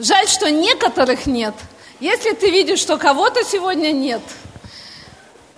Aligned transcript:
Жаль, 0.00 0.26
что 0.28 0.50
некоторых 0.50 1.26
нет. 1.26 1.54
Если 2.00 2.32
ты 2.32 2.50
видишь, 2.50 2.78
что 2.78 2.96
кого-то 2.96 3.44
сегодня 3.44 3.92
нет, 3.92 4.22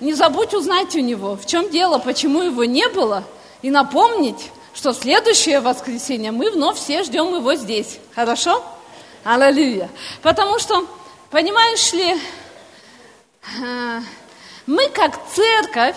не 0.01 0.15
забудь 0.15 0.53
узнать 0.53 0.97
у 0.97 0.99
него, 0.99 1.37
в 1.37 1.47
чем 1.47 1.71
дело, 1.71 1.99
почему 1.99 2.43
его 2.43 2.65
не 2.65 2.89
было, 2.89 3.23
и 3.63 3.71
напомнить, 3.71 4.51
что 4.75 4.93
следующее 4.93 5.61
воскресенье 5.61 6.33
мы 6.33 6.51
вновь 6.51 6.77
все 6.77 7.05
ждем 7.05 7.33
его 7.37 7.55
здесь. 7.55 8.01
Хорошо? 8.17 8.65
Аллилуйя. 9.23 9.89
Потому 10.23 10.59
что, 10.59 10.89
понимаешь 11.31 11.93
ли, 11.93 12.17
э, 13.61 14.01
мы 14.67 14.89
как 14.89 15.21
церковь 15.33 15.95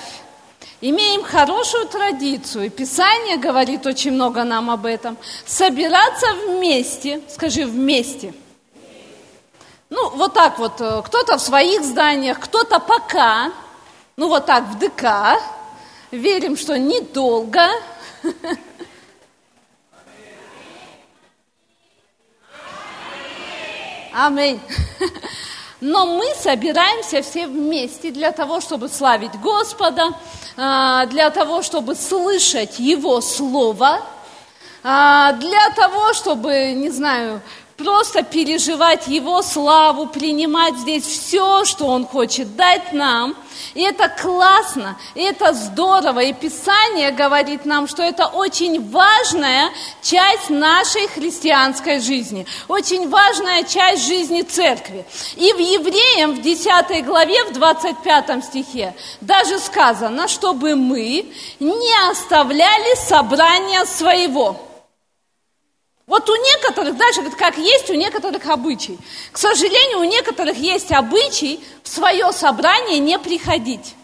имеем 0.89 1.23
хорошую 1.23 1.87
традицию, 1.87 2.69
Писание 2.69 3.37
говорит 3.37 3.85
очень 3.85 4.11
много 4.11 4.43
нам 4.43 4.69
об 4.69 4.85
этом, 4.85 5.17
собираться 5.45 6.27
вместе, 6.47 7.21
скажи 7.29 7.65
вместе. 7.65 8.33
Ну, 9.89 10.09
вот 10.11 10.33
так 10.33 10.59
вот, 10.59 10.81
э, 10.81 11.01
кто-то 11.03 11.37
в 11.37 11.41
своих 11.41 11.83
зданиях, 11.83 12.39
кто-то 12.39 12.79
пока, 12.79 13.51
ну 14.17 14.27
вот 14.27 14.45
так 14.45 14.65
в 14.65 14.77
ДК, 14.77 15.39
верим, 16.11 16.57
что 16.57 16.77
недолго. 16.77 17.67
Аминь. 24.13 24.59
Но 25.81 26.05
мы 26.05 26.25
собираемся 26.35 27.21
все 27.21 27.47
вместе 27.47 28.11
для 28.11 28.31
того, 28.31 28.61
чтобы 28.61 28.87
славить 28.87 29.33
Господа, 29.41 30.13
а, 30.55 31.05
для 31.07 31.29
того, 31.29 31.63
чтобы 31.63 31.95
слышать 31.95 32.79
Его 32.79 33.19
Слово, 33.19 34.01
а, 34.83 35.33
для 35.33 35.69
того, 35.71 36.13
чтобы, 36.13 36.71
не 36.73 36.89
знаю, 36.89 37.41
просто 37.77 38.23
переживать 38.23 39.07
Его 39.07 39.41
славу, 39.41 40.07
принимать 40.07 40.77
здесь 40.77 41.03
все, 41.03 41.65
что 41.65 41.87
Он 41.87 42.05
хочет 42.05 42.55
дать 42.55 42.93
нам. 42.93 43.35
И 43.73 43.81
это 43.81 44.09
классно, 44.09 44.97
и 45.15 45.21
это 45.21 45.53
здорово. 45.53 46.19
И 46.19 46.33
Писание 46.33 47.11
говорит 47.11 47.65
нам, 47.65 47.87
что 47.87 48.03
это 48.03 48.27
очень 48.27 48.89
важная 48.89 49.69
часть 50.01 50.49
нашей 50.49 51.07
христианской 51.07 51.99
жизни, 51.99 52.45
очень 52.67 53.09
важная 53.09 53.63
часть 53.63 54.07
жизни 54.07 54.41
церкви. 54.41 55.05
И 55.35 55.51
в 55.53 55.59
Евреям 55.59 56.35
в 56.35 56.41
10 56.41 57.05
главе, 57.05 57.43
в 57.45 57.53
25 57.53 58.43
стихе 58.45 58.93
даже 59.21 59.59
сказано, 59.59 60.27
чтобы 60.27 60.75
мы 60.75 61.25
не 61.59 62.09
оставляли 62.11 62.95
собрания 62.95 63.85
своего. 63.85 64.59
Вот 66.07 66.29
у 66.29 66.35
некоторых, 66.35 66.97
даже 66.97 67.23
как 67.31 67.57
есть 67.57 67.89
у 67.89 67.95
некоторых 67.95 68.45
обычай. 68.45 68.99
К 69.31 69.37
сожалению, 69.37 69.99
у 69.99 70.03
некоторых 70.03 70.55
есть 70.57 70.91
обычай 70.91 71.59
в 71.83 71.87
свое 71.89 72.31
собрание 72.31 72.99
не 72.99 73.17
приходить. 73.17 73.95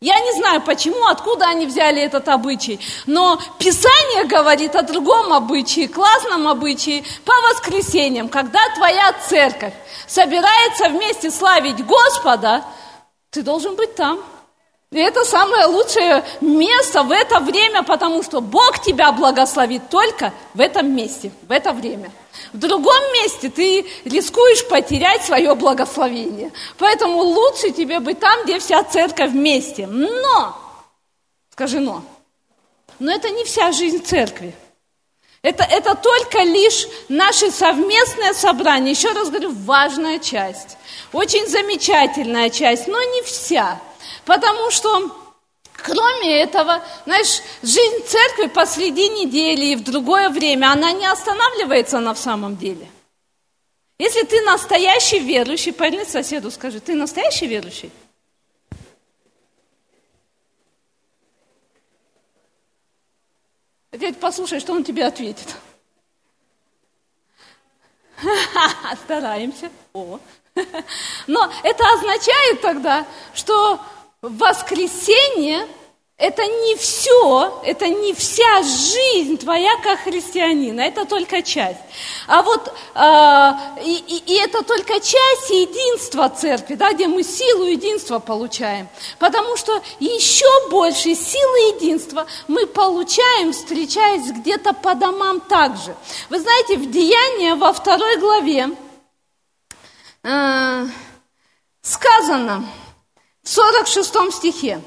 Я 0.00 0.18
не 0.20 0.32
знаю, 0.34 0.60
почему, 0.60 1.06
откуда 1.06 1.46
они 1.46 1.66
взяли 1.66 2.00
этот 2.00 2.28
обычай, 2.28 2.78
но 3.06 3.40
Писание 3.58 4.26
говорит 4.26 4.76
о 4.76 4.82
другом 4.82 5.32
обычае, 5.32 5.88
классном 5.88 6.46
обычае, 6.46 7.02
по 7.24 7.32
воскресеньям, 7.48 8.28
когда 8.28 8.60
твоя 8.76 9.12
церковь 9.28 9.74
собирается 10.06 10.88
вместе 10.88 11.32
славить 11.32 11.84
Господа, 11.84 12.64
ты 13.30 13.42
должен 13.42 13.74
быть 13.74 13.96
там. 13.96 14.20
И 14.90 14.98
это 14.98 15.22
самое 15.24 15.66
лучшее 15.66 16.24
место 16.40 17.02
в 17.02 17.12
это 17.12 17.40
время, 17.40 17.82
потому 17.82 18.22
что 18.22 18.40
Бог 18.40 18.80
тебя 18.80 19.12
благословит 19.12 19.90
только 19.90 20.32
в 20.54 20.60
этом 20.60 20.94
месте, 20.96 21.30
в 21.46 21.52
это 21.52 21.74
время. 21.74 22.10
В 22.54 22.58
другом 22.58 23.02
месте 23.12 23.50
ты 23.50 23.84
рискуешь 24.06 24.66
потерять 24.66 25.24
свое 25.24 25.54
благословение. 25.54 26.52
Поэтому 26.78 27.18
лучше 27.18 27.70
тебе 27.70 28.00
быть 28.00 28.18
там, 28.18 28.44
где 28.44 28.58
вся 28.58 28.82
церковь 28.82 29.32
вместе. 29.32 29.86
Но, 29.86 30.56
скажи 31.52 31.80
но, 31.80 32.02
но 32.98 33.12
это 33.12 33.28
не 33.28 33.44
вся 33.44 33.72
жизнь 33.72 34.02
церкви. 34.02 34.54
Это, 35.42 35.62
это 35.62 35.94
только 35.94 36.42
лишь 36.42 36.86
наше 37.08 37.50
совместное 37.50 38.34
собрание. 38.34 38.92
Еще 38.92 39.12
раз 39.12 39.28
говорю, 39.30 39.52
важная 39.52 40.18
часть. 40.18 40.76
Очень 41.12 41.46
замечательная 41.46 42.50
часть, 42.50 42.88
но 42.88 43.00
не 43.00 43.22
вся. 43.22 43.80
Потому 44.24 44.70
что 44.70 45.10
Кроме 45.80 46.42
этого, 46.42 46.82
знаешь, 47.06 47.40
жизнь 47.62 48.04
церкви 48.04 48.48
посреди 48.48 49.08
недели 49.10 49.66
и 49.66 49.76
в 49.76 49.84
другое 49.84 50.28
время, 50.28 50.72
она 50.72 50.90
не 50.90 51.06
останавливается 51.06 52.00
на 52.00 52.16
самом 52.16 52.56
деле. 52.56 52.88
Если 53.98 54.22
ты 54.22 54.42
настоящий 54.42 55.20
верующий, 55.20 55.72
поверни 55.72 56.04
соседу, 56.04 56.50
скажи, 56.50 56.80
ты 56.80 56.94
настоящий 56.94 57.46
верующий? 57.46 57.92
Говорит, 63.98 64.20
послушай, 64.20 64.60
что 64.60 64.72
он 64.74 64.84
тебе 64.84 65.04
ответит. 65.04 65.56
Стараемся. 69.04 69.70
О. 69.92 70.20
Но 71.26 71.52
это 71.64 71.84
означает 71.94 72.60
тогда, 72.60 73.04
что 73.34 73.80
воскресенье– 74.22 75.66
это 76.18 76.44
не 76.44 76.74
все, 76.74 77.60
это 77.64 77.86
не 77.86 78.12
вся 78.12 78.62
жизнь 78.64 79.38
твоя 79.38 79.70
как 79.84 80.00
христианина, 80.00 80.80
это 80.80 81.04
только 81.04 81.42
часть. 81.42 81.78
А 82.26 82.42
вот 82.42 82.74
э, 82.94 83.82
и, 83.84 84.24
и, 84.26 84.34
это 84.34 84.64
только 84.64 84.94
часть 84.94 85.50
единства 85.50 86.28
церкви, 86.28 86.74
да, 86.74 86.92
где 86.92 87.06
мы 87.06 87.22
силу 87.22 87.66
единства 87.66 88.18
получаем. 88.18 88.88
Потому 89.20 89.56
что 89.56 89.80
еще 90.00 90.68
больше 90.70 91.14
силы 91.14 91.76
единства 91.76 92.26
мы 92.48 92.66
получаем, 92.66 93.52
встречаясь 93.52 94.32
где-то 94.32 94.72
по 94.72 94.96
домам 94.96 95.40
также. 95.40 95.94
Вы 96.30 96.40
знаете, 96.40 96.78
в 96.78 96.90
Деянии 96.90 97.52
во 97.52 97.72
второй 97.72 98.16
главе 98.16 98.70
э, 100.24 100.86
сказано, 101.80 102.66
46 103.44 104.32
стихе. 104.32 104.82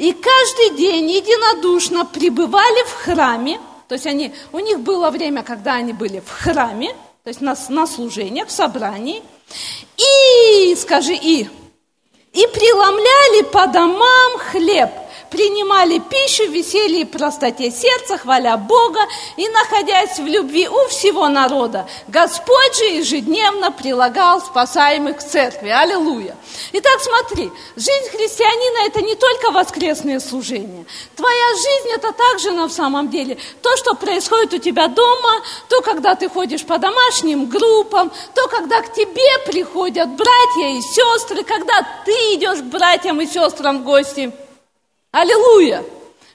И 0.00 0.14
каждый 0.14 0.78
день 0.78 1.10
единодушно 1.10 2.06
пребывали 2.06 2.84
в 2.86 2.92
храме, 3.04 3.60
то 3.86 3.96
есть 3.96 4.06
они, 4.06 4.32
у 4.50 4.58
них 4.58 4.80
было 4.80 5.10
время, 5.10 5.42
когда 5.42 5.74
они 5.74 5.92
были 5.92 6.20
в 6.20 6.30
храме, 6.30 6.94
то 7.22 7.28
есть 7.28 7.42
на, 7.42 7.54
на 7.68 7.86
служениях, 7.86 8.48
в 8.48 8.50
собрании, 8.50 9.22
и, 9.98 10.74
скажи, 10.76 11.12
и, 11.12 11.42
и 12.32 12.46
преломляли 12.46 13.42
по 13.42 13.66
домам 13.66 14.38
хлеб– 14.38 14.90
принимали 15.30 15.98
пищу 15.98 16.46
в 16.46 16.52
веселье 16.52 17.02
и 17.02 17.04
простоте 17.04 17.70
сердца, 17.70 18.18
хваля 18.18 18.56
Бога 18.56 19.00
и 19.36 19.48
находясь 19.48 20.18
в 20.18 20.26
любви 20.26 20.68
у 20.68 20.88
всего 20.88 21.28
народа. 21.28 21.88
Господь 22.08 22.76
же 22.76 22.84
ежедневно 22.84 23.70
прилагал 23.70 24.40
спасаемых 24.40 25.18
к 25.18 25.22
церкви. 25.22 25.68
Аллилуйя. 25.68 26.36
Итак, 26.72 27.00
смотри, 27.00 27.50
жизнь 27.76 28.10
христианина– 28.10 28.86
это 28.86 29.02
не 29.02 29.14
только 29.14 29.50
воскресные 29.52 30.20
служения. 30.20 30.84
Твоя 31.16 31.54
жизнь– 31.54 31.88
это 31.94 32.12
также 32.12 32.50
на 32.50 32.68
самом 32.68 33.08
деле 33.08 33.38
то, 33.62 33.76
что 33.76 33.94
происходит 33.94 34.54
у 34.54 34.58
тебя 34.58 34.88
дома, 34.88 35.42
то, 35.68 35.80
когда 35.80 36.14
ты 36.14 36.28
ходишь 36.28 36.64
по 36.64 36.78
домашним 36.78 37.48
группам, 37.48 38.10
то, 38.34 38.48
когда 38.48 38.82
к 38.82 38.92
тебе 38.92 39.38
приходят 39.46 40.08
братья 40.08 40.68
и 40.76 40.80
сестры, 40.80 41.44
когда 41.44 41.86
ты 42.04 42.12
идешь 42.34 42.58
к 42.58 42.64
братьям 42.64 43.20
и 43.20 43.26
сестрам 43.26 43.78
в 43.78 43.84
гости– 43.84 44.32
Аллилуйя! 45.12 45.84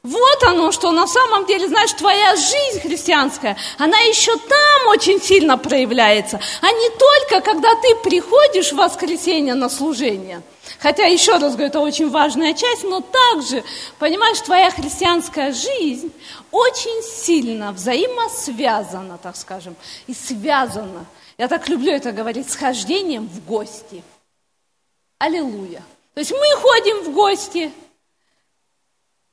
Вот 0.04 0.44
оно, 0.44 0.72
что 0.72 0.92
на 0.92 1.08
самом 1.08 1.46
деле, 1.46 1.68
знаешь, 1.68 1.92
твоя 1.94 2.36
жизнь 2.36 2.82
христианская, 2.82 3.58
она 3.80 3.98
еще 4.00 4.36
там 4.38 4.88
очень 4.90 5.20
сильно 5.20 5.58
проявляется, 5.58 6.40
а 6.62 6.72
не 6.72 6.90
только, 6.90 7.42
когда 7.42 7.74
ты 7.76 7.96
приходишь 8.04 8.72
в 8.72 8.76
воскресенье 8.76 9.56
на 9.56 9.68
служение. 9.68 10.44
Хотя, 10.80 11.06
еще 11.06 11.32
раз 11.38 11.54
говорю, 11.54 11.70
это 11.70 11.80
очень 11.80 12.10
важная 12.12 12.54
часть, 12.54 12.84
но 12.84 13.02
также, 13.02 13.64
понимаешь, 13.98 14.40
твоя 14.42 14.70
христианская 14.70 15.54
жизнь 15.54 16.12
очень 16.52 17.02
сильно 17.02 17.72
взаимосвязана, 17.72 19.18
так 19.18 19.38
скажем, 19.38 19.76
и 20.06 20.14
связана, 20.14 21.06
я 21.40 21.48
так 21.48 21.68
люблю 21.68 21.92
это 21.92 22.12
говорить, 22.12 22.52
с 22.52 22.56
хождением 22.56 23.28
в 23.28 23.44
гости. 23.46 24.04
Аллилуйя. 25.18 25.82
То 26.14 26.20
есть 26.20 26.32
мы 26.32 26.62
ходим 26.62 27.06
в 27.06 27.14
гости– 27.14 27.72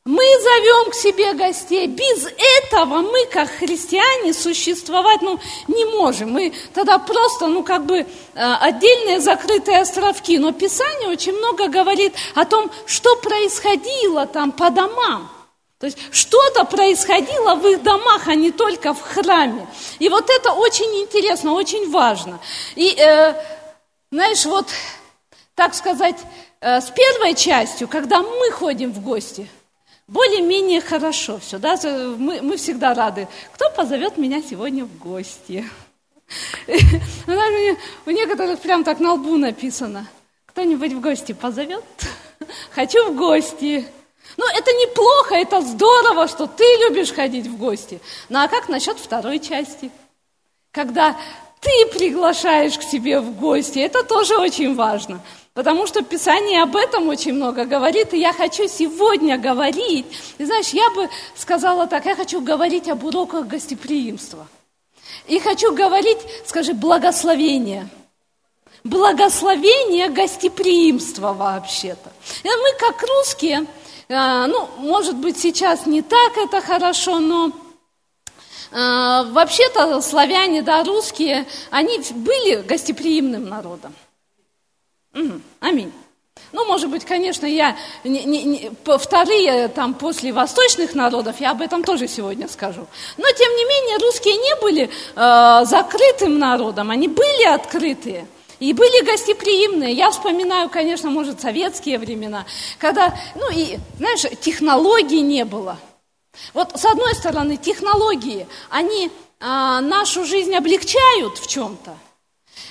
мы 0.04 0.24
зовем 0.40 0.90
к 0.90 0.94
себе 0.94 1.32
гостей. 1.34 1.86
Без 1.86 2.26
этого 2.26 3.02
мы, 3.02 3.26
как 3.26 3.48
христиане, 3.48 4.34
существовать 4.34 5.22
ну, 5.22 5.38
не 5.68 5.84
можем. 5.84 6.32
Мы 6.32 6.52
тогда 6.74 6.98
просто, 6.98 7.46
ну, 7.46 7.62
как 7.62 7.86
бы, 7.86 7.98
э, 7.98 8.06
отдельные 8.34 9.20
закрытые 9.20 9.80
островки. 9.80 10.38
Но 10.38 10.52
Писание 10.52 11.08
очень 11.08 11.34
много 11.34 11.68
говорит 11.68 12.14
о 12.34 12.44
том, 12.44 12.70
что 12.84 13.14
происходило 13.16 14.26
там 14.26 14.50
по 14.50 14.70
домам. 14.70 15.30
То 15.78 15.86
есть 15.86 15.98
что-то 16.10 16.64
происходило 16.64 17.54
в 17.54 17.66
их 17.66 17.82
домах, 17.84 18.26
а 18.26 18.34
не 18.34 18.50
только 18.50 18.94
в 18.94 19.00
храме. 19.00 19.66
И 20.00 20.08
вот 20.08 20.30
это 20.30 20.52
очень 20.52 21.00
интересно, 21.00 21.52
очень 21.52 21.90
важно. 21.90 22.40
И, 22.74 22.92
э, 22.98 23.34
знаешь, 24.10 24.44
вот, 24.46 24.66
так 25.54 25.74
сказать, 25.74 26.16
э, 26.60 26.80
с 26.80 26.90
первой 26.90 27.34
частью, 27.34 27.86
когда 27.86 28.20
мы 28.22 28.50
ходим 28.50 28.92
в 28.92 29.00
гости, 29.00 29.48
более-менее 30.08 30.80
хорошо 30.80 31.38
все, 31.38 31.58
да, 31.58 31.78
мы, 31.84 32.42
мы 32.42 32.56
всегда 32.56 32.94
рады. 32.94 33.28
Кто 33.54 33.70
позовет 33.70 34.18
меня 34.18 34.42
сегодня 34.42 34.84
в 34.84 34.98
гости? 34.98 35.68
У 38.06 38.10
некоторых 38.10 38.60
прям 38.60 38.84
так 38.84 39.00
на 39.00 39.14
лбу 39.14 39.36
написано. 39.36 40.06
Кто-нибудь 40.46 40.92
в 40.92 41.00
гости 41.00 41.32
позовет? 41.32 41.84
Хочу 42.74 43.10
в 43.10 43.16
гости. 43.16 43.86
Ну, 44.36 44.44
это 44.46 44.70
неплохо, 44.72 45.34
это 45.34 45.60
здорово, 45.60 46.28
что 46.28 46.46
ты 46.46 46.64
любишь 46.80 47.12
ходить 47.12 47.46
в 47.46 47.56
гости. 47.56 48.00
Ну, 48.28 48.38
а 48.38 48.48
как 48.48 48.68
насчет 48.68 48.98
второй 48.98 49.38
части? 49.38 49.90
Когда 50.70 51.16
ты 51.60 51.86
приглашаешь 51.92 52.78
к 52.78 52.82
себе 52.82 53.20
в 53.20 53.38
гости, 53.38 53.78
это 53.78 54.02
тоже 54.02 54.36
очень 54.36 54.74
важно. 54.74 55.20
Потому 55.54 55.86
что 55.86 56.02
Писание 56.02 56.62
об 56.62 56.76
этом 56.76 57.08
очень 57.08 57.34
много 57.34 57.66
говорит, 57.66 58.14
и 58.14 58.20
я 58.20 58.32
хочу 58.32 58.66
сегодня 58.68 59.36
говорить. 59.36 60.06
И 60.38 60.44
знаешь, 60.44 60.70
я 60.70 60.88
бы 60.90 61.10
сказала 61.34 61.86
так, 61.86 62.06
я 62.06 62.16
хочу 62.16 62.40
говорить 62.40 62.88
об 62.88 63.04
уроках 63.04 63.46
гостеприимства. 63.46 64.46
И 65.26 65.38
хочу 65.38 65.74
говорить, 65.74 66.18
скажи, 66.46 66.72
благословение. 66.72 67.86
Благословение 68.82 70.08
гостеприимства 70.08 71.34
вообще-то. 71.34 72.10
И 72.42 72.48
мы, 72.48 72.72
как 72.78 73.02
русские, 73.02 73.66
а, 74.08 74.46
ну, 74.46 74.68
может 74.78 75.16
быть, 75.16 75.38
сейчас 75.38 75.84
не 75.84 76.00
так 76.00 76.36
это 76.38 76.62
хорошо, 76.62 77.20
но 77.20 77.52
а, 78.72 79.24
вообще-то 79.24 80.00
славяне, 80.00 80.62
да, 80.62 80.82
русские, 80.82 81.46
они 81.70 82.00
были 82.14 82.62
гостеприимным 82.62 83.50
народом. 83.50 83.94
Угу, 85.14 85.40
аминь. 85.60 85.92
Ну, 86.52 86.66
может 86.66 86.90
быть, 86.90 87.04
конечно, 87.04 87.46
я 87.46 87.76
не, 88.04 88.24
не, 88.24 88.42
не, 88.44 88.70
вторые 88.98 89.68
там 89.68 89.94
после 89.94 90.32
восточных 90.32 90.94
народов, 90.94 91.40
я 91.40 91.50
об 91.52 91.62
этом 91.62 91.84
тоже 91.84 92.08
сегодня 92.08 92.48
скажу. 92.48 92.86
Но, 93.16 93.30
тем 93.30 93.52
не 93.56 93.64
менее, 93.64 93.98
русские 93.98 94.36
не 94.36 94.56
были 94.56 94.90
э, 94.90 95.64
закрытым 95.64 96.38
народом, 96.38 96.90
они 96.90 97.08
были 97.08 97.44
открытые. 97.44 98.26
И 98.60 98.74
были 98.74 99.04
гостеприимные. 99.04 99.92
Я 99.92 100.10
вспоминаю, 100.10 100.70
конечно, 100.70 101.10
может, 101.10 101.40
советские 101.40 101.98
времена, 101.98 102.46
когда, 102.78 103.12
ну 103.34 103.50
и, 103.50 103.78
знаешь, 103.98 104.24
технологий 104.40 105.20
не 105.20 105.44
было. 105.44 105.78
Вот 106.54 106.78
с 106.78 106.84
одной 106.84 107.14
стороны, 107.14 107.56
технологии, 107.56 108.46
они 108.70 109.10
а, 109.40 109.80
нашу 109.80 110.24
жизнь 110.24 110.54
облегчают 110.54 111.38
в 111.38 111.48
чем-то, 111.48 111.96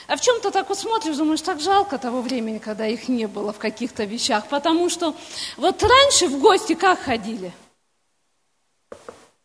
а 0.08 0.16
в 0.16 0.22
чем-то 0.22 0.52
так 0.52 0.70
вот 0.70 0.78
смотришь, 0.78 1.16
думаешь, 1.16 1.42
так 1.42 1.60
жалко 1.60 1.98
того 1.98 2.22
времени, 2.22 2.60
когда 2.60 2.88
их 2.88 3.08
не 3.08 3.28
было 3.28 3.54
в 3.54 3.58
каких-то 3.58 4.04
вещах, 4.04 4.48
потому 4.48 4.90
что 4.90 5.16
вот 5.58 5.82
раньше 5.84 6.28
в 6.28 6.40
гости 6.40 6.76
как 6.76 7.00
ходили? 7.00 7.52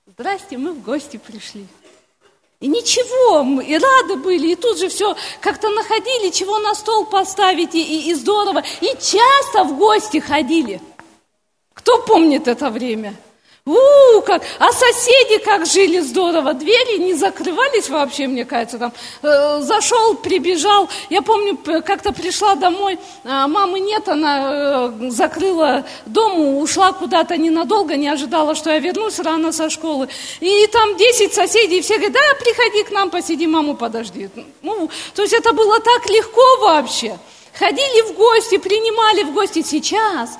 Здрасте, 0.06 0.56
мы 0.56 0.72
в 0.72 0.82
гости 0.82 1.18
пришли. 1.18 1.66
И 2.58 2.68
ничего, 2.68 3.42
мы 3.42 3.64
и 3.64 3.76
рады 3.76 4.16
были, 4.16 4.48
и 4.48 4.56
тут 4.56 4.78
же 4.78 4.88
все 4.88 5.14
как-то 5.40 5.68
находили, 5.68 6.30
чего 6.30 6.58
на 6.58 6.74
стол 6.74 7.04
поставить, 7.04 7.74
и, 7.74 8.10
и, 8.10 8.14
здорово. 8.14 8.62
И 8.80 8.86
часто 8.98 9.64
в 9.64 9.76
гости 9.76 10.18
ходили. 10.18 10.80
Кто 11.74 12.02
помнит 12.02 12.48
это 12.48 12.70
время? 12.70 13.14
У, 13.66 14.20
как, 14.20 14.44
а 14.60 14.70
соседи 14.70 15.38
как 15.38 15.66
жили 15.66 15.98
здорово, 15.98 16.54
двери 16.54 16.98
не 16.98 17.14
закрывались 17.14 17.88
вообще, 17.88 18.28
мне 18.28 18.44
кажется, 18.44 18.78
там, 18.78 18.92
э, 19.22 19.60
зашел, 19.60 20.14
прибежал, 20.14 20.88
я 21.10 21.20
помню, 21.20 21.58
как-то 21.84 22.12
пришла 22.12 22.54
домой, 22.54 22.96
э, 23.24 23.46
мамы 23.48 23.80
нет, 23.80 24.08
она 24.08 24.50
э, 24.52 25.10
закрыла 25.10 25.84
дом, 26.06 26.58
ушла 26.58 26.92
куда-то 26.92 27.36
ненадолго, 27.36 27.96
не 27.96 28.06
ожидала, 28.06 28.54
что 28.54 28.70
я 28.70 28.78
вернусь 28.78 29.18
рано 29.18 29.50
со 29.50 29.68
школы, 29.68 30.08
и 30.38 30.68
там 30.68 30.96
10 30.96 31.34
соседей, 31.34 31.80
все 31.80 31.94
говорят, 31.96 32.12
да, 32.12 32.20
приходи 32.38 32.84
к 32.84 32.92
нам, 32.92 33.10
посиди, 33.10 33.48
маму 33.48 33.74
подожди. 33.74 34.30
Ну, 34.62 34.88
то 35.12 35.22
есть 35.22 35.34
это 35.34 35.52
было 35.52 35.80
так 35.80 36.08
легко 36.08 36.58
вообще. 36.60 37.18
Ходили 37.52 38.12
в 38.12 38.14
гости, 38.14 38.58
принимали 38.58 39.24
в 39.24 39.32
гости 39.32 39.62
сейчас. 39.62 40.38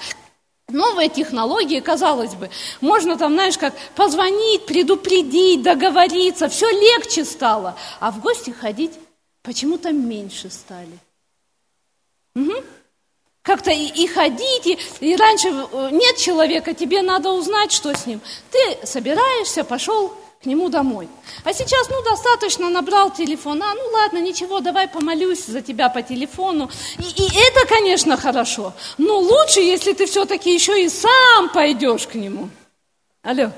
Новые 0.68 1.08
технологии, 1.08 1.78
казалось 1.78 2.34
бы, 2.34 2.50
можно 2.80 3.16
там, 3.16 3.34
знаешь, 3.34 3.56
как 3.56 3.72
позвонить, 3.94 4.66
предупредить, 4.66 5.62
договориться, 5.62 6.48
все 6.48 6.68
легче 6.68 7.24
стало. 7.24 7.76
А 8.00 8.10
в 8.10 8.20
гости 8.20 8.50
ходить 8.50 8.92
почему-то 9.42 9.92
меньше 9.92 10.50
стали. 10.50 10.98
Угу. 12.34 12.64
Как-то 13.42 13.70
и, 13.70 13.86
и 13.86 14.08
ходить, 14.08 14.66
и, 14.66 14.78
и 15.00 15.14
раньше 15.14 15.48
э, 15.48 15.90
нет 15.92 16.16
человека, 16.16 16.74
тебе 16.74 17.00
надо 17.02 17.30
узнать, 17.30 17.70
что 17.70 17.94
с 17.94 18.04
ним. 18.04 18.20
Ты 18.50 18.84
собираешься, 18.84 19.62
пошел 19.62 20.12
к 20.46 20.48
нему 20.48 20.68
домой. 20.68 21.08
А 21.42 21.52
сейчас, 21.52 21.88
ну, 21.90 22.00
достаточно, 22.02 22.70
набрал 22.70 23.10
телефон, 23.10 23.60
а, 23.64 23.74
ну, 23.74 23.82
ладно, 23.92 24.18
ничего, 24.18 24.60
давай 24.60 24.86
помолюсь 24.86 25.44
за 25.44 25.60
тебя 25.60 25.88
по 25.88 26.02
телефону. 26.02 26.70
И, 26.98 27.02
и 27.02 27.26
это, 27.26 27.66
конечно, 27.66 28.16
хорошо, 28.16 28.72
но 28.96 29.18
лучше, 29.18 29.60
если 29.60 29.92
ты 29.92 30.06
все-таки 30.06 30.54
еще 30.54 30.84
и 30.84 30.88
сам 30.88 31.48
пойдешь 31.52 32.06
к 32.06 32.14
нему. 32.14 32.48
Алло. 33.24 33.50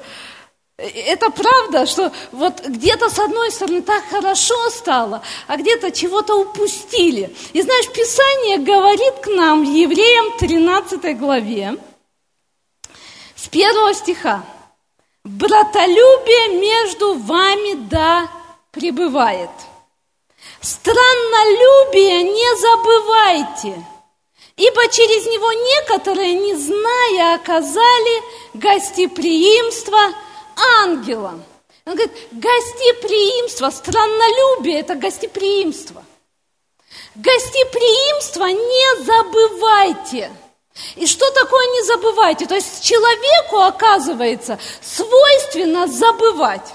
Это 0.79 1.29
правда, 1.29 1.85
что 1.85 2.11
вот 2.32 2.67
где-то 2.67 3.11
с 3.11 3.19
одной 3.19 3.50
стороны 3.50 3.82
так 3.82 4.05
хорошо 4.08 4.70
стало, 4.70 5.20
а 5.46 5.58
где-то 5.58 5.91
чего-то 5.91 6.37
упустили. 6.37 7.37
И 7.52 7.61
знаешь, 7.61 7.88
Писание 7.88 8.58
говорит 8.58 9.14
к 9.23 9.26
нам 9.26 9.62
в 9.62 9.69
Евреям 9.69 10.38
13 10.38 11.19
главе 11.19 11.76
с 13.37 13.46
первого 13.49 13.93
стиха 13.93 14.43
братолюбие 15.29 16.59
между 16.59 17.15
вами 17.15 17.75
да 17.89 18.31
пребывает. 18.71 19.51
Страннолюбие 20.61 22.23
не 22.23 22.57
забывайте, 22.57 23.85
ибо 24.57 24.89
через 24.89 25.27
него 25.27 25.53
некоторые, 25.53 26.35
не 26.35 26.55
зная, 26.55 27.35
оказали 27.35 28.23
гостеприимство 28.55 29.99
ангелам. 30.81 31.45
Он 31.85 31.95
говорит, 31.95 32.13
гостеприимство, 32.33 33.71
страннолюбие– 33.71 34.81
это 34.81 34.95
гостеприимство. 34.95 36.05
Гостеприимство 37.15 38.44
не 38.47 39.05
забывайте– 39.05 40.32
и 40.97 41.06
что 41.06 41.31
такое 41.31 41.67
не 41.73 41.82
забывайте? 41.85 42.47
То 42.47 42.55
есть 42.55 42.85
человеку, 42.85 43.58
оказывается, 43.58 44.58
свойственно 44.81 45.87
забывать. 45.87 46.75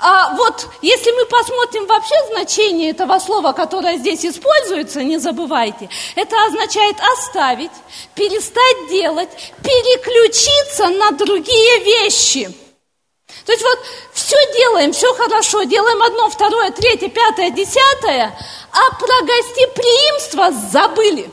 А 0.00 0.34
вот 0.36 0.68
если 0.82 1.10
мы 1.12 1.26
посмотрим 1.26 1.86
вообще 1.86 2.14
значение 2.30 2.90
этого 2.90 3.18
слова, 3.18 3.52
которое 3.52 3.96
здесь 3.96 4.24
используется, 4.24 5.02
не 5.02 5.18
забывайте, 5.18 5.88
это 6.14 6.36
означает 6.44 6.96
оставить, 7.16 7.72
перестать 8.14 8.88
делать, 8.88 9.30
переключиться 9.62 10.88
на 10.90 11.10
другие 11.12 11.80
вещи. 11.80 12.54
То 13.44 13.52
есть 13.52 13.64
вот 13.64 13.78
все 14.12 14.36
делаем, 14.52 14.92
все 14.92 15.12
хорошо, 15.14 15.64
делаем 15.64 16.00
одно, 16.02 16.30
второе, 16.30 16.70
третье, 16.70 17.08
пятое, 17.08 17.50
десятое, 17.50 18.38
а 18.70 18.94
про 18.94 19.26
гостеприимство 19.26 20.50
забыли 20.70 21.28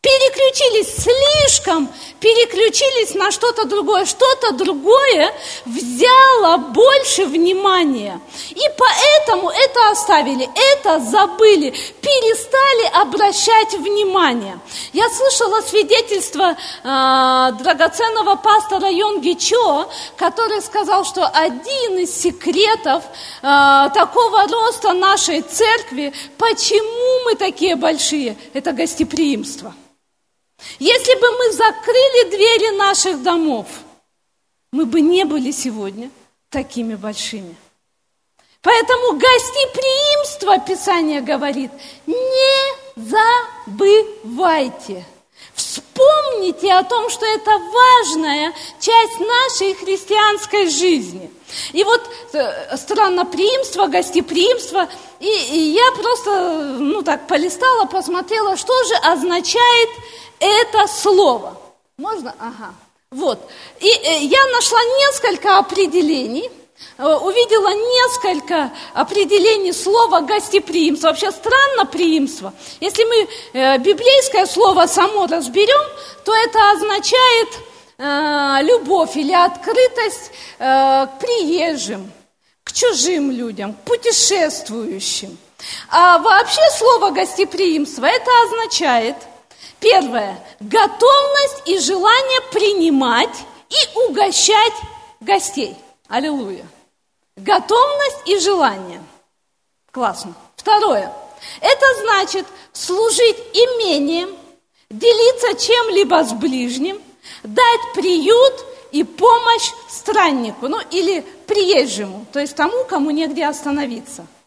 переключились 0.00 0.94
слишком, 0.96 1.88
переключились 2.20 3.14
на 3.14 3.30
что-то 3.30 3.64
другое. 3.64 4.04
Что-то 4.04 4.52
другое 4.52 5.32
взяло 5.64 6.56
больше 6.56 7.26
внимания. 7.26 8.20
И 8.50 8.62
поэтому 8.76 9.50
это 9.50 9.90
оставили, 9.90 10.48
это 10.74 11.00
забыли, 11.00 11.70
перестали 12.00 13.02
обращать 13.02 13.74
внимание. 13.74 14.58
Я 14.92 15.08
слышала 15.10 15.60
свидетельство 15.62 16.52
э, 16.52 17.52
драгоценного 17.62 18.36
пастора 18.36 18.90
Йонги 18.90 19.32
Чо, 19.32 19.88
который 20.16 20.62
сказал, 20.62 21.04
что 21.04 21.26
один 21.26 21.98
из 21.98 22.14
секретов 22.14 23.02
э, 23.42 23.90
такого 23.94 24.46
роста 24.48 24.92
нашей 24.92 25.42
церкви, 25.42 26.12
почему 26.38 27.24
мы 27.24 27.34
такие 27.34 27.76
большие, 27.76 28.36
это 28.54 28.72
гостеприимство. 28.72 29.74
Если 30.78 31.14
бы 31.14 31.30
мы 31.30 31.52
закрыли 31.52 32.30
двери 32.30 32.76
наших 32.76 33.22
домов, 33.22 33.66
мы 34.72 34.86
бы 34.86 35.00
не 35.00 35.24
были 35.24 35.50
сегодня 35.50 36.10
такими 36.50 36.94
большими. 36.94 37.56
Поэтому 38.62 39.12
гостеприимство, 39.18 40.58
Писание 40.58 41.20
говорит, 41.20 41.70
не 42.06 43.00
забывайте. 43.66 45.06
помните 45.94 46.72
о 46.72 46.82
том, 46.82 47.08
что 47.08 47.24
это 47.24 47.50
важная 47.50 48.52
часть 48.80 49.20
нашей 49.20 49.74
христианской 49.74 50.68
жизни. 50.68 51.30
И 51.72 51.82
вот 51.84 52.10
э, 52.32 52.76
странноприимство, 52.76 53.86
гостеприимство, 53.86 54.88
и, 55.20 55.26
и 55.26 55.58
я 55.70 55.92
просто, 55.92 56.76
ну 56.78 57.02
так, 57.02 57.26
полистала, 57.26 57.86
посмотрела, 57.86 58.56
что 58.56 58.72
же 58.84 58.94
означает 58.96 59.88
это 60.40 60.86
слово. 60.86 61.56
Можно? 61.96 62.34
Ага. 62.38 62.74
Вот. 63.10 63.38
И 63.80 63.88
э, 63.88 64.18
я 64.24 64.44
нашла 64.48 64.78
несколько 64.82 65.56
определений, 65.56 66.50
э, 66.98 67.06
увидела 67.06 67.72
несколько 67.72 68.70
определений 68.92 69.72
слова 69.72 70.20
гостеприимство. 70.20 71.08
Вообще 71.08 71.30
странно 71.30 71.86
приимство. 71.86 72.52
Если 72.80 73.04
мы 73.04 73.28
э, 73.54 73.78
библейское 73.78 74.44
слово 74.46 74.86
само 74.86 75.26
разберем, 75.26 75.80
то 76.24 76.34
это 76.34 76.70
означает 76.72 77.48
любовь 78.00 79.16
или 79.16 79.32
открытость 79.32 80.30
к 80.56 81.10
приезжим, 81.20 82.12
к 82.62 82.72
чужим 82.72 83.32
людям, 83.32 83.72
к 83.74 83.78
путешествующим. 83.78 85.36
А 85.90 86.18
вообще 86.18 86.60
слово 86.78 87.10
гостеприимство 87.10 88.06
это 88.06 88.30
означает– 88.44 89.16
Первое. 89.80 90.38
Готовность 90.60 91.62
и 91.66 91.78
желание 91.78 92.40
принимать 92.52 93.44
и 93.68 93.98
угощать 94.08 94.72
гостей. 95.20 95.76
Аллилуйя. 96.08 96.66
Готовность 97.36 98.22
и 98.26 98.38
желание. 98.38 99.02
Классно. 99.92 100.34
Второе. 100.56 101.12
Это 101.60 101.86
значит 102.02 102.46
служить 102.72 103.36
имением, 103.52 104.36
делиться 104.90 105.54
чем-либо 105.54 106.24
с 106.24 106.32
ближним, 106.32 107.00
дать 107.44 107.80
приют 107.94 108.64
и 108.90 109.04
помощь 109.04 109.70
страннику, 109.88 110.66
ну 110.66 110.80
или 110.90 111.20
приезжему, 111.46 112.26
то 112.32 112.40
есть 112.40 112.56
тому, 112.56 112.84
кому 112.84 113.10
негде 113.10 113.44
остановиться– 113.44 114.26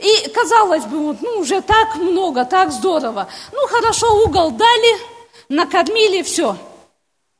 и 0.00 0.28
казалось 0.30 0.84
бы, 0.84 0.98
вот, 0.98 1.16
ну 1.20 1.40
уже 1.40 1.60
так 1.60 1.96
много, 1.96 2.44
так 2.44 2.72
здорово. 2.72 3.28
Ну 3.52 3.66
хорошо, 3.68 4.24
угол 4.24 4.50
дали, 4.50 4.96
накормили, 5.48 6.22
все. 6.22 6.56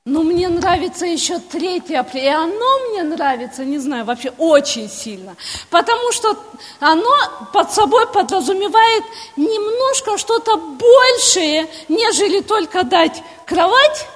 Но 0.07 0.23
мне 0.23 0.49
нравится 0.49 1.05
еще 1.05 1.39
третье, 1.39 2.07
и 2.15 2.27
оно 2.27 2.79
мне 2.89 3.03
нравится, 3.03 3.65
не 3.65 3.79
знаю, 3.79 4.07
вообще 4.07 4.33
очень 4.39 4.89
сильно. 4.89 5.37
Потому 5.69 6.11
что 6.13 6.37
оно 6.81 7.15
под 7.53 7.71
собой 7.71 8.07
подразумевает 8.07 9.05
немножко 9.37 10.17
что-то 10.17 10.57
большее, 10.57 11.69
нежели 11.89 12.41
только 12.41 12.83
дать 12.83 13.23
кровать 13.45 14.07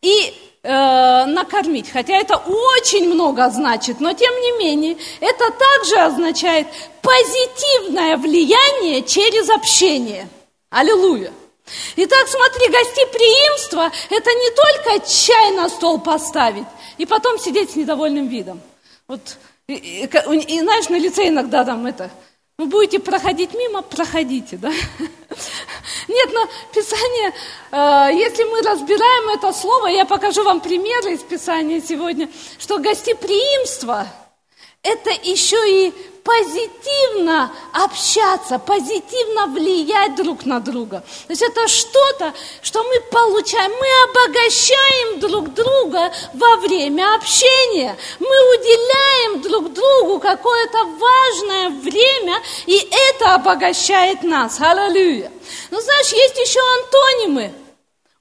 и 0.00 0.34
э, 0.62 1.24
накормить. 1.26 1.90
Хотя 1.90 2.16
это 2.16 2.36
очень 2.36 3.12
много 3.12 3.50
значит, 3.50 4.00
но 4.00 4.12
тем 4.12 4.34
не 4.40 4.52
менее 4.58 4.96
это 5.20 5.50
также 5.50 5.98
означает 5.98 6.66
позитивное 7.02 8.16
влияние 8.16 9.02
через 9.02 9.48
общение. 9.50 10.28
Аллилуйя. 10.70 11.32
Итак, 11.96 12.28
смотри, 12.28 12.68
гостеприимство– 12.68 13.90
это 14.10 14.30
не 14.30 14.50
только 14.50 15.06
чай 15.06 15.50
на 15.52 15.68
стол 15.68 16.00
поставить 16.00 16.66
и 16.96 17.04
потом 17.04 17.38
сидеть 17.38 17.72
с 17.72 17.76
недовольным 17.76 18.28
видом. 18.28 18.60
Вот, 19.06 19.20
и, 19.66 19.74
и, 19.74 20.04
и 20.06 20.60
знаешь, 20.60 20.88
на 20.88 20.98
лице 20.98 21.28
иногда 21.28 21.64
там 21.64 21.86
это– 21.86 22.10
вы 22.58 22.66
будете 22.66 22.98
проходить 22.98 23.54
мимо, 23.54 23.82
проходите, 23.82 24.56
да? 24.56 24.68
Нет, 26.08 26.30
но 26.32 26.44
Писание, 26.74 27.32
э, 27.70 28.18
если 28.18 28.42
мы 28.42 28.62
разбираем 28.62 29.28
это 29.28 29.52
слово, 29.52 29.86
я 29.86 30.04
покажу 30.04 30.42
вам 30.42 30.60
примеры 30.60 31.12
из 31.12 31.20
Писания 31.20 31.80
сегодня, 31.80 32.28
что 32.58 32.78
гостеприимство– 32.78 34.08
это 34.82 35.10
еще 35.10 35.56
и 35.70 35.94
позитивно 36.28 37.50
общаться, 37.72 38.58
позитивно 38.58 39.46
влиять 39.46 40.14
друг 40.14 40.44
на 40.44 40.60
друга. 40.60 41.02
То 41.26 41.32
есть 41.32 41.40
это 41.40 41.66
что-то, 41.68 42.34
что 42.60 42.82
мы 42.82 43.00
получаем, 43.10 43.70
мы 43.70 43.88
обогащаем 44.10 45.20
друг 45.20 45.54
друга 45.54 46.12
во 46.34 46.56
время 46.56 47.14
общения. 47.14 47.96
Мы 48.20 48.26
уделяем 48.26 49.40
друг 49.40 49.72
другу 49.72 50.20
какое-то 50.20 50.84
важное 50.84 51.70
время, 51.70 52.42
и 52.66 52.76
это 53.08 53.34
обогащает 53.34 54.22
нас. 54.22 54.60
Аллилуйя. 54.60 55.32
Но 55.70 55.80
знаешь, 55.80 56.12
есть 56.12 56.36
еще 56.36 56.60
антонимы 56.60 57.54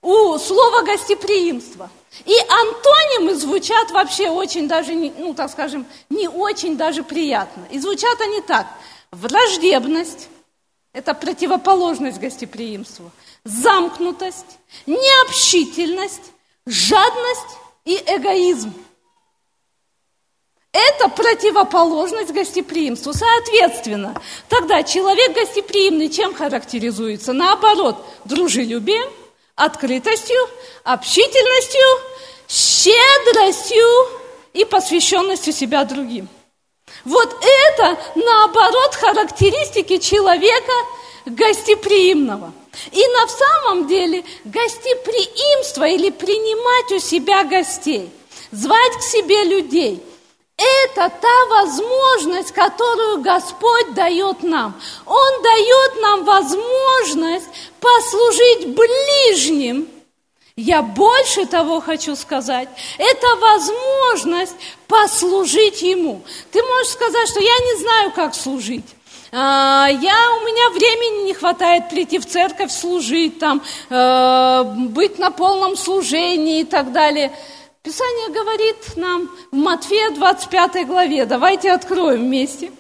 у 0.08 0.40
слова 0.40 0.84
гостеприимства. 0.84 1.90
И 2.26 2.34
антонимы 2.34 3.36
звучат 3.36 3.92
вообще 3.92 4.30
очень 4.30 4.68
даже, 4.68 4.94
ну 4.94 5.34
так 5.34 5.52
скажем, 5.52 5.86
не 6.10 6.30
очень 6.30 6.78
даже 6.78 7.04
приятно. 7.04 7.68
И 7.72 7.80
звучат 7.80 8.20
они 8.22 8.42
так. 8.42 8.68
Враждебность– 9.12 10.30
это 10.94 11.14
противоположность 11.14 12.20
гостеприимству. 12.20 13.12
Замкнутость, 13.44 14.58
необщительность, 14.86 16.32
жадность 16.66 17.58
и 17.84 18.02
эгоизм. 18.08 18.74
Это 20.72 21.10
противоположность 21.10 22.32
гостеприимству. 22.32 23.12
Соответственно, 23.14 24.22
тогда 24.48 24.84
человек 24.84 25.34
гостеприимный 25.34 26.10
чем 26.10 26.34
характеризуется? 26.34 27.34
Наоборот, 27.34 27.98
дружелюбием– 28.24 29.10
открытостью, 29.58 30.38
общительностью, 30.84 31.82
щедростью 32.48 33.88
и 34.54 34.64
посвященностью 34.64 35.52
себя 35.52 35.84
другим. 35.84 36.30
Вот 37.04 37.36
это, 37.70 37.98
наоборот, 38.16 38.96
характеристики 38.96 39.98
человека 39.98 40.72
гостеприимного. 41.26 42.54
И 42.92 43.06
на 43.08 43.28
самом 43.28 43.88
деле 43.88 44.24
гостеприимство 44.46 45.86
или 45.86 46.12
принимать 46.12 46.92
у 46.92 47.00
себя 47.00 47.44
гостей, 47.44 48.10
звать 48.52 48.98
к 48.98 49.02
себе 49.02 49.44
людей– 49.44 50.02
это 50.58 51.12
та 51.22 51.46
возможность, 51.50 52.52
которую 52.52 53.22
Господь 53.22 53.94
дает 53.94 54.44
нам. 54.44 54.74
Он 55.06 55.42
дает 55.44 56.02
нам 56.02 56.24
возможность 56.24 57.48
послужить 57.80 58.76
ближним. 58.76 59.88
Я 60.56 60.82
больше 60.82 61.46
того 61.46 61.80
хочу 61.80 62.16
сказать. 62.16 62.68
Это 62.98 63.28
возможность 63.36 64.56
послужить 64.88 65.84
Ему. 65.84 66.24
Ты 66.52 66.64
можешь 66.64 66.94
сказать, 66.94 67.30
что 67.30 67.40
я 67.40 67.60
не 67.60 67.80
знаю, 67.80 68.12
как 68.12 68.34
служить. 68.34 68.86
А, 69.32 69.88
я, 69.88 70.34
у 70.42 70.46
меня 70.46 70.70
времени 70.72 71.26
не 71.26 71.34
хватает 71.36 71.90
прийти 71.90 72.18
в 72.18 72.26
церковь, 72.26 72.72
служить, 72.72 73.38
там, 73.38 73.62
э, 73.90 74.64
быть 74.90 75.20
на 75.20 75.32
полном 75.32 75.76
служении 75.76 76.62
и 76.62 76.64
так 76.64 76.92
далее. 76.92 77.32
Писание 77.88 78.28
говорит 78.32 78.98
нам 78.98 79.32
в 79.50 79.56
Матфея 79.56 80.12
25 80.12 80.86
главе, 80.88 81.26
давайте 81.26 81.72
откроем 81.72 82.20
вместе. 82.20 82.74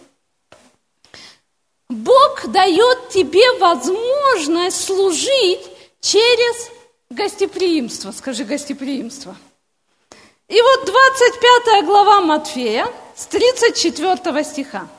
Бог 1.87 2.45
дает 2.47 3.07
тебе 3.07 3.57
возможность 3.57 4.83
служить 4.83 5.61
через 6.01 6.69
гостеприимство. 7.09 8.11
Скажи 8.11 8.43
гостеприимство. 8.43 9.37
И 10.49 10.61
вот 10.61 10.85
25 10.85 11.85
глава 11.85 12.19
Матфея 12.19 12.93
с 13.15 13.27
34 13.27 14.43
стиха. 14.43 14.89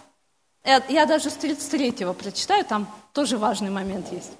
Я 0.65 1.05
даже 1.05 1.29
с 1.29 1.35
33 1.35 2.15
прочитаю, 2.19 2.65
там 2.65 2.91
тоже 3.13 3.37
важный 3.37 3.69
момент 3.69 4.11
есть. 4.11 4.33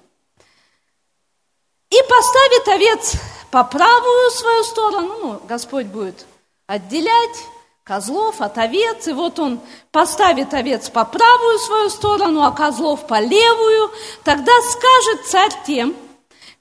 И 1.91 1.97
поставит 2.09 2.67
овец 2.69 3.13
по 3.51 3.63
правую 3.63 4.31
свою 4.31 4.63
сторону, 4.63 5.15
ну, 5.21 5.41
Господь 5.47 5.87
будет 5.87 6.25
отделять 6.67 7.45
козлов 7.83 8.41
от 8.41 8.57
овец, 8.59 9.07
и 9.07 9.13
вот 9.13 9.39
он 9.39 9.59
поставит 9.91 10.53
овец 10.53 10.89
по 10.89 11.05
правую 11.05 11.57
свою 11.57 11.89
сторону, 11.89 12.43
а 12.43 12.51
козлов 12.51 13.07
по 13.07 13.19
левую, 13.19 13.91
тогда 14.23 14.51
скажет 14.61 15.25
царь 15.25 15.53
тем, 15.65 15.95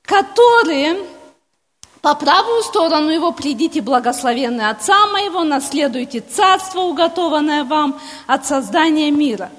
которые 0.03 1.05
по 2.01 2.15
правую 2.15 2.63
сторону 2.63 3.11
его 3.11 3.33
придите, 3.33 3.83
благословенный 3.83 4.71
Отца 4.71 5.07
моего, 5.09 5.45
наследуйте 5.45 6.21
царство, 6.21 6.81
уготованное 6.81 7.65
вам 7.65 8.01
от 8.27 8.47
создания 8.47 9.11
мира. 9.11 9.51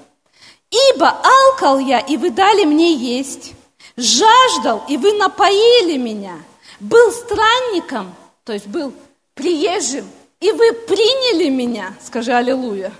Ибо 0.71 1.09
алкал 1.09 1.77
я, 1.79 1.99
и 1.99 2.17
вы 2.17 2.31
дали 2.31 2.65
мне 2.65 2.93
есть, 2.93 3.53
жаждал, 3.97 4.83
и 4.87 4.97
вы 4.97 5.13
напоили 5.13 5.97
меня, 5.97 6.37
был 6.79 7.11
странником, 7.11 8.15
то 8.43 8.53
есть 8.53 8.67
был 8.67 8.93
приезжим, 9.33 10.05
и 10.39 10.51
вы 10.51 10.73
приняли 10.73 11.49
меня, 11.49 11.93
скажи 12.05 12.31
аллилуйя. 12.31 12.93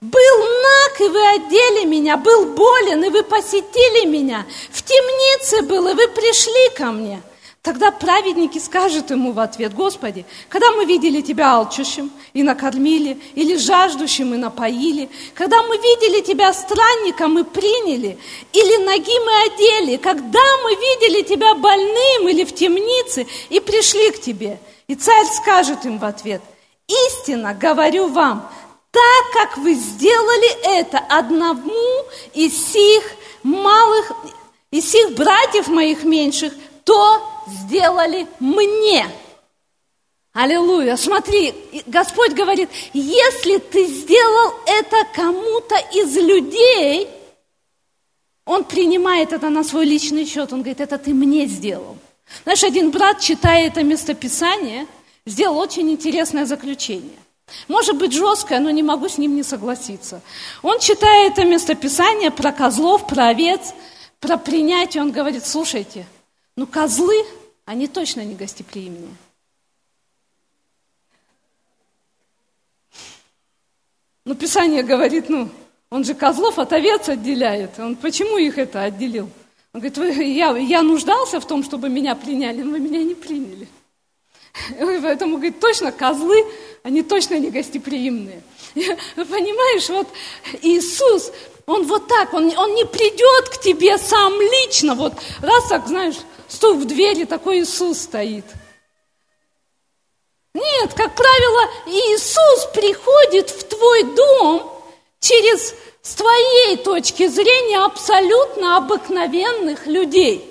Был 0.00 0.38
наг, 0.38 1.00
и 1.00 1.08
вы 1.08 1.28
одели 1.30 1.86
меня, 1.86 2.16
был 2.16 2.54
болен, 2.54 3.02
и 3.04 3.08
вы 3.08 3.22
посетили 3.22 4.06
меня. 4.06 4.46
В 4.70 4.82
темнице 4.82 5.62
был, 5.62 5.88
и 5.88 5.94
вы 5.94 6.08
пришли 6.08 6.68
ко 6.76 6.92
мне. 6.92 7.22
Тогда 7.66 7.90
праведники 7.90 8.58
скажут 8.60 9.10
ему 9.10 9.32
в 9.32 9.40
ответ, 9.40 9.74
Господи, 9.74 10.24
когда 10.48 10.70
мы 10.70 10.84
видели 10.84 11.20
Тебя 11.20 11.54
алчущим 11.54 12.12
и 12.32 12.44
накормили, 12.44 13.18
или 13.34 13.56
жаждущим 13.56 14.34
и 14.34 14.36
напоили, 14.36 15.10
когда 15.34 15.60
мы 15.64 15.76
видели 15.76 16.20
Тебя 16.20 16.52
странником 16.52 17.40
и 17.40 17.42
приняли, 17.42 18.18
или 18.52 18.84
ноги 18.84 19.18
мы 19.18 19.52
одели, 19.52 19.96
когда 19.96 20.38
мы 20.62 20.76
видели 20.76 21.22
Тебя 21.22 21.56
больным 21.56 22.28
или 22.28 22.44
в 22.44 22.54
темнице 22.54 23.26
и 23.48 23.58
пришли 23.58 24.12
к 24.12 24.20
Тебе. 24.20 24.60
И 24.86 24.94
царь 24.94 25.26
скажет 25.26 25.84
им 25.86 25.98
в 25.98 26.04
ответ, 26.04 26.42
истинно 26.86 27.52
говорю 27.52 28.06
вам, 28.06 28.48
так 28.92 29.32
как 29.32 29.58
вы 29.58 29.74
сделали 29.74 30.78
это 30.78 30.98
одному 30.98 32.04
из 32.32 32.52
сих 32.72 33.02
малых, 33.42 34.12
из 34.70 34.88
сих 34.88 35.16
братьев 35.16 35.66
моих 35.66 36.04
меньших, 36.04 36.52
то 36.84 37.32
сделали 37.46 38.26
мне. 38.40 39.06
Аллилуйя. 40.32 40.96
Смотри, 40.96 41.54
Господь 41.86 42.32
говорит, 42.32 42.68
если 42.92 43.56
ты 43.58 43.86
сделал 43.86 44.52
это 44.66 44.96
кому-то 45.14 45.76
из 45.94 46.14
людей, 46.16 47.08
он 48.44 48.64
принимает 48.64 49.32
это 49.32 49.48
на 49.48 49.64
свой 49.64 49.86
личный 49.86 50.26
счет. 50.26 50.52
Он 50.52 50.60
говорит, 50.60 50.80
это 50.80 50.98
ты 50.98 51.14
мне 51.14 51.46
сделал. 51.46 51.96
Знаешь, 52.44 52.64
один 52.64 52.90
брат, 52.90 53.20
читая 53.20 53.66
это 53.66 53.82
местописание, 53.82 54.86
сделал 55.24 55.58
очень 55.58 55.90
интересное 55.90 56.44
заключение. 56.44 57.18
Может 57.68 57.96
быть 57.96 58.12
жесткое, 58.12 58.60
но 58.60 58.70
не 58.70 58.82
могу 58.82 59.08
с 59.08 59.18
ним 59.18 59.36
не 59.36 59.42
согласиться. 59.42 60.20
Он 60.62 60.78
читает 60.80 61.32
это 61.32 61.44
местописание 61.44 62.30
про 62.30 62.52
козлов, 62.52 63.06
про 63.06 63.28
овец, 63.28 63.72
про 64.20 64.36
принятие. 64.36 65.02
Он 65.02 65.12
говорит, 65.12 65.46
слушайте, 65.46 66.06
ну 66.56 66.66
козлы 66.66 67.24
они 67.66 67.88
точно 67.88 68.24
не 68.24 68.34
гостеприимные. 68.34 69.14
Ну, 74.24 74.34
Писание 74.34 74.82
говорит, 74.82 75.28
ну, 75.28 75.48
он 75.88 76.04
же 76.04 76.14
козлов 76.14 76.58
от 76.58 76.72
овец 76.72 77.08
отделяет. 77.08 77.78
Он 77.78 77.94
почему 77.94 78.38
их 78.38 78.58
это 78.58 78.82
отделил? 78.82 79.30
Он 79.72 79.80
говорит, 79.80 79.98
вы, 79.98 80.24
я, 80.24 80.56
я 80.56 80.82
нуждался 80.82 81.38
в 81.38 81.46
том, 81.46 81.62
чтобы 81.62 81.88
меня 81.88 82.14
приняли, 82.16 82.62
но 82.62 82.72
вы 82.72 82.80
меня 82.80 83.04
не 83.04 83.14
приняли. 83.14 83.68
Поэтому, 85.02 85.36
говорит, 85.36 85.60
точно 85.60 85.92
козлы, 85.92 86.44
они 86.82 87.02
точно 87.02 87.38
не 87.38 87.50
гостеприимные. 87.50 88.42
Понимаешь, 88.74 89.88
вот 89.88 90.08
Иисус, 90.62 91.32
Он 91.66 91.86
вот 91.86 92.08
так, 92.08 92.32
Он, 92.34 92.52
он 92.56 92.74
не 92.74 92.84
придет 92.84 93.48
к 93.48 93.60
тебе 93.60 93.98
сам 93.98 94.40
лично, 94.40 94.94
вот 94.94 95.14
раз 95.42 95.68
так, 95.68 95.86
знаешь, 95.86 96.16
стук 96.48 96.78
в 96.78 96.84
двери, 96.84 97.24
такой 97.24 97.60
Иисус 97.60 97.98
стоит. 97.98 98.44
Нет, 100.54 100.94
как 100.94 101.14
правило, 101.14 101.70
Иисус 101.86 102.66
приходит 102.72 103.50
в 103.50 103.64
твой 103.64 104.02
дом 104.04 104.72
через, 105.20 105.74
с 106.00 106.14
твоей 106.14 106.78
точки 106.78 107.26
зрения, 107.26 107.84
абсолютно 107.84 108.78
обыкновенных 108.78 109.86
людей. 109.86 110.45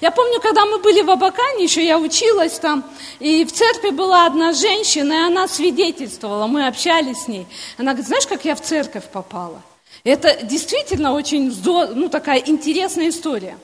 Я 0.00 0.10
помню, 0.10 0.40
когда 0.40 0.66
мы 0.66 0.78
были 0.78 1.02
в 1.02 1.10
Абакане, 1.10 1.64
еще 1.64 1.84
я 1.84 1.98
училась 1.98 2.58
там, 2.58 2.84
и 3.18 3.44
в 3.44 3.52
церкви 3.52 3.90
была 3.90 4.26
одна 4.26 4.52
женщина, 4.52 5.12
и 5.12 5.26
она 5.26 5.48
свидетельствовала, 5.48 6.46
мы 6.46 6.66
общались 6.66 7.24
с 7.24 7.28
ней. 7.28 7.46
Она 7.78 7.92
говорит, 7.92 8.08
знаешь, 8.08 8.26
как 8.26 8.44
я 8.44 8.54
в 8.54 8.60
церковь 8.60 9.04
попала? 9.10 9.62
Это 10.02 10.38
действительно 10.44 11.12
очень 11.12 11.54
ну, 11.64 12.08
такая 12.08 12.38
интересная 12.38 13.10
история. 13.10 13.58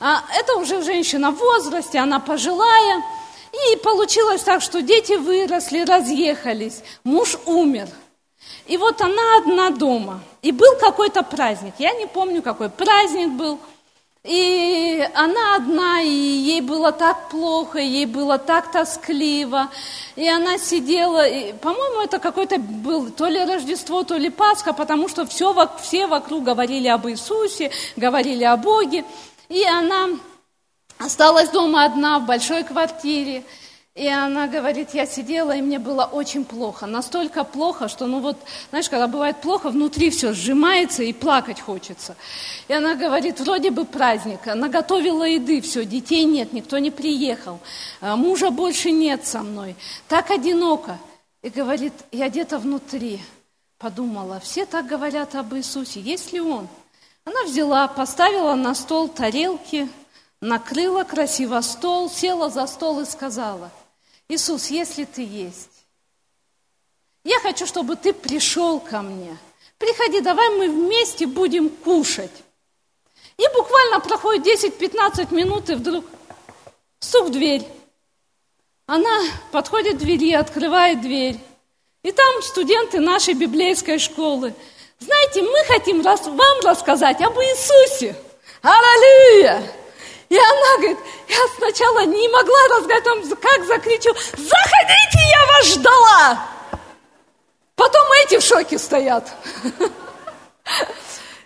А 0.00 0.22
это 0.38 0.56
уже 0.56 0.82
женщина 0.82 1.30
в 1.32 1.36
возрасте, 1.36 1.98
она 1.98 2.18
пожилая. 2.18 3.02
И 3.52 3.76
получилось 3.76 4.42
так, 4.42 4.62
что 4.62 4.80
дети 4.80 5.12
выросли, 5.12 5.84
разъехались, 5.84 6.82
муж 7.04 7.36
умер. 7.44 7.88
И 8.66 8.78
вот 8.78 9.02
она 9.02 9.36
одна 9.38 9.70
дома. 9.70 10.20
И 10.40 10.52
был 10.52 10.76
какой-то 10.80 11.22
праздник. 11.22 11.74
Я 11.78 11.92
не 11.92 12.06
помню, 12.06 12.40
какой 12.40 12.70
праздник 12.70 13.28
был– 13.30 13.58
и 14.24 15.04
она 15.14 15.56
одна, 15.56 16.00
и 16.00 16.08
ей 16.08 16.60
было 16.60 16.92
так 16.92 17.28
плохо, 17.28 17.80
ей 17.80 18.06
было 18.06 18.38
так 18.38 18.70
тоскливо. 18.70 19.68
И 20.14 20.28
она 20.28 20.58
сидела, 20.58 21.26
и, 21.26 21.52
по-моему, 21.54 22.02
это 22.02 22.20
какой-то 22.20 22.58
был 22.58 23.10
то 23.10 23.26
ли 23.26 23.44
Рождество, 23.44 24.04
то 24.04 24.16
ли 24.16 24.30
Пасха, 24.30 24.72
потому 24.74 25.08
что 25.08 25.26
все, 25.26 25.52
все 25.82 26.06
вокруг 26.06 26.44
говорили 26.44 26.86
об 26.86 27.08
Иисусе, 27.08 27.72
говорили 27.96 28.44
о 28.44 28.56
Боге. 28.56 29.04
И 29.48 29.64
она 29.64 30.10
осталась 30.98 31.48
дома 31.48 31.84
одна 31.84 32.20
в 32.20 32.26
большой 32.26 32.62
квартире. 32.62 33.42
И 33.94 34.08
она 34.08 34.46
говорит, 34.46 34.94
я 34.94 35.04
сидела, 35.04 35.54
и 35.54 35.60
мне 35.60 35.78
было 35.78 36.04
очень 36.04 36.46
плохо. 36.46 36.86
Настолько 36.86 37.44
плохо, 37.44 37.88
что, 37.88 38.06
ну 38.06 38.20
вот, 38.20 38.38
знаешь, 38.70 38.88
когда 38.88 39.06
бывает 39.06 39.42
плохо, 39.42 39.68
внутри 39.68 40.08
все 40.08 40.32
сжимается 40.32 41.02
и 41.02 41.12
плакать 41.12 41.60
хочется. 41.60 42.16
И 42.68 42.72
она 42.72 42.94
говорит, 42.94 43.38
вроде 43.40 43.70
бы 43.70 43.84
праздник, 43.84 44.46
она 44.46 44.68
готовила 44.68 45.24
еды, 45.24 45.60
все, 45.60 45.84
детей 45.84 46.24
нет, 46.24 46.54
никто 46.54 46.78
не 46.78 46.90
приехал, 46.90 47.60
а 48.00 48.16
мужа 48.16 48.50
больше 48.50 48.90
нет 48.90 49.26
со 49.26 49.42
мной, 49.42 49.76
так 50.08 50.30
одиноко. 50.30 50.98
И 51.42 51.50
говорит, 51.50 51.92
я 52.12 52.30
где-то 52.30 52.58
внутри 52.58 53.20
подумала, 53.76 54.40
все 54.40 54.64
так 54.64 54.86
говорят 54.86 55.34
об 55.34 55.54
Иисусе, 55.54 56.00
есть 56.00 56.32
ли 56.32 56.40
Он? 56.40 56.66
Она 57.26 57.42
взяла, 57.44 57.88
поставила 57.88 58.54
на 58.54 58.74
стол 58.74 59.08
тарелки, 59.08 59.86
накрыла 60.40 61.04
красиво 61.04 61.60
стол, 61.60 62.08
села 62.08 62.48
за 62.48 62.66
стол 62.66 63.00
и 63.00 63.04
сказала– 63.04 63.70
Иисус, 64.32 64.70
если 64.70 65.04
ты 65.04 65.22
есть, 65.22 65.68
я 67.22 67.38
хочу, 67.40 67.66
чтобы 67.66 67.96
ты 67.96 68.12
пришел 68.12 68.80
ко 68.80 69.02
мне. 69.02 69.36
Приходи, 69.78 70.20
давай 70.20 70.48
мы 70.50 70.68
вместе 70.68 71.26
будем 71.26 71.68
кушать. 71.68 72.30
И 73.36 73.44
буквально 73.54 74.00
проходит 74.00 74.46
10-15 74.46 75.34
минут, 75.34 75.68
и 75.70 75.74
вдруг 75.74 76.04
стук 76.98 77.26
в 77.26 77.30
дверь. 77.30 77.66
Она 78.86 79.20
подходит 79.50 79.96
к 79.96 79.98
двери, 79.98 80.32
открывает 80.32 81.02
дверь. 81.02 81.38
И 82.02 82.10
там 82.10 82.42
студенты 82.42 83.00
нашей 83.00 83.34
библейской 83.34 83.98
школы. 83.98 84.54
Знаете, 84.98 85.42
мы 85.42 85.64
хотим 85.66 86.02
вам 86.02 86.60
рассказать 86.64 87.20
об 87.20 87.34
Иисусе. 87.38 88.16
Аллилуйя! 88.62 89.81
И 90.32 90.38
она 90.38 90.76
говорит, 90.78 90.98
я 91.28 91.46
сначала 91.58 92.06
не 92.06 92.26
могла 92.28 93.00
там 93.04 93.22
как 93.36 93.66
закричу, 93.66 94.14
заходите, 94.14 95.18
я 95.30 95.46
вас 95.46 95.66
ждала. 95.66 96.48
Потом 97.76 98.02
эти 98.24 98.38
в 98.38 98.42
шоке 98.42 98.78
стоят. 98.78 99.28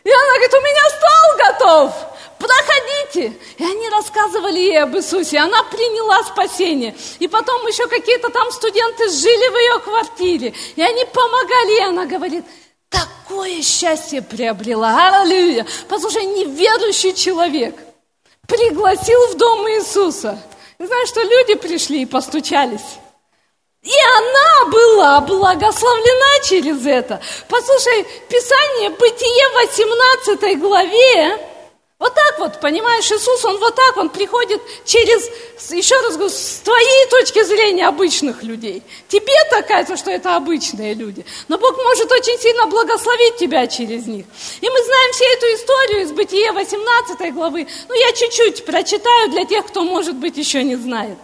И 0.04 0.08
она 0.08 0.34
говорит, 0.34 0.54
у 0.54 0.60
меня 0.60 0.90
стол 0.90 1.36
готов, 1.36 1.94
проходите. 2.38 3.36
И 3.58 3.64
они 3.64 3.88
рассказывали 3.88 4.60
ей 4.60 4.80
об 4.80 4.94
Иисусе, 4.94 5.38
она 5.38 5.64
приняла 5.64 6.22
спасение. 6.22 6.94
И 7.18 7.26
потом 7.26 7.66
еще 7.66 7.88
какие-то 7.88 8.28
там 8.28 8.52
студенты 8.52 9.08
жили 9.08 9.48
в 9.48 9.56
ее 9.56 9.80
квартире, 9.80 10.54
и 10.76 10.80
они 10.80 11.04
помогали, 11.06 11.76
и 11.76 11.82
она 11.82 12.06
говорит, 12.06 12.44
такое 12.88 13.62
счастье 13.62 14.22
приобрела, 14.22 15.22
аллилуйя. 15.22 15.66
Послушай, 15.88 16.24
неверующий 16.26 17.14
человек– 17.14 17.74
пригласил 18.46 19.18
в 19.28 19.36
дом 19.36 19.68
Иисуса. 19.68 20.38
И 20.78 20.86
знаешь, 20.86 21.08
что 21.08 21.22
люди 21.22 21.54
пришли 21.54 22.02
и 22.02 22.06
постучались. 22.06 22.98
И 23.82 23.92
она 24.18 24.70
была 24.70 25.20
благословлена 25.20 26.40
через 26.42 26.84
это. 26.84 27.20
Послушай, 27.48 28.04
Писание, 28.28 28.90
Бытие 28.90 29.48
18 29.54 30.60
главе, 30.60 31.38
вот 31.98 32.14
так 32.14 32.38
вот, 32.38 32.60
понимаешь, 32.60 33.10
Иисус, 33.10 33.42
Он 33.46 33.56
вот 33.56 33.74
так, 33.74 33.96
Он 33.96 34.10
приходит 34.10 34.60
через, 34.84 35.30
еще 35.70 35.94
раз 36.02 36.14
говорю, 36.16 36.28
с 36.28 36.60
твоей 36.62 37.06
точки 37.08 37.42
зрения 37.42 37.88
обычных 37.88 38.42
людей. 38.42 38.82
Тебе 39.08 39.32
так 39.50 39.66
кажется, 39.66 39.96
что 39.96 40.10
это 40.10 40.36
обычные 40.36 40.92
люди. 40.92 41.24
Но 41.48 41.56
Бог 41.56 41.74
может 41.82 42.12
очень 42.12 42.38
сильно 42.38 42.66
благословить 42.66 43.38
тебя 43.38 43.66
через 43.66 44.06
них. 44.06 44.26
И 44.60 44.68
мы 44.68 44.84
знаем 44.84 45.12
всю 45.12 45.24
эту 45.24 45.46
историю 45.54 46.02
из 46.02 46.12
Бытия 46.12 46.52
18 46.52 47.32
главы. 47.32 47.66
Ну, 47.88 47.94
я 47.94 48.12
чуть-чуть 48.12 48.66
прочитаю 48.66 49.30
для 49.30 49.46
тех, 49.46 49.66
кто, 49.66 49.82
может 49.82 50.16
быть, 50.16 50.36
еще 50.36 50.62
не 50.64 50.76
знает. 50.76 51.16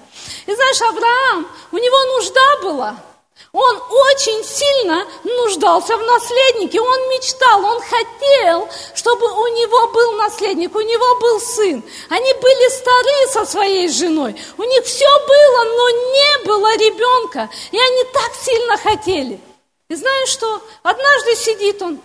И 0.46 0.54
знаешь, 0.54 0.80
Авраам, 0.80 1.48
у 1.70 1.76
него 1.76 2.16
нужда 2.16 2.60
была– 2.62 2.96
он 3.52 3.76
очень 3.76 4.44
сильно 4.44 5.06
нуждался 5.24 5.96
в 5.96 6.02
наследнике, 6.02 6.80
он 6.80 7.00
мечтал, 7.10 7.64
он 7.64 7.80
хотел, 7.82 8.68
чтобы 8.94 9.26
у 9.26 9.46
него 9.48 9.88
был 9.88 10.12
наследник, 10.12 10.74
у 10.74 10.80
него 10.80 11.20
был 11.20 11.38
сын. 11.40 11.82
Они 12.08 12.32
были 12.34 12.68
стары 12.70 13.32
со 13.32 13.44
своей 13.44 13.88
женой, 13.88 14.34
у 14.56 14.62
них 14.62 14.84
все 14.84 15.08
было, 15.26 15.64
но 15.64 15.90
не 15.90 16.44
было 16.44 16.76
ребенка, 16.76 17.50
и 17.70 17.78
они 17.78 18.04
так 18.12 18.32
сильно 18.42 18.76
хотели. 18.78 19.40
И 19.88 19.94
знаешь 19.94 20.30
что? 20.30 20.62
Однажды 20.82 21.36
сидит 21.36 21.82
он, 21.82 22.00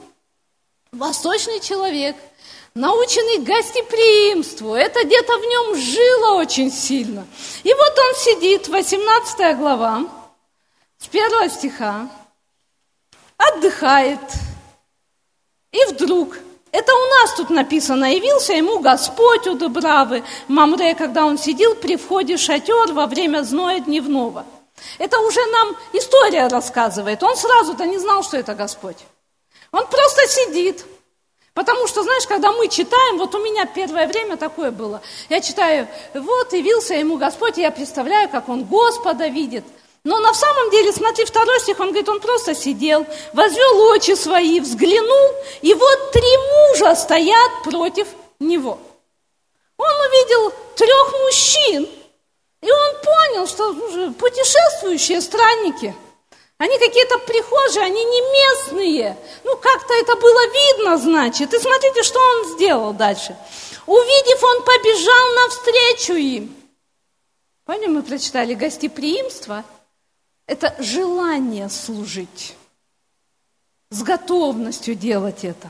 восточный 0.92 1.62
человек, 1.62 2.18
наученный 2.74 3.40
гостеприимству. 3.40 4.76
Это 4.76 5.06
где-то 5.06 5.38
в 5.38 5.46
нем 5.46 5.76
жило 5.78 6.34
очень 6.42 6.72
сильно. 6.72 7.26
И 7.64 7.74
вот 7.74 7.98
он 7.98 8.16
сидит, 8.16 8.68
18 8.68 9.58
глава, 9.58 10.04
с 11.00 11.08
первого 11.08 11.50
стиха, 11.50 12.10
отдыхает. 13.38 14.20
И 15.72 15.86
вдруг, 15.94 16.38
это 16.72 16.94
у 16.94 17.06
нас 17.22 17.36
тут 17.36 17.50
написано, 17.50 18.14
явился 18.14 18.54
ему 18.54 18.80
Господь 18.80 19.48
у 19.48 19.56
Дубравы, 19.56 20.24
Мамре, 20.48 20.96
когда 20.96 21.26
он 21.26 21.38
сидел 21.38 21.76
при 21.76 21.98
входе 21.98 22.38
в 22.38 22.40
шатер 22.40 22.94
во 22.94 23.06
время 23.06 23.44
зноя 23.44 23.80
дневного. 23.80 24.46
Это 24.98 25.20
уже 25.20 25.44
нам 25.48 25.76
история 25.94 26.48
рассказывает. 26.48 27.24
Он 27.24 27.36
сразу-то 27.36 27.86
не 27.86 27.98
знал, 27.98 28.24
что 28.24 28.38
это 28.38 28.54
Господь. 28.54 28.98
Он 29.72 29.86
просто 29.88 30.28
сидит, 30.28 30.86
Потому 31.58 31.88
что, 31.88 32.04
знаешь, 32.04 32.28
когда 32.28 32.52
мы 32.52 32.68
читаем, 32.68 33.18
вот 33.18 33.34
у 33.34 33.40
меня 33.40 33.66
первое 33.66 34.06
время 34.06 34.38
такое 34.38 34.70
было. 34.70 35.02
Я 35.28 35.42
читаю, 35.42 35.88
вот 36.14 36.54
явился 36.54 36.94
ему 36.94 37.18
Господь, 37.18 37.58
и 37.58 37.62
я 37.62 37.72
представляю, 37.72 38.30
как 38.30 38.48
он 38.48 38.64
Господа 38.64 39.26
видит. 39.26 39.64
Но 40.08 40.20
на 40.20 40.34
самом 40.34 40.70
деле, 40.72 40.94
смотри, 40.94 41.26
второй 41.26 41.60
стих, 41.60 41.82
он 41.82 41.88
говорит, 41.88 42.08
он 42.08 42.22
просто 42.22 42.56
сидел, 42.56 43.06
возвел 43.34 43.82
очи 43.90 44.16
свои, 44.16 44.62
взглянул, 44.62 45.36
и 45.62 45.74
вот 45.74 46.12
три 46.14 46.38
мужа 46.54 46.96
стоят 46.96 47.52
против 47.66 48.08
него. 48.40 48.80
Он 49.76 49.96
увидел 50.08 50.54
трех 50.78 51.14
мужчин, 51.26 51.90
и 52.62 52.72
он 52.72 52.92
понял, 53.04 53.48
что 53.48 54.14
путешествующие 54.14 55.20
странники– 55.20 55.94
они 56.60 56.80
какие-то 56.80 57.20
прихожие, 57.20 57.86
они 57.86 58.04
не 58.04 58.22
местные. 58.22 59.16
Ну, 59.44 59.56
как-то 59.58 59.94
это 59.94 60.16
было 60.16 60.48
видно, 60.48 60.98
значит. 60.98 61.54
И 61.54 61.60
смотрите, 61.60 62.02
что 62.02 62.20
он 62.20 62.56
сделал 62.56 62.94
дальше. 62.94 63.38
Увидев, 63.86 64.44
он 64.44 64.64
побежал 64.64 65.34
навстречу 65.36 66.14
им. 66.14 66.56
Поняли, 67.64 67.90
мы 67.90 68.02
прочитали 68.02 68.56
гостеприимство. 68.56 69.64
Это 70.48 70.74
желание 70.80 71.70
служить. 71.70 72.56
С 73.90 74.02
готовностью 74.02 74.96
делать 74.96 75.44
это. 75.44 75.70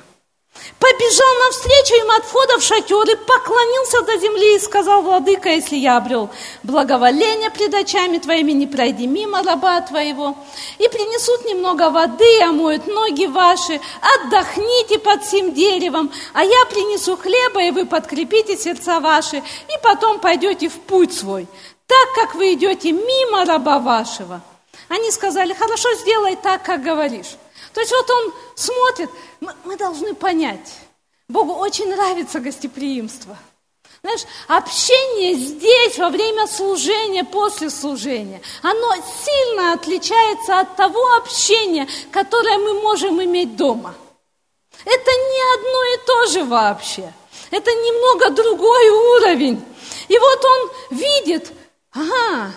Побежал 0.80 1.36
навстречу 1.46 1.94
им 1.96 2.12
от 2.12 2.26
входа 2.26 2.58
в 2.58 2.64
шатер 2.64 3.10
и 3.10 3.16
поклонился 3.16 4.02
до 4.02 4.18
земли 4.18 4.56
и 4.56 4.60
сказал, 4.60 5.02
Владыка, 5.02 5.50
если 5.50 5.76
я 5.76 5.98
обрел 5.98 6.30
благоволение 6.64 7.52
пред 7.52 7.74
очами 7.74 8.18
твоими, 8.18 8.52
не 8.54 8.66
пройди 8.66 9.06
мимо 9.06 9.44
раба 9.44 9.82
твоего. 9.82 10.36
И 10.80 10.88
принесут 10.88 11.46
немного 11.46 11.90
воды, 11.90 12.42
омоют 12.42 12.88
ноги 12.88 13.26
ваши, 13.26 13.80
отдохните 14.02 15.00
под 15.00 15.26
сим 15.26 15.54
деревом, 15.54 16.12
а 16.34 16.44
я 16.44 16.66
принесу 16.66 17.18
хлеба, 17.18 17.64
и 17.64 17.72
вы 17.72 17.86
подкрепите 17.86 18.58
сердца 18.58 19.00
ваши, 19.00 19.38
и 19.38 19.84
потом 19.84 20.20
пойдете 20.20 20.70
в 20.70 20.80
путь 20.80 21.14
свой, 21.14 21.48
так 21.86 22.14
как 22.16 22.36
вы 22.36 22.54
идете 22.54 22.92
мимо 22.92 23.46
раба 23.46 23.80
вашего. 23.80 24.42
Они 24.90 25.12
сказали, 25.12 25.54
хорошо, 25.54 25.94
сделай 25.96 26.36
так, 26.36 26.64
как 26.64 26.82
говоришь. 26.82 27.36
То 27.74 27.82
есть 27.82 27.92
вот 27.92 28.10
он 28.10 28.34
смотрит, 28.56 29.10
мы, 29.40 29.54
мы 29.66 29.78
должны 29.78 30.14
понять, 30.16 30.74
Богу 31.28 31.54
очень 31.54 31.90
нравится 31.90 32.40
гостеприимство. 32.40 33.38
Знаешь, 34.02 34.22
общение 34.48 35.34
здесь 35.34 35.98
во 35.98 36.10
время 36.10 36.48
служения, 36.48 37.24
после 37.24 37.70
служения, 37.70 38.42
оно 38.62 38.94
сильно 38.96 39.74
отличается 39.74 40.60
от 40.60 40.76
того 40.76 41.16
общения, 41.16 41.88
которое 42.12 42.58
мы 42.60 42.82
можем 42.82 43.22
иметь 43.24 43.58
дома. 43.58 43.96
Это 44.86 45.12
не 45.12 45.56
одно 45.56 45.84
и 45.84 46.06
то 46.06 46.26
же 46.28 46.44
вообще. 46.46 47.12
Это 47.52 47.72
немного 47.72 48.30
другой 48.30 48.90
уровень. 48.90 49.64
И 50.08 50.18
вот 50.18 50.46
он 50.46 50.98
видит, 50.98 51.52
ага, 51.92 52.54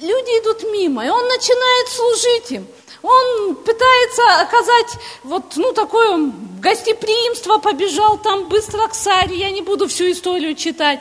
люди 0.00 0.40
идут 0.40 0.62
мимо, 0.72 1.04
и 1.04 1.08
он 1.08 1.26
начинает 1.26 1.88
служить 1.88 2.50
им 2.52 2.66
он 3.02 3.56
пытается 3.56 4.40
оказать 4.40 4.98
вот, 5.24 5.56
ну, 5.56 5.72
такое 5.72 6.32
гостеприимство, 6.60 7.58
побежал 7.58 8.16
там 8.18 8.48
быстро 8.48 8.86
к 8.86 8.94
Саре, 8.94 9.36
я 9.36 9.50
не 9.50 9.60
буду 9.60 9.88
всю 9.88 10.12
историю 10.12 10.54
читать. 10.54 11.00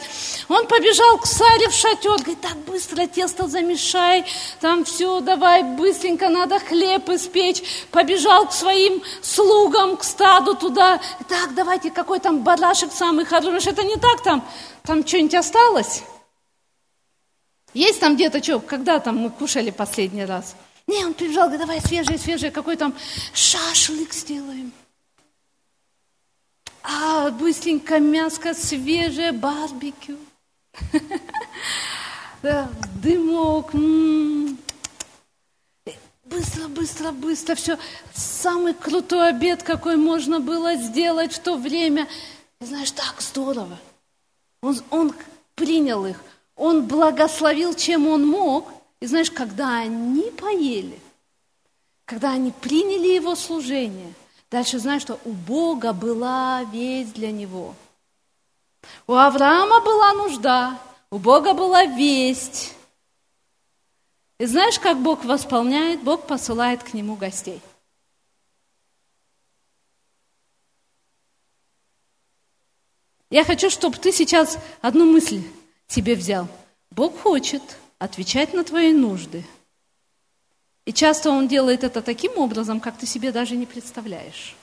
Он 0.49 0.65
побежал 0.65 1.19
к 1.19 1.27
Саре 1.27 1.69
в 1.69 1.73
шатер, 1.73 2.17
говорит, 2.17 2.41
так 2.41 2.57
быстро 2.65 3.05
тесто 3.05 3.47
замешай, 3.47 4.25
там 4.59 4.83
все, 4.83 5.19
давай, 5.19 5.61
быстренько 5.61 6.29
надо 6.29 6.59
хлеб 6.59 7.07
испечь. 7.09 7.61
Побежал 7.91 8.47
к 8.47 8.53
своим 8.53 9.03
слугам, 9.21 9.97
к 9.97 10.03
стаду 10.03 10.55
туда, 10.55 10.99
так, 11.29 11.53
давайте, 11.53 11.91
какой 11.91 12.19
там 12.19 12.43
барашек 12.43 12.91
самый 12.91 13.25
хороший, 13.25 13.73
это 13.73 13.83
не 13.83 13.95
так 13.95 14.23
там, 14.23 14.43
там 14.83 15.05
что-нибудь 15.05 15.35
осталось? 15.35 16.01
Есть 17.73 17.99
там 17.99 18.15
где-то 18.15 18.43
что, 18.43 18.59
когда 18.59 18.99
там 18.99 19.17
мы 19.17 19.29
кушали 19.29 19.71
последний 19.71 20.25
раз? 20.25 20.55
Не, 20.87 21.05
он 21.05 21.13
прибежал, 21.13 21.47
говорит, 21.47 21.61
давай 21.61 21.81
свежее, 21.81 22.17
свежее, 22.17 22.51
какой 22.51 22.75
там 22.75 22.93
шашлык 23.33 24.13
сделаем. 24.13 24.73
А, 26.83 27.29
быстренько 27.31 27.99
мяско 27.99 28.53
свежее, 28.53 29.31
барбекю. 29.31 30.17
Дымок. 33.01 33.71
Быстро, 36.25 36.67
быстро, 36.69 37.11
быстро, 37.11 37.55
все. 37.55 37.77
Самый 38.13 38.73
крутой 38.73 39.29
обед, 39.29 39.63
какой 39.63 39.97
можно 39.97 40.39
было 40.39 40.75
сделать 40.75 41.33
в 41.33 41.39
то 41.39 41.57
время. 41.57 42.07
Знаешь, 42.59 42.91
так 42.91 43.21
здорово. 43.21 43.77
Он, 44.61 44.79
он 44.89 45.13
принял 45.55 46.05
их, 46.05 46.21
он 46.61 46.87
благословил, 46.87 47.73
чем 47.73 48.07
он 48.07 48.27
мог– 48.27 48.71
и 49.01 49.07
знаешь, 49.07 49.31
когда 49.31 49.79
они 49.79 50.29
поели, 50.29 50.99
когда 52.05 52.31
они 52.31 52.51
приняли 52.51 53.07
его 53.07 53.35
служение, 53.35 54.13
дальше 54.51 54.77
знаешь, 54.77 55.01
что 55.01 55.19
у 55.25 55.31
Бога 55.31 55.91
была 55.91 56.63
весть 56.65 57.13
для 57.13 57.31
него. 57.31 57.73
У 59.07 59.13
Авраама 59.13 59.81
была 59.81 60.13
нужда, 60.13 60.79
у 61.09 61.17
Бога 61.17 61.53
была 61.53 61.85
весть. 61.85 62.75
И 64.37 64.45
знаешь, 64.45 64.79
как 64.79 65.01
Бог 65.01 65.25
восполняет? 65.25 66.03
Бог 66.03 66.27
посылает 66.27 66.83
к 66.83 66.93
нему 66.93 67.15
гостей. 67.15 67.59
Я 73.31 73.45
хочу, 73.45 73.71
чтобы 73.71 73.97
ты 73.97 74.11
сейчас 74.11 74.59
одну 74.81 75.11
мысль 75.11 75.41
себе 75.91 76.15
взял. 76.15 76.47
Бог 76.89 77.19
хочет– 77.19 77.61
отвечать 78.01 78.51
на 78.55 78.63
твои 78.63 78.93
нужды. 78.93 79.45
И 80.85 80.91
часто 80.91 81.29
Он 81.29 81.47
делает 81.47 81.83
это 81.83 82.01
таким 82.01 82.35
образом, 82.39 82.79
как 82.79 82.97
ты 82.97 83.05
себе 83.05 83.31
даже 83.31 83.55
не 83.55 83.67
представляешь. 83.67 84.55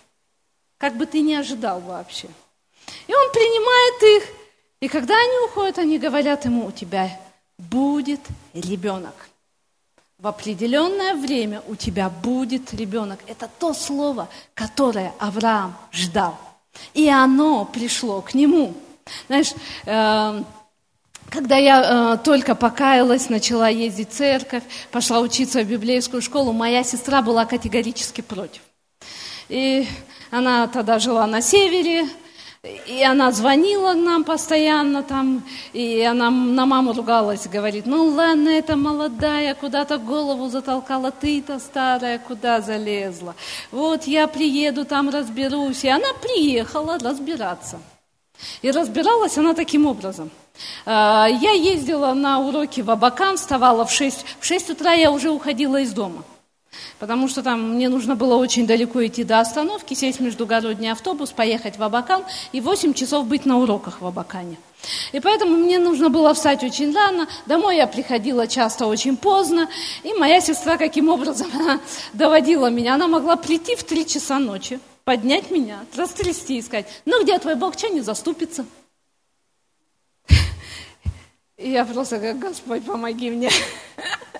Как 0.77 0.97
бы 0.97 1.07
ты 1.07 1.21
не 1.21 1.37
ожидал 1.37 1.81
вообще. 1.81 2.27
И 3.07 3.15
Он 3.15 3.33
принимает 3.33 4.03
их, 4.03 4.35
и 4.81 4.89
когда 4.89 5.15
они 5.15 5.39
уходят, 5.47 5.79
они 5.79 5.99
говорят 5.99 6.47
ему, 6.47 6.67
у 6.67 6.73
тебя 6.73 7.21
будет 7.59 8.21
ребенок. 8.55 9.15
В 10.19 10.27
определенное 10.27 11.15
время 11.15 11.63
у 11.69 11.77
тебя 11.77 12.11
будет 12.11 12.75
ребенок. 12.75 13.21
Это 13.29 13.49
то 13.61 13.73
слово, 13.73 14.29
которое 14.55 15.13
Авраам 15.21 15.77
ждал. 15.93 16.37
И 16.93 17.09
оно 17.09 17.65
пришло 17.65 18.21
к 18.21 18.35
нему. 18.35 18.75
Знаешь, 19.29 19.53
э, 19.87 20.43
когда 21.31 21.57
я 21.57 22.15
э, 22.15 22.19
только 22.25 22.55
покаялась, 22.55 23.29
начала 23.29 23.69
ездить 23.69 24.11
в 24.11 24.15
церковь, 24.15 24.63
пошла 24.91 25.21
учиться 25.21 25.63
в 25.63 25.67
библейскую 25.67 26.23
школу, 26.23 26.53
моя 26.53 26.83
сестра 26.85 27.23
была 27.23 27.45
категорически 27.45 28.21
против. 28.21 28.63
И 29.49 29.87
она 30.31 30.67
тогда 30.69 30.99
жила 30.99 31.27
на 31.27 31.41
севере, 31.41 32.09
и 32.87 33.03
она 33.03 33.31
звонила 33.31 33.95
нам 33.95 34.25
постоянно 34.25 35.03
там, 35.03 35.45
и 35.73 36.03
она 36.03 36.31
на 36.31 36.67
маму 36.67 36.93
ругалась, 36.93 37.47
говорит, 37.47 37.87
ну 37.87 38.09
ладно, 38.09 38.49
это 38.49 38.77
молодая, 38.77 39.55
куда-то 39.55 39.99
голову 39.99 40.49
затолкала, 40.49 41.11
ты-то 41.11 41.61
старая, 41.61 42.19
куда 42.19 42.61
залезла. 42.61 43.35
Вот 43.71 44.05
я 44.05 44.27
приеду, 44.27 44.85
там 44.85 45.09
разберусь. 45.09 45.85
И 45.85 45.89
она 45.89 46.09
приехала 46.21 46.99
разбираться. 46.99 47.79
И 48.61 48.71
разбиралась 48.71 49.39
она 49.39 49.55
таким 49.55 49.87
образом– 49.87 50.31
я 50.87 51.53
ездила 51.53 52.13
на 52.15 52.41
уроки 52.41 52.81
в 52.81 52.91
Абакан, 52.91 53.37
вставала 53.37 53.85
в 53.85 53.93
6. 53.93 54.25
В 54.41 54.45
6 54.45 54.71
утра 54.71 54.93
я 54.93 55.11
уже 55.11 55.31
уходила 55.31 55.81
из 55.81 55.93
дома. 55.93 56.25
Потому 56.99 57.29
что 57.29 57.43
там 57.43 57.75
мне 57.75 57.89
нужно 57.89 58.17
было 58.17 58.37
очень 58.37 58.67
далеко 58.67 59.05
идти 59.07 59.25
до 59.25 59.41
остановки, 59.41 59.95
сесть 59.95 60.19
в 60.19 60.23
междугородний 60.23 60.91
автобус, 60.91 61.31
поехать 61.31 61.79
в 61.79 61.83
Абакан 61.83 62.25
и 62.53 62.61
8 62.61 62.93
часов 62.95 63.27
быть 63.27 63.47
на 63.47 63.59
уроках 63.59 64.01
в 64.01 64.07
Абакане. 64.07 64.59
И 65.13 65.21
поэтому 65.21 65.57
мне 65.57 65.79
нужно 65.79 66.09
было 66.09 66.35
встать 66.35 66.63
очень 66.63 66.95
рано. 66.95 67.27
Домой 67.47 67.77
я 67.77 67.87
приходила 67.87 68.47
часто 68.47 68.87
очень 68.87 69.17
поздно. 69.17 69.69
И 70.03 70.13
моя 70.15 70.41
сестра 70.41 70.77
каким 70.77 71.09
образом 71.09 71.49
она 71.55 71.81
доводила 72.13 72.69
меня. 72.71 72.95
Она 72.95 73.09
могла 73.09 73.37
прийти 73.37 73.75
в 73.75 73.85
3 73.85 74.07
часа 74.07 74.39
ночи 74.39 74.81
поднять 75.05 75.51
меня, 75.51 75.79
растрясти 75.97 76.59
и 76.59 76.63
сказать, 76.63 76.87
ну 77.07 77.23
где 77.23 77.39
твой 77.39 77.55
Бог, 77.55 77.79
что 77.79 77.89
не 77.89 78.03
заступится? 78.03 78.67
Я 81.59 81.85
просто 81.85 82.19
говорю, 82.19 82.39
Господь, 82.39 82.85
помоги 82.85 83.31
мне. 83.31 83.51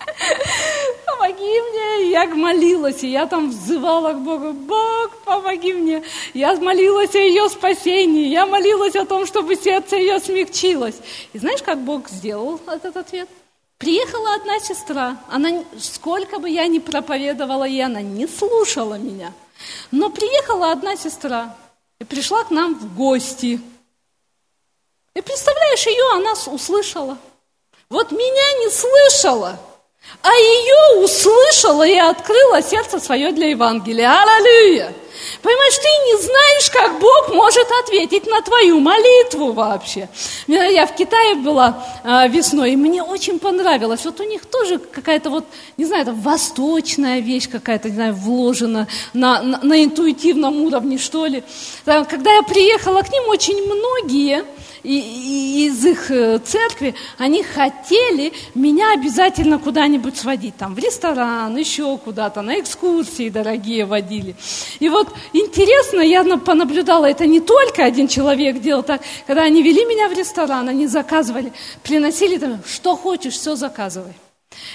Помоги 1.05 1.61
мне. 1.61 2.11
Я 2.11 2.25
молилась, 2.27 3.03
и 3.03 3.11
я 3.11 3.27
там 3.27 3.49
взывала 3.49 4.13
к 4.13 4.21
Богу, 4.21 4.53
Бог, 4.53 5.17
помоги 5.25 5.73
мне. 5.73 6.01
Я 6.33 6.55
молилась 6.55 7.13
о 7.15 7.19
ее 7.19 7.49
спасении, 7.49 8.29
я 8.29 8.45
молилась 8.45 8.95
о 8.95 9.05
том, 9.05 9.25
чтобы 9.25 9.57
сердце 9.57 9.97
ее 9.97 10.21
смягчилось. 10.21 10.95
И 11.33 11.39
знаешь, 11.39 11.61
как 11.61 11.79
Бог 11.79 12.07
сделал 12.07 12.61
этот 12.65 12.95
ответ? 12.95 13.27
Приехала 13.77 14.35
одна 14.35 14.57
сестра, 14.61 15.17
она, 15.29 15.63
сколько 15.77 16.39
бы 16.39 16.49
я 16.49 16.67
ни 16.67 16.79
проповедовала 16.79 17.65
ей, 17.65 17.83
она 17.83 18.01
не 18.01 18.27
слушала 18.27 18.97
меня. 18.97 19.33
Но 19.91 20.09
приехала 20.09 20.71
одна 20.71 20.95
сестра 20.95 21.53
и 21.99 22.05
пришла 22.05 22.45
к 22.45 22.51
нам 22.51 22.75
в 22.75 22.95
гости– 22.95 23.59
и 25.15 25.21
представляешь, 25.21 25.85
ее 25.85 26.03
она 26.13 26.33
услышала. 26.47 27.17
Вот 27.89 28.11
меня 28.11 28.59
не 28.59 28.69
слышала, 28.69 29.59
а 30.21 30.33
ее 30.33 31.03
услышала 31.03 31.87
и 31.87 31.95
открыла 31.95 32.61
сердце 32.61 32.99
свое 32.99 33.31
для 33.31 33.49
Евангелия. 33.49 34.11
Аллилуйя! 34.11 34.93
Понимаешь, 35.41 35.77
ты 35.77 35.87
не 35.87 36.21
знаешь, 36.21 36.69
как 36.69 36.99
Бог 36.99 37.29
может 37.33 37.67
ответить 37.83 38.27
на 38.27 38.41
твою 38.41 38.79
молитву 38.79 39.53
вообще. 39.53 40.09
Я 40.47 40.85
в 40.85 40.95
Китае 40.95 41.35
была 41.35 41.85
а, 42.03 42.27
весной, 42.27 42.73
и 42.73 42.75
мне 42.75 43.03
очень 43.03 43.39
понравилось. 43.39 44.03
Вот 44.03 44.19
у 44.19 44.23
них 44.23 44.45
тоже 44.45 44.79
какая-то 44.79 45.29
вот, 45.29 45.45
не 45.77 45.85
знаю, 45.85 46.03
это 46.03 46.13
восточная 46.13 47.19
вещь 47.19 47.49
какая-то, 47.49 47.89
не 47.89 47.95
знаю, 47.95 48.13
вложена 48.15 48.87
на, 49.13 49.41
на, 49.41 49.59
на 49.61 49.83
интуитивном 49.83 50.61
уровне, 50.61 50.97
что 50.97 51.25
ли. 51.25 51.43
Когда 51.85 52.33
я 52.33 52.43
приехала 52.43 53.01
к 53.01 53.11
ним, 53.11 53.23
очень 53.29 53.63
многие 53.63 54.43
и, 54.83 55.65
из 55.65 55.85
их 55.85 56.11
э, 56.11 56.39
церкви, 56.39 56.95
они 57.17 57.43
хотели 57.43 58.33
меня 58.55 58.93
обязательно 58.93 59.59
куда-нибудь 59.59 60.17
сводить, 60.17 60.55
там, 60.57 60.75
в 60.75 60.79
ресторан, 60.79 61.55
еще 61.57 61.97
куда-то, 61.97 62.41
на 62.41 62.59
экскурсии 62.59 63.29
дорогие 63.29 63.85
водили. 63.85 64.35
И 64.79 64.89
вот 64.89 65.09
интересно, 65.33 66.01
я 66.01 66.23
понаблюдала, 66.37 67.05
это 67.05 67.25
не 67.25 67.39
только 67.39 67.83
один 67.83 68.07
человек 68.07 68.61
делал 68.61 68.83
так, 68.83 69.01
когда 69.27 69.43
они 69.43 69.61
вели 69.61 69.85
меня 69.85 70.07
в 70.09 70.13
ресторан, 70.13 70.69
они 70.69 70.87
заказывали, 70.87 71.51
приносили, 71.83 72.37
там, 72.37 72.61
что 72.65 72.95
хочешь, 72.95 73.33
все 73.33 73.55
заказывай. 73.55 74.13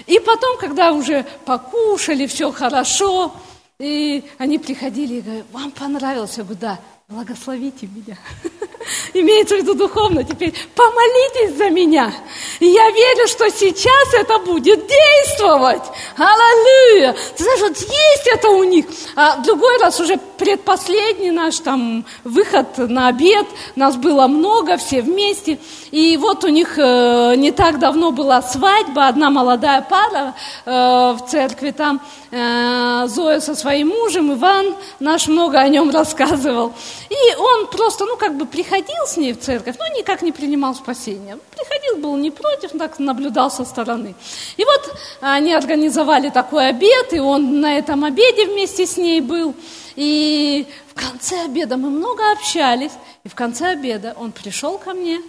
И 0.06 0.18
потом, 0.18 0.58
когда 0.58 0.92
уже 0.92 1.24
покушали, 1.44 2.26
все 2.26 2.52
хорошо, 2.52 3.34
и 3.78 4.24
они 4.38 4.58
приходили 4.58 5.14
и 5.14 5.20
говорят, 5.20 5.46
вам 5.52 5.70
понравилось? 5.72 6.36
Я 6.36 6.44
говорю, 6.44 6.60
да, 6.60 6.80
благословите 7.08 7.88
меня. 7.88 8.16
Имеется 9.14 9.57
в 9.57 9.59
виду 9.59 9.75
духовно. 9.75 10.25
Теперь 10.25 10.55
помолитесь 10.75 11.57
за 11.57 11.70
меня. 11.70 12.12
Я 12.61 12.90
верю, 12.90 13.27
что 13.29 13.51
сейчас 13.51 14.14
это 14.14 14.38
будет 14.38 14.87
действовать. 14.87 15.83
Аллилуйя. 16.16 17.14
Ты 17.37 17.44
знаешь, 17.44 17.61
вот 17.61 17.77
есть 17.77 18.27
это 18.33 18.51
у 18.51 18.64
них. 18.64 18.87
А 19.16 19.38
другой 19.38 19.79
раз 19.79 20.01
уже 20.01 20.18
предпоследний 20.38 21.31
наш 21.31 21.59
там 21.59 22.05
выход 22.23 22.79
на 22.79 23.09
обед. 23.09 23.47
Нас 23.77 23.97
было 23.97 24.27
много, 24.27 24.77
все 24.77 25.03
вместе. 25.03 25.59
И 25.90 26.16
вот 26.16 26.44
у 26.44 26.49
них 26.49 26.79
э, 26.79 27.35
не 27.37 27.53
так 27.53 27.79
давно 27.79 28.11
была 28.11 28.42
свадьба. 28.42 29.09
Одна 29.09 29.31
молодая 29.31 29.83
пара 29.83 30.35
э, 30.64 30.70
в 30.70 31.20
церкви 31.29 31.70
там. 31.70 32.01
Э, 32.31 33.07
Зоя 33.07 33.40
со 33.40 33.55
своим 33.55 33.88
мужем, 33.88 34.33
Иван 34.33 34.75
наш 34.99 35.29
много 35.29 35.59
о 35.59 35.68
нем 35.68 35.90
рассказывал. 35.92 36.73
И 37.09 37.37
он 37.37 37.66
просто, 37.68 38.05
ну, 38.07 38.16
как 38.16 38.37
бы 38.37 38.47
приходил 38.47 38.73
с 39.06 39.16
ней 39.16 39.32
в 39.32 39.40
церковь, 39.40 39.76
но 39.78 39.87
никак 39.98 40.22
не 40.22 40.32
принимал 40.32 40.74
спасения. 40.74 41.38
Приходил, 41.50 41.98
был 41.98 42.16
не 42.16 42.30
против, 42.30 42.72
так 42.72 42.98
наблюдал 42.98 43.50
со 43.50 43.64
стороны. 43.64 44.14
И 44.56 44.64
вот 44.64 44.96
они 45.20 45.52
организовали 45.52 46.30
такой 46.30 46.68
обед, 46.68 47.12
и 47.12 47.20
он 47.20 47.60
на 47.60 47.76
этом 47.78 48.04
обеде 48.04 48.46
вместе 48.46 48.87
с 48.87 48.96
ней 48.96 49.20
был. 49.20 49.54
И 49.96 50.66
в 50.88 50.94
конце 50.94 51.44
обеда 51.44 51.76
мы 51.76 51.90
много 51.90 52.32
общались, 52.32 52.92
и 53.24 53.28
в 53.28 53.34
конце 53.34 53.72
обеда 53.72 54.14
он 54.18 54.32
пришел 54.32 54.78
ко 54.78 54.92
мне, 54.92 55.20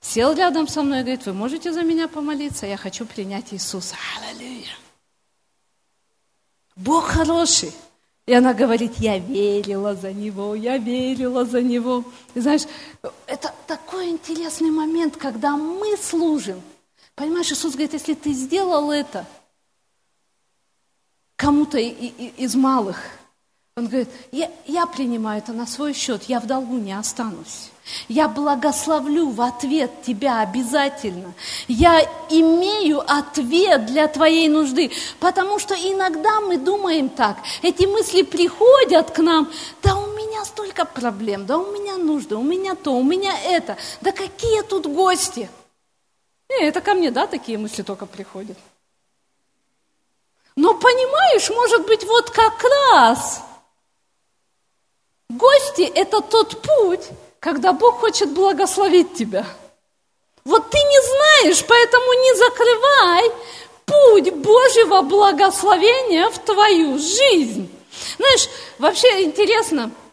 сел 0.00 0.32
рядом 0.34 0.68
со 0.68 0.82
мной 0.82 1.00
и 1.00 1.02
говорит, 1.02 1.26
вы 1.26 1.32
можете 1.32 1.72
за 1.72 1.82
меня 1.82 2.08
помолиться? 2.08 2.66
Я 2.66 2.76
хочу 2.76 3.06
принять 3.06 3.52
Иисуса. 3.52 3.96
Аллилуйя. 4.32 4.76
Бог 6.76 7.06
хороший. 7.06 7.72
И 8.26 8.32
она 8.32 8.54
говорит, 8.54 8.96
я 8.98 9.18
верила 9.18 9.94
за 9.94 10.12
него, 10.12 10.54
я 10.54 10.78
верила 10.78 11.44
за 11.44 11.60
него. 11.60 12.04
И 12.34 12.40
знаешь, 12.40 12.62
это 13.26 13.54
такой 13.66 14.08
интересный 14.08 14.70
момент, 14.70 15.16
когда 15.16 15.56
мы 15.56 15.96
служим. 15.98 16.62
Понимаешь, 17.14 17.52
Иисус 17.52 17.72
говорит, 17.72 17.92
если 17.92 18.14
ты 18.14 18.32
сделал 18.32 18.90
это 18.90 19.26
кому-то 21.36 21.78
из 21.78 22.54
малых, 22.54 22.98
он 23.76 23.88
говорит, 23.88 24.08
я, 24.32 24.50
я 24.66 24.86
принимаю 24.86 25.38
это 25.38 25.52
на 25.52 25.66
свой 25.66 25.92
счет, 25.92 26.22
я 26.24 26.40
в 26.40 26.46
долгу 26.46 26.78
не 26.78 26.92
останусь. 26.92 27.70
Я 28.08 28.28
благословлю 28.28 29.30
в 29.30 29.40
ответ 29.42 30.02
тебя 30.02 30.40
обязательно. 30.40 31.34
Я 31.68 32.00
имею 32.30 33.00
ответ 33.00 33.86
для 33.86 34.08
твоей 34.08 34.48
нужды. 34.48 34.90
Потому 35.20 35.58
что 35.58 35.74
иногда 35.74 36.40
мы 36.40 36.56
думаем 36.56 37.10
так. 37.10 37.36
Эти 37.62 37.84
мысли 37.84 38.22
приходят 38.22 39.10
к 39.10 39.18
нам. 39.18 39.50
Да 39.82 39.96
у 39.96 40.06
меня 40.12 40.44
столько 40.44 40.84
проблем, 40.84 41.46
да 41.46 41.58
у 41.58 41.72
меня 41.72 41.96
нужды, 41.96 42.36
у 42.36 42.42
меня 42.42 42.74
то, 42.74 42.92
у 42.92 43.02
меня 43.02 43.34
это. 43.44 43.76
Да 44.00 44.12
какие 44.12 44.62
тут 44.62 44.86
гости? 44.86 45.50
Не, 46.48 46.66
это 46.66 46.80
ко 46.80 46.94
мне, 46.94 47.10
да, 47.10 47.26
такие 47.26 47.58
мысли 47.58 47.82
только 47.82 48.06
приходят. 48.06 48.56
Но 50.56 50.74
понимаешь, 50.74 51.50
может 51.50 51.86
быть, 51.86 52.04
вот 52.04 52.30
как 52.30 52.62
раз 52.62 53.42
гости– 55.28 55.82
это 55.94 56.20
тот 56.20 56.62
путь, 56.62 57.08
когда 57.44 57.74
Бог 57.74 58.00
хочет 58.00 58.32
благословить 58.32 59.12
тебя. 59.12 59.44
Вот 60.46 60.70
ты 60.70 60.78
не 60.78 61.00
знаешь, 61.02 61.62
поэтому 61.68 62.12
не 62.14 62.34
закрывай 62.36 63.30
путь 63.84 64.32
Божьего 64.32 65.02
благословения 65.02 66.30
в 66.30 66.38
твою 66.38 66.98
жизнь. 66.98 67.70
Знаешь, 68.16 68.48
вообще 68.78 69.24
интересно– 69.24 69.90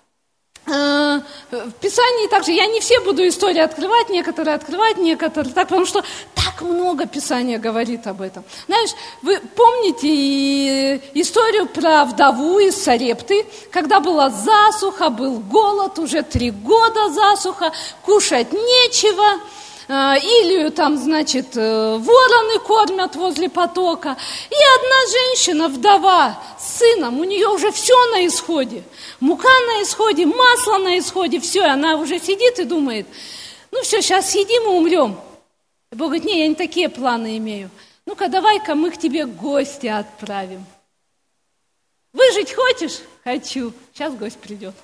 в 0.72 1.72
Писании 1.80 2.28
также, 2.28 2.52
я 2.52 2.66
не 2.68 2.80
все 2.80 3.00
буду 3.02 3.28
истории 3.28 3.60
открывать, 3.60 4.10
некоторые 4.10 4.56
открывать, 4.56 4.98
некоторые 4.98 5.54
так, 5.54 5.68
потому 5.68 5.86
что 5.86 6.04
так 6.34 6.62
много 6.62 7.06
Писания 7.06 7.60
говорит 7.60 8.08
об 8.08 8.22
этом. 8.22 8.44
Знаешь, 8.68 8.92
вы 9.22 9.40
помните 9.56 10.98
историю 11.14 11.68
про 11.68 12.06
вдову 12.06 12.60
из 12.60 12.82
Сарепты, 12.82 13.46
когда 13.72 14.00
была 14.00 14.30
засуха, 14.30 15.10
был 15.10 15.40
голод, 15.40 16.00
уже 16.00 16.24
три 16.24 16.52
года 16.52 17.10
засуха, 17.10 17.72
кушать 18.04 18.52
нечего– 18.54 19.40
Э, 19.92 20.16
Илью 20.18 20.72
там, 20.72 20.98
значит, 20.98 21.58
э, 21.58 21.98
вороны 21.98 22.60
кормят 22.60 23.18
возле 23.18 23.50
потока. 23.50 24.16
И 24.50 24.60
одна 24.78 25.00
женщина, 25.12 25.68
вдова, 25.68 26.38
сыном, 26.82 27.20
у 27.20 27.24
нее 27.24 27.48
уже 27.48 27.72
все 27.72 27.96
на 28.12 28.26
исходе. 28.26 28.84
Мука 29.20 29.50
на 29.68 29.84
исходе, 29.84 30.26
масло 30.26 30.78
на 30.78 30.98
исходе, 30.98 31.40
все. 31.40 31.62
И 31.64 31.70
она 31.70 31.98
уже 31.98 32.20
сидит 32.20 32.60
и 32.60 32.64
думает, 32.64 33.06
ну 33.72 33.82
все, 33.82 34.02
сейчас 34.02 34.32
сидим 34.32 34.64
и 34.64 34.68
умрем. 34.68 35.20
И 35.92 35.96
Бог 35.96 36.08
говорит, 36.08 36.26
не, 36.26 36.40
я 36.40 36.48
не 36.48 36.56
такие 36.56 36.90
планы 36.90 37.38
имею. 37.38 37.70
Ну-ка, 38.06 38.28
давай-ка 38.28 38.76
мы 38.76 38.92
к 38.92 38.98
тебе 38.98 39.26
гости 39.26 39.88
отправим. 39.88 40.66
Выжить 42.14 42.54
хочешь? 42.54 43.00
Хочу. 43.24 43.74
Сейчас 43.94 44.14
гость 44.14 44.38
придет. 44.40 44.76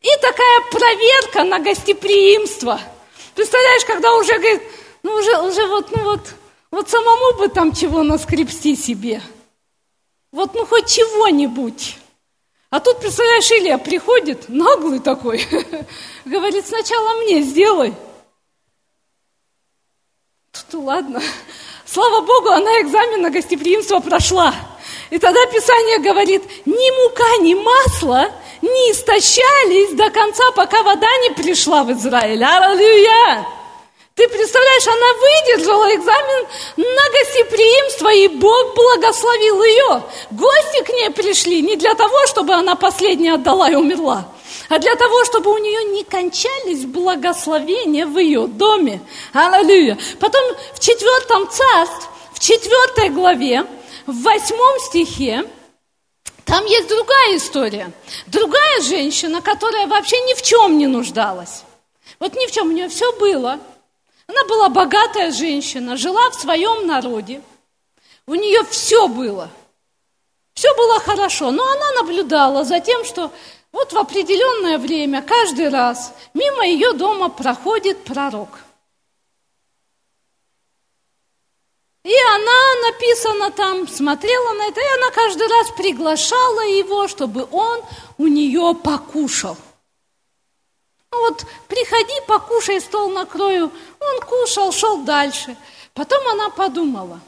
И 0.00 0.10
такая 0.20 0.60
проверка 0.70 1.44
на 1.44 1.58
гостеприимство– 1.58 2.80
Представляешь, 3.34 3.84
когда 3.86 4.14
уже 4.16 4.34
говорит, 4.34 4.62
ну 5.02 5.14
уже, 5.14 5.38
уже 5.38 5.66
вот, 5.66 5.90
ну 5.90 6.04
вот, 6.04 6.20
вот 6.70 6.90
самому 6.90 7.38
бы 7.38 7.48
там 7.48 7.72
чего 7.72 8.02
наскрепсти 8.02 8.76
себе. 8.76 9.22
Вот 10.32 10.54
ну 10.54 10.64
хоть 10.66 10.86
чего-нибудь. 10.86 11.98
А 12.70 12.80
тут, 12.80 13.00
представляешь, 13.00 13.50
Илья 13.50 13.76
приходит, 13.76 14.48
наглый 14.48 14.98
такой, 14.98 15.46
говорит, 16.24 16.66
сначала 16.66 17.14
мне 17.22 17.42
сделай. 17.42 17.94
Тут 20.52 20.82
ладно. 20.82 21.22
Слава 21.84 22.22
Богу, 22.22 22.48
она 22.48 22.80
экзамен 22.80 23.20
на 23.20 23.30
гостеприимство 23.30 24.00
прошла. 24.00 24.54
И 25.10 25.18
тогда 25.18 25.44
Писание 25.46 25.98
говорит, 25.98 26.42
ни 26.64 27.02
мука, 27.02 27.42
ни 27.42 27.52
масло 27.52 28.32
не 28.62 28.92
истощались 28.92 29.94
до 29.94 30.08
конца, 30.10 30.44
пока 30.52 30.82
вода 30.82 31.08
не 31.24 31.34
пришла 31.34 31.84
в 31.84 31.92
Израиль. 31.92 32.42
Аллилуйя! 32.42 33.46
Ты 34.14 34.28
представляешь, 34.28 34.86
она 34.86 35.12
выдержала 35.14 35.94
экзамен 35.94 36.46
на 36.76 37.18
гостеприимство, 37.18 38.12
и 38.12 38.28
Бог 38.28 38.74
благословил 38.74 39.62
ее. 39.62 40.02
Гости 40.32 40.84
к 40.84 40.90
ней 40.90 41.10
пришли 41.10 41.62
не 41.62 41.76
для 41.76 41.94
того, 41.94 42.26
чтобы 42.26 42.52
она 42.52 42.74
последняя 42.74 43.34
отдала 43.34 43.70
и 43.70 43.74
умерла, 43.74 44.28
а 44.68 44.78
для 44.78 44.94
того, 44.96 45.24
чтобы 45.24 45.50
у 45.50 45.56
нее 45.56 45.84
не 45.92 46.04
кончались 46.04 46.84
благословения 46.84 48.04
в 48.04 48.18
ее 48.18 48.46
доме. 48.46 49.00
Аллилуйя. 49.32 49.96
Потом 50.20 50.42
в 50.74 50.80
четвертом 50.80 51.48
царстве, 51.48 52.10
в 52.34 52.40
четвертой 52.40 53.08
главе, 53.08 53.64
в 54.06 54.22
восьмом 54.22 54.78
стихе, 54.80 55.44
там 56.44 56.66
есть 56.66 56.88
другая 56.88 57.36
история. 57.38 57.92
Другая 58.26 58.82
женщина, 58.82 59.40
которая 59.40 59.86
вообще 59.86 60.20
ни 60.20 60.34
в 60.34 60.42
чем 60.42 60.76
не 60.76 60.86
нуждалась. 60.86 61.62
Вот 62.18 62.34
ни 62.34 62.46
в 62.46 62.52
чем, 62.52 62.68
у 62.68 62.72
нее 62.72 62.90
все 62.90 63.10
было– 63.12 63.58
она 64.32 64.44
была 64.44 64.68
богатая 64.70 65.30
женщина, 65.30 65.96
жила 65.96 66.30
в 66.30 66.34
своем 66.34 66.86
народе. 66.86 67.42
У 68.26 68.34
нее 68.34 68.64
все 68.64 69.06
было. 69.06 69.50
Все 70.54 70.74
было 70.74 70.98
хорошо. 71.00 71.50
Но 71.50 71.62
она 71.62 71.92
наблюдала 72.02 72.64
за 72.64 72.80
тем, 72.80 73.04
что 73.04 73.30
вот 73.72 73.92
в 73.92 73.98
определенное 73.98 74.78
время, 74.78 75.22
каждый 75.22 75.68
раз, 75.68 76.14
мимо 76.32 76.64
ее 76.64 76.92
дома 76.92 77.28
проходит 77.28 78.04
пророк. 78.04 78.48
И 82.04 82.14
она, 82.34 82.90
написано 82.90 83.50
там, 83.50 83.86
смотрела 83.86 84.54
на 84.54 84.68
это, 84.68 84.80
и 84.80 84.98
она 84.98 85.10
каждый 85.10 85.46
раз 85.46 85.70
приглашала 85.76 86.66
его, 86.66 87.06
чтобы 87.06 87.46
он 87.50 87.80
у 88.18 88.26
нее 88.26 88.74
покушал– 88.74 89.56
ну 91.12 91.20
вот 91.20 91.44
приходи, 91.68 92.14
покушай, 92.26 92.80
стол 92.80 93.10
накрою. 93.10 93.70
Он 94.00 94.20
кушал, 94.20 94.72
шел 94.72 95.02
дальше. 95.04 95.56
Потом 95.92 96.26
она 96.28 96.48
подумала, 96.48 97.20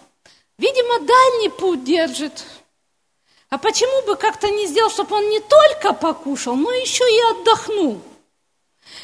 видимо, 0.58 1.00
дальний 1.00 1.50
путь 1.50 1.84
держит. 1.84 2.44
А 3.50 3.58
почему 3.58 4.06
бы 4.06 4.16
как-то 4.16 4.48
не 4.48 4.66
сделал, 4.66 4.90
чтобы 4.90 5.16
он 5.16 5.28
не 5.28 5.40
только 5.40 5.92
покушал, 5.92 6.56
но 6.56 6.72
еще 6.72 7.04
и 7.04 7.20
отдохнул? 7.30 8.00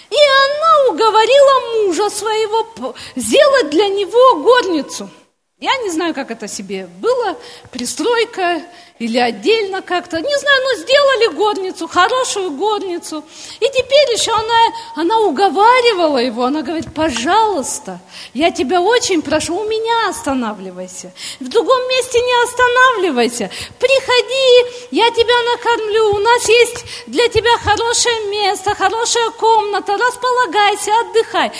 И 0.08 0.16
она 0.16 0.90
уговорила 0.90 1.84
мужа 1.84 2.08
своего 2.08 2.94
сделать 3.16 3.70
для 3.70 3.88
него 3.88 4.42
горницу– 4.42 5.10
я 5.60 5.76
не 5.76 5.90
знаю, 5.90 6.14
как 6.14 6.30
это 6.30 6.48
себе 6.48 6.88
было, 7.00 7.36
пристройка 7.70 8.62
или 8.98 9.18
отдельно 9.18 9.82
как-то. 9.82 10.18
Не 10.18 10.38
знаю, 10.38 10.62
но 10.62 10.82
сделали 10.82 11.34
горницу, 11.34 11.86
хорошую 11.86 12.52
горницу. 12.52 13.22
И 13.60 13.66
теперь 13.66 14.12
еще 14.14 14.32
она, 14.32 14.58
она 14.96 15.18
уговаривала 15.20 16.16
его, 16.16 16.44
она 16.44 16.62
говорит, 16.62 16.94
пожалуйста, 16.94 18.00
я 18.32 18.50
тебя 18.50 18.80
очень 18.80 19.20
прошу, 19.20 19.56
у 19.56 19.64
меня 19.64 20.08
останавливайся. 20.08 21.12
В 21.40 21.48
другом 21.48 21.88
месте 21.88 22.20
не 22.20 22.42
останавливайся. 22.44 23.50
Приходи, 23.78 24.86
я 24.92 25.10
тебя 25.10 25.42
накормлю, 25.52 26.14
у 26.14 26.18
нас 26.20 26.48
есть 26.48 26.84
для 27.06 27.28
тебя 27.28 27.58
хорошее 27.58 28.30
место, 28.30 28.74
хорошая 28.74 29.30
комната, 29.30 29.94
располагайся, 29.98 30.90
отдыхай. 31.00 31.52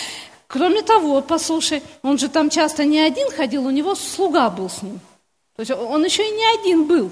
Кроме 0.51 0.81
того, 0.81 1.21
послушай, 1.21 1.81
он 2.03 2.17
же 2.17 2.27
там 2.27 2.49
часто 2.49 2.83
не 2.83 2.99
один 2.99 3.31
ходил, 3.31 3.65
у 3.65 3.69
него 3.69 3.95
слуга 3.95 4.49
был 4.49 4.69
с 4.69 4.81
ним. 4.81 4.99
То 5.55 5.61
есть 5.61 5.71
он 5.71 6.03
еще 6.03 6.27
и 6.27 6.31
не 6.31 6.45
один 6.59 6.87
был. 6.87 7.09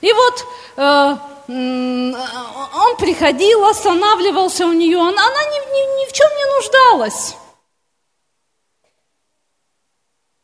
И 0.00 0.12
вот 0.12 0.46
э, 0.76 1.16
он 1.48 2.96
приходил, 2.96 3.64
останавливался 3.64 4.66
у 4.66 4.72
нее, 4.72 5.00
она 5.00 5.10
ни, 5.10 5.58
ни, 5.74 6.00
ни 6.00 6.08
в 6.08 6.12
чем 6.12 6.30
не 6.36 6.44
нуждалась. 6.54 7.36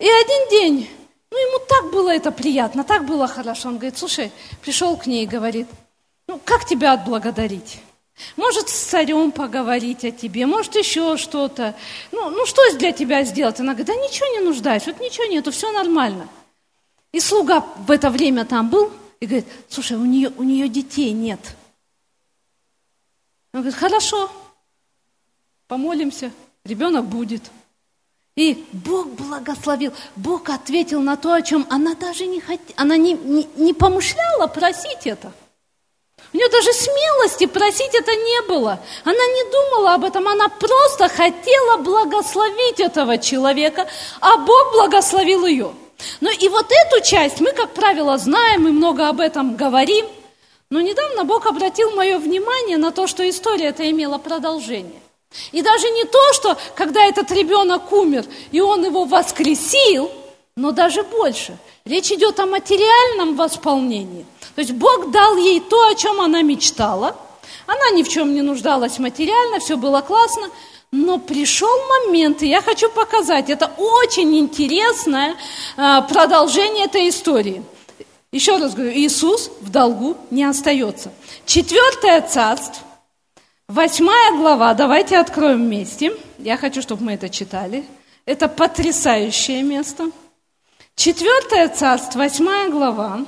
И 0.00 0.08
один 0.08 0.48
день, 0.50 0.90
ну 1.30 1.38
ему 1.38 1.64
так 1.68 1.92
было 1.92 2.12
это 2.12 2.32
приятно, 2.32 2.82
так 2.82 3.06
было 3.06 3.28
хорошо. 3.28 3.68
Он 3.68 3.76
говорит, 3.76 3.96
слушай, 3.96 4.32
пришел 4.62 4.96
к 4.96 5.06
ней 5.06 5.22
и 5.22 5.28
говорит, 5.28 5.68
ну 6.26 6.40
как 6.44 6.64
тебя 6.64 6.94
отблагодарить? 6.94 7.78
Может, 8.36 8.68
с 8.68 8.72
царем 8.72 9.32
поговорить 9.32 10.04
о 10.04 10.10
тебе, 10.10 10.46
может, 10.46 10.76
еще 10.76 11.16
что-то. 11.16 11.74
Ну, 12.12 12.30
ну, 12.30 12.46
что 12.46 12.62
для 12.76 12.92
тебя 12.92 13.24
сделать? 13.24 13.58
Она 13.58 13.72
говорит, 13.72 13.88
да 13.88 13.94
ничего 13.94 14.26
не 14.28 14.40
нуждаюсь, 14.40 14.86
вот 14.86 15.00
ничего 15.00 15.26
нету, 15.26 15.50
все 15.50 15.72
нормально. 15.72 16.28
И 17.12 17.20
слуга 17.20 17.60
в 17.60 17.90
это 17.90 18.10
время 18.10 18.44
там 18.44 18.70
был 18.70 18.92
и 19.20 19.26
говорит, 19.26 19.46
слушай, 19.68 19.96
у 19.96 20.04
нее, 20.04 20.32
у 20.36 20.42
нее 20.44 20.68
детей 20.68 21.12
нет. 21.12 21.40
Он 23.52 23.60
говорит, 23.60 23.78
хорошо, 23.78 24.30
помолимся, 25.66 26.30
ребенок 26.64 27.06
будет. 27.06 27.42
И 28.36 28.64
Бог 28.72 29.08
благословил, 29.14 29.92
Бог 30.16 30.50
ответил 30.50 31.00
на 31.00 31.16
то, 31.16 31.32
о 31.32 31.42
чем 31.42 31.66
она 31.70 31.94
даже 31.94 32.26
не 32.26 32.40
хотела, 32.40 32.74
она 32.76 32.96
не, 32.96 33.12
не, 33.12 33.48
не 33.56 33.72
помышляла 33.72 34.46
просить 34.46 35.06
это– 35.06 35.32
у 36.34 36.36
нее 36.36 36.48
даже 36.48 36.72
смелости 36.72 37.46
просить 37.46 37.94
это 37.94 38.10
не 38.10 38.42
было. 38.48 38.80
Она 39.04 39.14
не 39.14 39.50
думала 39.52 39.94
об 39.94 40.04
этом, 40.04 40.26
она 40.26 40.48
просто 40.48 41.08
хотела 41.08 41.76
благословить 41.76 42.80
этого 42.80 43.18
человека, 43.18 43.86
а 44.20 44.38
Бог 44.38 44.72
благословил 44.72 45.46
ее. 45.46 45.72
Ну 46.20 46.30
и 46.32 46.48
вот 46.48 46.66
эту 46.72 47.04
часть 47.04 47.40
мы, 47.40 47.52
как 47.52 47.72
правило, 47.72 48.18
знаем 48.18 48.66
и 48.66 48.72
много 48.72 49.08
об 49.08 49.20
этом 49.20 49.54
говорим. 49.54 50.06
Но 50.70 50.80
недавно 50.80 51.24
Бог 51.24 51.46
обратил 51.46 51.92
мое 51.92 52.18
внимание 52.18 52.78
на 52.78 52.90
то, 52.90 53.06
что 53.06 53.28
история 53.30 53.66
это 53.66 53.88
имела 53.88 54.18
продолжение. 54.18 55.00
И 55.52 55.62
даже 55.62 55.88
не 55.90 56.02
то, 56.02 56.32
что 56.32 56.56
когда 56.74 57.04
этот 57.04 57.30
ребенок 57.30 57.92
умер, 57.92 58.24
и 58.50 58.60
он 58.60 58.84
его 58.84 59.04
воскресил, 59.04 60.10
но 60.56 60.72
даже 60.72 61.04
больше. 61.04 61.56
Речь 61.84 62.10
идет 62.10 62.40
о 62.40 62.46
материальном 62.46 63.36
восполнении. 63.36 64.26
То 64.54 64.60
есть 64.60 64.72
Бог 64.72 65.10
дал 65.10 65.36
ей 65.36 65.60
то, 65.60 65.88
о 65.88 65.94
чем 65.94 66.20
она 66.20 66.42
мечтала. 66.42 67.16
Она 67.66 67.90
ни 67.90 68.02
в 68.02 68.08
чем 68.08 68.34
не 68.34 68.42
нуждалась 68.42 68.98
материально, 68.98 69.58
все 69.58 69.76
было 69.76 70.00
классно. 70.00 70.50
Но 70.92 71.18
пришел 71.18 71.70
момент, 72.06 72.42
и 72.42 72.48
я 72.48 72.62
хочу 72.62 72.88
показать, 72.88 73.50
это 73.50 73.70
очень 73.76 74.38
интересное 74.38 75.34
а, 75.76 76.02
продолжение 76.02 76.84
этой 76.84 77.08
истории. 77.08 77.64
Еще 78.30 78.56
раз 78.58 78.74
говорю, 78.74 78.92
Иисус 78.92 79.50
в 79.60 79.70
долгу 79.70 80.16
не 80.30 80.44
остается. 80.44 81.12
Четвертое 81.46 82.20
царство, 82.20 82.84
восьмая 83.66 84.32
глава, 84.36 84.74
давайте 84.74 85.18
откроем 85.18 85.64
вместе. 85.64 86.12
Я 86.38 86.56
хочу, 86.56 86.80
чтобы 86.80 87.04
мы 87.04 87.12
это 87.14 87.28
читали. 87.28 87.84
Это 88.24 88.48
потрясающее 88.48 89.62
место. 89.62 90.10
Четвертое 90.94 91.68
царство, 91.68 92.20
восьмая 92.20 92.70
глава. 92.70 93.24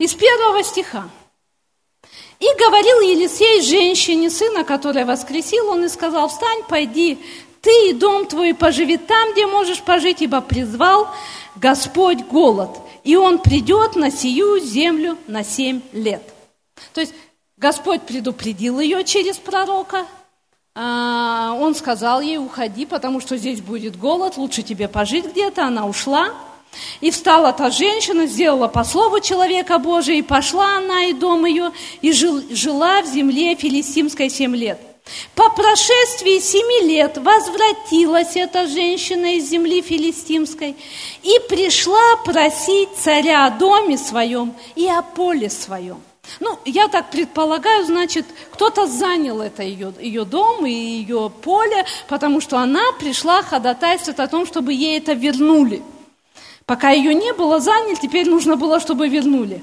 Из 0.00 0.14
первого 0.14 0.64
стиха. 0.64 1.08
И 2.40 2.46
говорил 2.58 3.00
Елисей 3.00 3.60
женщине, 3.60 4.30
сына, 4.30 4.64
которая 4.64 5.04
воскресил, 5.04 5.68
он 5.68 5.84
и 5.84 5.88
сказал, 5.88 6.28
встань, 6.28 6.62
пойди, 6.66 7.18
ты 7.60 7.90
и 7.90 7.92
дом 7.92 8.24
твой 8.24 8.54
поживи 8.54 8.96
там, 8.96 9.32
где 9.32 9.46
можешь 9.46 9.82
пожить, 9.82 10.22
ибо 10.22 10.40
призвал 10.40 11.08
Господь 11.56 12.20
голод, 12.24 12.70
и 13.04 13.14
он 13.14 13.40
придет 13.40 13.94
на 13.94 14.10
сию 14.10 14.58
землю 14.58 15.18
на 15.26 15.44
семь 15.44 15.82
лет. 15.92 16.22
То 16.94 17.02
есть 17.02 17.12
Господь 17.58 18.00
предупредил 18.00 18.80
ее 18.80 19.04
через 19.04 19.36
пророка, 19.36 20.06
а, 20.74 21.54
он 21.60 21.74
сказал 21.74 22.22
ей, 22.22 22.38
уходи, 22.38 22.86
потому 22.86 23.20
что 23.20 23.36
здесь 23.36 23.60
будет 23.60 23.98
голод, 23.98 24.38
лучше 24.38 24.62
тебе 24.62 24.88
пожить 24.88 25.26
где-то, 25.26 25.66
она 25.66 25.86
ушла– 25.86 26.32
и 27.00 27.10
встала 27.10 27.52
та 27.52 27.70
женщина, 27.70 28.26
сделала 28.26 28.68
по 28.68 28.84
слову 28.84 29.20
человека 29.20 29.78
Божия, 29.78 30.16
и 30.16 30.22
пошла 30.22 30.78
она 30.78 31.04
и 31.04 31.12
дом 31.12 31.44
ее, 31.46 31.72
и 32.00 32.12
жил, 32.12 32.42
жила 32.50 33.02
в 33.02 33.06
земле 33.06 33.54
филистимской 33.54 34.30
семь 34.30 34.56
лет. 34.56 34.80
По 35.34 35.50
прошествии 35.50 36.38
семи 36.38 36.88
лет 36.88 37.18
возвратилась 37.18 38.36
эта 38.36 38.68
женщина 38.68 39.36
из 39.36 39.48
земли 39.48 39.82
филистимской 39.82 40.76
и 41.22 41.38
пришла 41.48 42.16
просить 42.24 42.90
царя 42.96 43.46
о 43.46 43.50
доме 43.50 43.98
своем 43.98 44.54
и 44.76 44.86
о 44.86 45.02
поле 45.02 45.50
своем. 45.50 46.00
Ну, 46.38 46.58
я 46.64 46.86
так 46.86 47.10
предполагаю, 47.10 47.84
значит, 47.86 48.24
кто-то 48.52 48.86
занял 48.86 49.40
это 49.40 49.64
ее, 49.64 49.92
ее 50.00 50.24
дом 50.24 50.64
и 50.64 50.70
ее 50.70 51.32
поле, 51.42 51.84
потому 52.06 52.40
что 52.40 52.58
она 52.58 52.92
пришла 53.00 53.42
ходатайствовать 53.42 54.20
о 54.20 54.28
том, 54.28 54.46
чтобы 54.46 54.72
ей 54.72 54.98
это 54.98 55.14
вернули. 55.14 55.82
Пока 56.70 56.90
ее 56.90 57.14
не 57.14 57.32
было, 57.32 57.58
заняли, 57.58 57.96
теперь 57.96 58.30
нужно 58.30 58.54
было, 58.54 58.78
чтобы 58.78 59.08
вернули. 59.08 59.60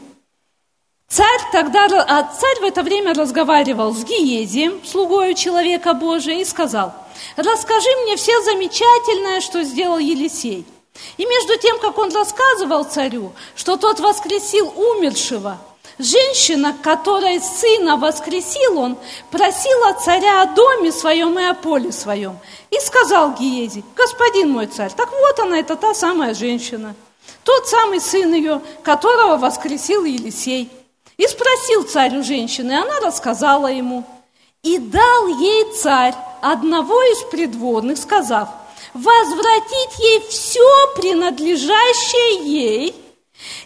Царь 1.07 1.39
тогда, 1.53 1.85
а 1.85 2.23
царь 2.23 2.59
в 2.59 2.65
это 2.65 2.83
время 2.83 3.13
разговаривал 3.13 3.93
с 3.93 4.03
Гиезием, 4.03 4.81
слугою 4.85 5.33
человека 5.33 5.93
Божия, 5.93 6.41
и 6.41 6.43
сказал, 6.43 6.93
расскажи 7.37 7.87
мне 8.03 8.17
все 8.17 8.33
замечательное, 8.41 9.39
что 9.39 9.63
сделал 9.63 9.99
Елисей. 9.99 10.65
И 11.15 11.25
между 11.25 11.57
тем, 11.57 11.79
как 11.79 11.97
он 11.97 12.13
рассказывал 12.13 12.83
царю, 12.83 13.31
что 13.55 13.77
тот 13.77 14.01
воскресил 14.01 14.67
умершего, 14.75 15.59
Женщина, 15.99 16.75
которой 16.83 17.41
сына 17.41 17.97
воскресил 17.97 18.77
он, 18.77 18.97
просила 19.31 19.93
царя 19.93 20.43
о 20.43 20.45
доме 20.45 20.91
своем 20.91 21.39
и 21.39 21.43
о 21.43 21.55
поле 21.55 21.91
своем. 21.91 22.37
И 22.69 22.79
сказал 22.79 23.33
Гиези, 23.33 23.83
господин 23.95 24.51
мой 24.51 24.67
царь, 24.67 24.91
так 24.95 25.09
вот 25.11 25.39
она, 25.39 25.59
это 25.59 25.75
та 25.75 25.95
самая 25.95 26.35
женщина, 26.35 26.93
тот 27.43 27.67
самый 27.67 27.99
сын 27.99 28.31
ее, 28.31 28.61
которого 28.83 29.37
воскресил 29.37 30.03
Елисей. 30.03 30.69
И 31.17 31.25
спросил 31.25 31.81
царь 31.83 32.15
у 32.15 32.23
женщины, 32.23 32.73
и 32.73 32.75
она 32.75 32.99
рассказала 32.99 33.65
ему. 33.65 34.03
И 34.61 34.77
дал 34.77 35.27
ей 35.27 35.73
царь 35.73 36.13
одного 36.41 37.01
из 37.01 37.23
придворных, 37.31 37.97
сказав, 37.97 38.49
возвратить 38.93 39.97
ей 39.97 40.19
все 40.29 40.93
принадлежащее 40.95 42.45
ей– 42.45 42.95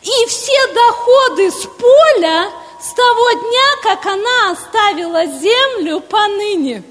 и 0.02 0.26
все 0.28 0.68
доходы 0.74 1.52
с 1.52 1.66
поля 1.66 2.52
с 2.82 2.94
того 2.94 3.32
дня, 3.32 3.76
как 3.84 4.06
она 4.06 4.52
оставила 4.52 5.26
землю 5.26 6.02
поныне. 6.02 6.84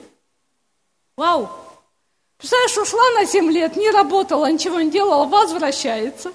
Вау! 1.17 1.49
Представляешь, 2.39 2.79
ушла 2.79 3.11
на 3.11 3.27
7 3.27 3.51
лет, 3.51 3.77
не 3.77 3.91
работала, 3.91 4.51
ничего 4.51 4.81
не 4.81 4.91
делала, 4.91 5.27
возвращается. 5.27 6.33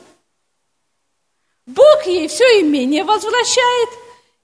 Бог 1.65 2.05
ей 2.05 2.27
все 2.27 2.61
имение 2.61 3.03
возвращает 3.03 3.89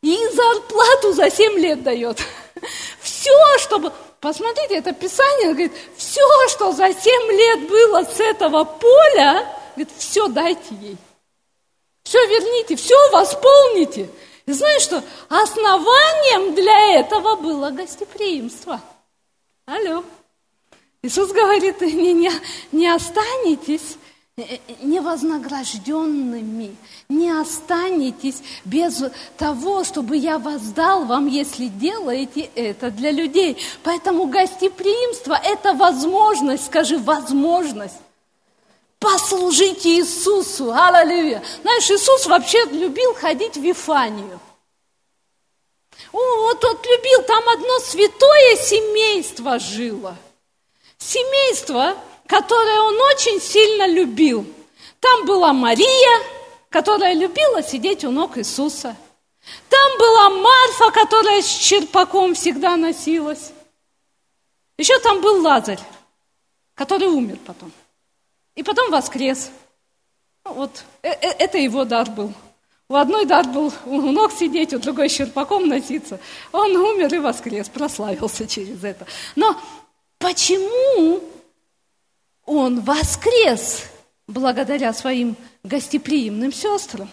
и 0.01 0.17
зарплату 0.34 1.13
за 1.13 1.29
7 1.29 1.59
лет 1.59 1.84
дает. 1.84 2.19
Все, 3.01 3.57
чтобы... 3.59 3.93
Посмотрите, 4.19 4.75
это 4.75 4.93
Писание 4.93 5.49
говорит, 5.49 5.73
все, 5.97 6.21
что 6.49 6.71
за 6.73 6.93
7 6.93 7.32
лет 7.32 7.67
было 7.67 8.03
с 8.03 8.19
этого 8.19 8.63
поля, 8.65 9.51
говорит, 9.75 9.89
все 9.97 10.27
дайте 10.27 10.75
ей. 10.79 10.97
Все 12.03 12.19
верните, 12.27 12.75
все 12.75 12.95
восполните. 13.11 14.09
И 14.45 14.51
знаешь 14.51 14.81
что? 14.81 15.03
Основанием 15.29 16.55
для 16.55 16.99
этого 16.99 17.35
было 17.35 17.69
гостеприимство. 17.71 18.81
Алло. 19.65 20.03
Иисус 21.03 21.31
говорит, 21.31 21.81
не, 21.81 22.13
не, 22.13 22.31
не 22.71 22.87
останетесь 22.87 23.97
э, 24.37 24.43
э, 24.43 24.57
невознагражденными, 24.83 26.75
не 27.09 27.31
останетесь 27.31 28.43
без 28.65 29.03
того, 29.37 29.83
чтобы 29.83 30.17
я 30.17 30.37
воздал 30.37 31.05
вам, 31.05 31.27
если 31.27 31.67
делаете 31.67 32.49
это 32.55 32.91
для 32.91 33.11
людей. 33.11 33.57
Поэтому 33.83 34.27
гостеприимство– 34.27 35.39
это 35.43 35.73
возможность, 35.73 36.65
скажи, 36.67 36.99
возможность 36.99 37.97
Послужите 39.01 39.97
Иисусу. 39.97 40.71
Аллилуйя. 40.71 41.43
Знаешь, 41.63 41.89
Иисус 41.89 42.27
вообще 42.27 42.63
любил 42.65 43.15
ходить 43.15 43.55
в 43.57 43.61
Вифанию. 43.61 44.39
О, 46.13 46.19
вот 46.19 46.63
он 46.63 46.77
любил, 46.83 47.23
там 47.23 47.49
одно 47.49 47.79
святое 47.79 48.55
семейство 48.57 49.57
жило. 49.57 50.15
Семейство, 50.99 51.97
которое 52.27 52.79
он 52.81 53.01
очень 53.01 53.41
сильно 53.41 53.87
любил. 53.87 54.45
Там 54.99 55.25
была 55.25 55.51
Мария, 55.51 56.23
которая 56.69 57.15
любила 57.15 57.63
сидеть 57.63 58.03
у 58.03 58.11
ног 58.11 58.37
Иисуса. 58.37 58.95
Там 59.67 59.97
была 59.97 60.29
Марфа, 60.29 60.91
которая 60.91 61.41
с 61.41 61.47
черпаком 61.47 62.35
всегда 62.35 62.77
носилась. 62.77 63.51
Еще 64.77 64.99
там 64.99 65.21
был 65.21 65.41
Лазарь, 65.41 65.81
который 66.75 67.07
умер 67.07 67.39
потом. 67.47 67.71
И 68.55 68.63
потом 68.63 68.91
воскрес. 68.91 69.51
Ну, 70.45 70.53
вот 70.53 70.83
э, 71.03 71.09
э, 71.09 71.35
это 71.39 71.57
его 71.57 71.85
дар 71.85 72.09
был. 72.09 72.33
У 72.89 72.95
одной 72.95 73.25
дар 73.25 73.47
был 73.47 73.71
у 73.85 74.01
ног 74.01 74.33
сидеть, 74.33 74.73
у 74.73 74.79
другой 74.79 75.07
черпаком 75.07 75.69
носиться. 75.69 76.19
Он 76.51 76.75
умер 76.75 77.13
и 77.13 77.19
воскрес, 77.19 77.69
прославился 77.69 78.45
через 78.45 78.83
это. 78.83 79.07
Но 79.35 79.55
почему 80.17 81.23
он 82.45 82.81
воскрес 82.81 83.85
благодаря 84.27 84.91
своим 84.91 85.37
гостеприимным 85.63 86.51
сестрам? 86.51 87.09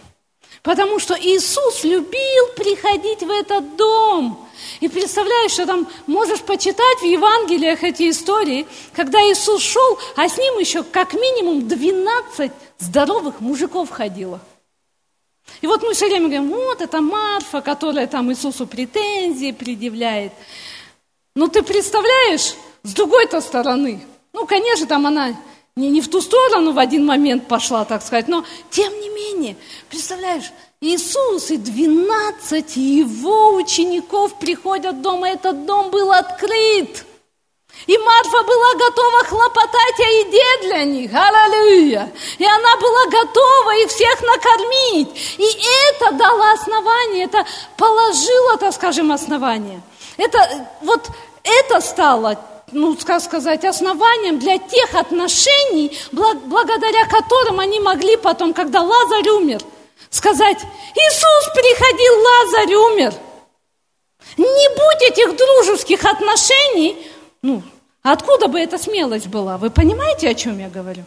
Потому 0.62 0.98
что 0.98 1.14
Иисус 1.14 1.84
любил 1.84 2.46
приходить 2.56 3.22
в 3.22 3.30
этот 3.30 3.76
дом. 3.76 4.48
И 4.80 4.88
представляешь, 4.88 5.52
что 5.52 5.66
там 5.66 5.86
можешь 6.06 6.40
почитать 6.40 6.98
в 7.00 7.04
Евангелиях 7.04 7.82
эти 7.84 8.10
истории, 8.10 8.66
когда 8.92 9.18
Иисус 9.20 9.62
шел, 9.62 9.98
а 10.16 10.28
с 10.28 10.36
ним 10.36 10.58
еще 10.58 10.82
как 10.82 11.14
минимум 11.14 11.66
12 11.68 12.52
здоровых 12.78 13.40
мужиков 13.40 13.90
ходило. 13.90 14.40
И 15.60 15.66
вот 15.66 15.82
мы 15.82 15.94
все 15.94 16.06
время 16.06 16.26
говорим, 16.26 16.50
вот 16.50 16.80
это 16.80 17.00
Марфа, 17.00 17.60
которая 17.60 18.06
там 18.06 18.30
Иисусу 18.30 18.66
претензии 18.66 19.52
предъявляет. 19.52 20.32
Но 21.34 21.48
ты 21.48 21.62
представляешь, 21.62 22.54
с 22.82 22.92
другой-то 22.92 23.40
стороны, 23.40 24.04
ну, 24.32 24.46
конечно, 24.46 24.86
там 24.86 25.06
она 25.06 25.36
не, 25.78 25.90
не 25.90 26.00
в 26.00 26.08
ту 26.08 26.20
сторону 26.20 26.72
в 26.72 26.78
один 26.78 27.06
момент 27.06 27.46
пошла, 27.48 27.84
так 27.84 28.02
сказать, 28.02 28.28
но 28.28 28.44
тем 28.70 28.92
не 29.00 29.08
менее, 29.08 29.56
представляешь, 29.88 30.52
Иисус 30.80 31.50
и 31.50 31.56
двенадцать 31.56 32.76
его 32.76 33.54
учеников 33.54 34.38
приходят 34.38 34.96
в 34.96 35.00
дом, 35.00 35.24
и 35.24 35.30
этот 35.30 35.66
дом 35.66 35.90
был 35.90 36.12
открыт. 36.12 37.04
И 37.86 37.96
Марфа 37.96 38.42
была 38.42 38.74
готова 38.74 39.24
хлопотать 39.24 40.00
о 40.00 40.02
еде 40.02 40.68
для 40.68 40.84
них. 40.84 41.10
Аллилуйя. 41.14 42.12
И 42.38 42.44
она 42.44 42.76
была 42.76 43.04
готова 43.06 43.76
их 43.76 43.88
всех 43.88 44.20
накормить. 44.20 45.08
И 45.38 45.60
это 45.90 46.12
дало 46.12 46.52
основание, 46.52 47.24
это 47.24 47.44
положило, 47.76 48.56
так 48.58 48.74
скажем, 48.74 49.12
основание. 49.12 49.80
Это, 50.16 50.68
вот 50.82 51.08
это 51.44 51.80
стало 51.80 52.38
ну, 52.72 52.96
как 53.04 53.22
сказать, 53.22 53.64
основанием 53.64 54.38
для 54.38 54.58
тех 54.58 54.94
отношений, 54.94 55.96
благодаря 56.12 57.06
которым 57.06 57.60
они 57.60 57.80
могли 57.80 58.16
потом, 58.16 58.54
когда 58.54 58.82
Лазарь 58.82 59.28
умер, 59.28 59.60
сказать, 60.10 60.58
Иисус 60.94 61.54
приходил, 61.54 62.14
Лазарь 62.22 62.74
умер. 62.74 63.14
Не 64.36 64.68
будь 64.68 65.10
этих 65.10 65.36
дружеских 65.36 66.04
отношений, 66.04 66.96
ну, 67.42 67.62
откуда 68.02 68.48
бы 68.48 68.60
эта 68.60 68.78
смелость 68.78 69.28
была? 69.28 69.56
Вы 69.56 69.70
понимаете, 69.70 70.28
о 70.28 70.34
чем 70.34 70.58
я 70.58 70.68
говорю? 70.68 71.04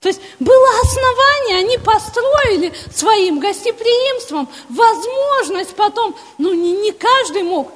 То 0.00 0.08
есть 0.08 0.20
было 0.38 0.68
основание, 0.82 1.58
они 1.58 1.76
построили 1.76 2.72
своим 2.94 3.38
гостеприимством 3.38 4.48
возможность 4.70 5.76
потом, 5.76 6.16
ну 6.38 6.54
не, 6.54 6.72
не 6.72 6.92
каждый 6.92 7.42
мог 7.42 7.70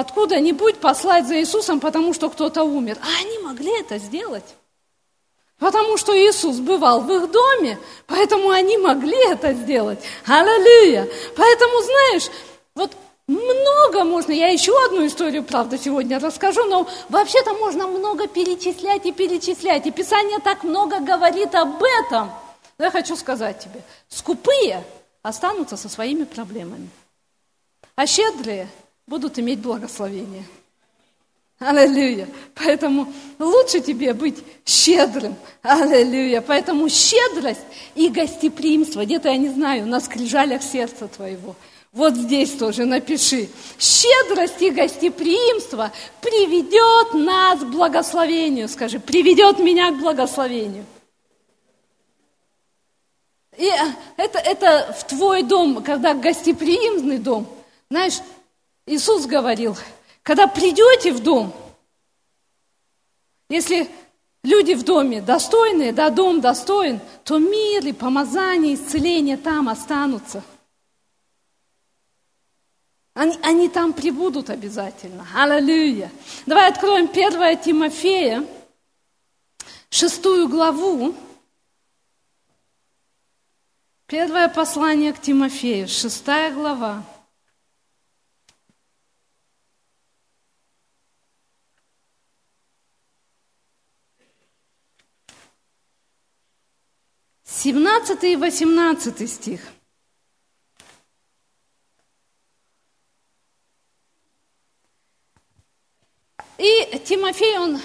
откуда-нибудь 0.00 0.78
послать 0.78 1.26
за 1.26 1.38
Иисусом, 1.40 1.80
потому 1.80 2.12
что 2.14 2.28
кто-то 2.30 2.64
умер. 2.64 2.98
А 3.02 3.22
они 3.22 3.38
могли 3.38 3.78
это 3.80 3.98
сделать. 3.98 4.44
Потому 5.58 5.98
что 5.98 6.16
Иисус 6.16 6.56
бывал 6.56 7.02
в 7.02 7.12
их 7.12 7.30
доме, 7.30 7.78
поэтому 8.06 8.48
они 8.50 8.78
могли 8.78 9.18
это 9.28 9.52
сделать. 9.52 9.98
Аллилуйя! 10.26 11.06
Поэтому, 11.36 11.82
знаешь, 11.82 12.30
вот 12.74 12.92
много 13.26 14.04
можно, 14.04 14.32
я 14.32 14.48
еще 14.48 14.72
одну 14.86 15.06
историю, 15.06 15.44
правда, 15.44 15.78
сегодня 15.78 16.18
расскажу, 16.18 16.64
но 16.64 16.88
вообще-то 17.10 17.52
можно 17.52 17.86
много 17.86 18.26
перечислять 18.26 19.04
и 19.04 19.12
перечислять. 19.12 19.86
И 19.86 19.90
Писание 19.90 20.38
так 20.38 20.64
много 20.64 20.98
говорит 20.98 21.54
об 21.54 21.82
этом. 21.82 22.32
Я 22.78 22.90
хочу 22.90 23.14
сказать 23.16 23.58
тебе, 23.58 23.82
скупые 24.08 24.82
останутся 25.22 25.76
со 25.76 25.90
своими 25.90 26.24
проблемами, 26.24 26.88
а 27.94 28.06
щедрые 28.06 28.66
будут 29.10 29.40
иметь 29.40 29.58
благословение. 29.58 30.44
Аллилуйя. 31.58 32.28
Поэтому 32.54 33.12
лучше 33.40 33.80
тебе 33.80 34.14
быть 34.14 34.38
щедрым. 34.64 35.34
Аллилуйя. 35.62 36.40
Поэтому 36.40 36.88
щедрость 36.88 37.60
и 37.96 38.08
гостеприимство, 38.08 39.04
где-то, 39.04 39.28
я 39.28 39.36
не 39.36 39.48
знаю, 39.48 39.86
на 39.86 40.00
скрижалях 40.00 40.62
сердца 40.62 41.08
твоего. 41.08 41.56
Вот 41.92 42.14
здесь 42.14 42.52
тоже 42.52 42.84
напиши. 42.84 43.48
Щедрость 43.80 44.62
и 44.62 44.70
гостеприимство 44.70 45.90
приведет 46.20 47.12
нас 47.12 47.58
к 47.58 47.64
благословению. 47.64 48.68
Скажи, 48.68 49.00
приведет 49.00 49.58
меня 49.58 49.90
к 49.90 49.98
благословению. 49.98 50.86
И 53.58 53.68
это, 54.16 54.38
это 54.38 54.96
в 54.96 55.04
твой 55.04 55.42
дом, 55.42 55.82
когда 55.82 56.14
гостеприимный 56.14 57.18
дом. 57.18 57.48
Знаешь, 57.90 58.20
Иисус 58.90 59.26
говорил, 59.26 59.76
когда 60.24 60.48
придете 60.48 61.12
в 61.12 61.22
дом, 61.22 61.54
если 63.48 63.88
люди 64.42 64.74
в 64.74 64.82
доме 64.82 65.22
достойные, 65.22 65.92
да, 65.92 66.10
дом 66.10 66.40
достоин, 66.40 66.98
то 67.22 67.38
мир 67.38 67.86
и 67.86 67.92
помазание, 67.92 68.74
исцеление 68.74 69.36
там 69.36 69.68
останутся. 69.68 70.42
Они, 73.14 73.38
они 73.44 73.68
там 73.68 73.92
прибудут 73.92 74.50
обязательно. 74.50 75.24
Аллилуйя. 75.36 76.10
Давай 76.46 76.68
откроем 76.68 77.08
1 77.08 77.58
Тимофея, 77.60 78.44
шестую 79.88 80.48
главу. 80.48 81.14
Первое 84.06 84.48
послание 84.48 85.12
к 85.12 85.20
Тимофею, 85.20 85.86
шестая 85.86 86.52
глава. 86.52 87.04
17 97.62 98.24
и 98.24 98.36
18 98.36 99.30
стих. 99.30 99.60
И 106.56 106.98
Тимофей, 107.04 107.58
он, 107.58 107.76
э, 107.76 107.80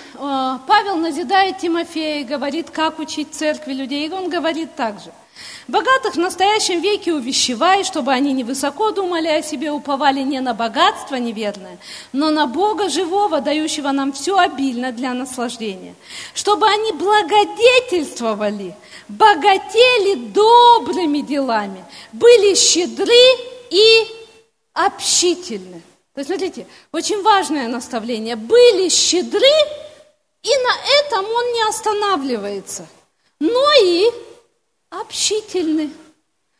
Павел 0.65 0.95
назидает 0.95 1.57
Тимофея 1.57 2.21
и 2.21 2.23
говорит, 2.23 2.69
как 2.69 2.99
учить 2.99 3.33
церкви 3.33 3.73
людей. 3.73 4.07
И 4.07 4.11
он 4.11 4.29
говорит 4.29 4.75
также– 4.75 5.11
Богатых 5.67 6.13
в 6.13 6.19
настоящем 6.19 6.79
веке 6.79 7.11
увещевай, 7.11 7.83
чтобы 7.83 8.11
они 8.11 8.33
не 8.33 8.43
высоко 8.43 8.91
думали 8.91 9.27
о 9.27 9.41
себе, 9.41 9.71
уповали 9.71 10.21
не 10.21 10.39
на 10.39 10.53
богатство 10.53 11.15
неверное, 11.15 11.79
но 12.13 12.29
на 12.29 12.45
Бога 12.45 12.87
живого, 12.87 13.41
дающего 13.41 13.91
нам 13.91 14.13
все 14.13 14.37
обильно 14.37 14.91
для 14.91 15.13
наслаждения. 15.13 15.95
Чтобы 16.35 16.67
они 16.67 16.91
благодетельствовали, 16.91 18.75
богатели 19.07 20.15
добрыми 20.15 21.21
делами, 21.21 21.83
были 22.11 22.53
щедры 22.53 23.13
и 23.71 24.07
общительны. 24.73 25.81
То 26.13 26.19
есть, 26.21 26.29
смотрите, 26.29 26.67
очень 26.91 27.23
важное 27.23 27.67
наставление. 27.67 28.35
Были 28.35 28.89
щедры, 28.89 29.55
и 30.43 30.49
на 30.49 30.75
этом 30.99 31.25
он 31.25 31.53
не 31.53 31.67
останавливается, 31.67 32.87
но 33.39 33.71
и 33.81 34.11
общительны. 35.01 35.91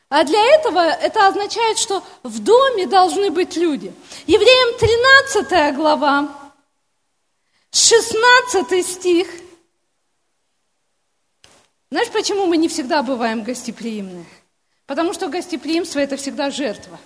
А 0.09 0.23
для 0.23 0.43
этого 0.55 0.79
это 0.79 1.27
означает, 1.27 1.77
что 1.77 2.03
в 2.23 2.39
доме 2.39 2.85
должны 2.85 3.31
быть 3.31 3.55
люди. 3.55 3.93
Евреям 4.27 4.77
13 4.79 5.75
глава, 5.75 6.29
16 7.71 8.85
стих. 8.85 9.27
Знаешь, 11.89 12.09
почему 12.11 12.45
мы 12.45 12.57
не 12.57 12.67
всегда 12.67 13.03
бываем 13.03 13.43
гостеприимны? 13.43 14.25
Потому 14.85 15.13
что 15.13 15.27
гостеприимство– 15.27 15.99
это 16.01 16.17
всегда 16.17 16.51
жертва. 16.51 16.99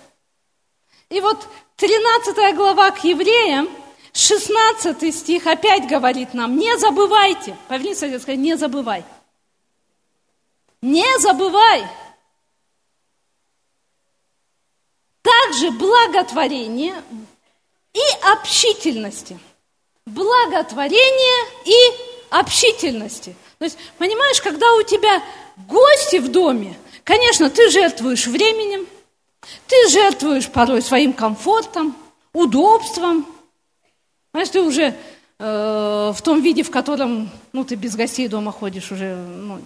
И 1.08 1.20
вот 1.20 1.46
13 1.76 2.54
глава 2.54 2.90
к 2.90 3.02
евреям, 3.02 3.68
16 4.12 5.14
стих 5.14 5.46
опять 5.46 5.88
говорит 5.88 6.34
нам, 6.34 6.56
не 6.56 6.76
забывайте. 6.78 7.56
Поверни, 7.68 7.94
сосед, 7.94 8.20
сказать, 8.22 8.40
не 8.40 8.56
забывай. 8.56 9.04
Не 10.82 11.18
забывай. 11.18 11.86
Также 15.22 15.70
благотворение 15.72 17.02
и 17.92 18.00
общительности. 18.32 19.38
Благотворение 20.06 21.46
и 21.66 22.30
общительности. 22.30 23.36
То 23.58 23.64
есть, 23.64 23.78
понимаешь, 23.98 24.40
когда 24.40 24.72
у 24.74 24.82
тебя 24.82 25.22
гости 25.68 26.16
в 26.16 26.30
доме, 26.30 26.78
конечно, 27.04 27.50
ты 27.50 27.68
жертвуешь 27.68 28.26
временем, 28.26 28.86
ты 29.66 29.88
жертвуешь 29.88 30.48
порой 30.48 30.80
своим 30.80 31.12
комфортом, 31.12 31.94
удобством. 32.32 33.26
Знаешь, 34.32 34.48
ты 34.48 34.62
уже 34.62 34.96
в 35.40 36.18
том 36.22 36.42
виде, 36.42 36.62
в 36.62 36.70
котором 36.70 37.30
ну, 37.52 37.64
ты 37.64 37.74
без 37.74 37.96
гостей 37.96 38.28
дома 38.28 38.52
ходишь, 38.52 38.92
уже 38.92 39.16
ну, 39.16 39.58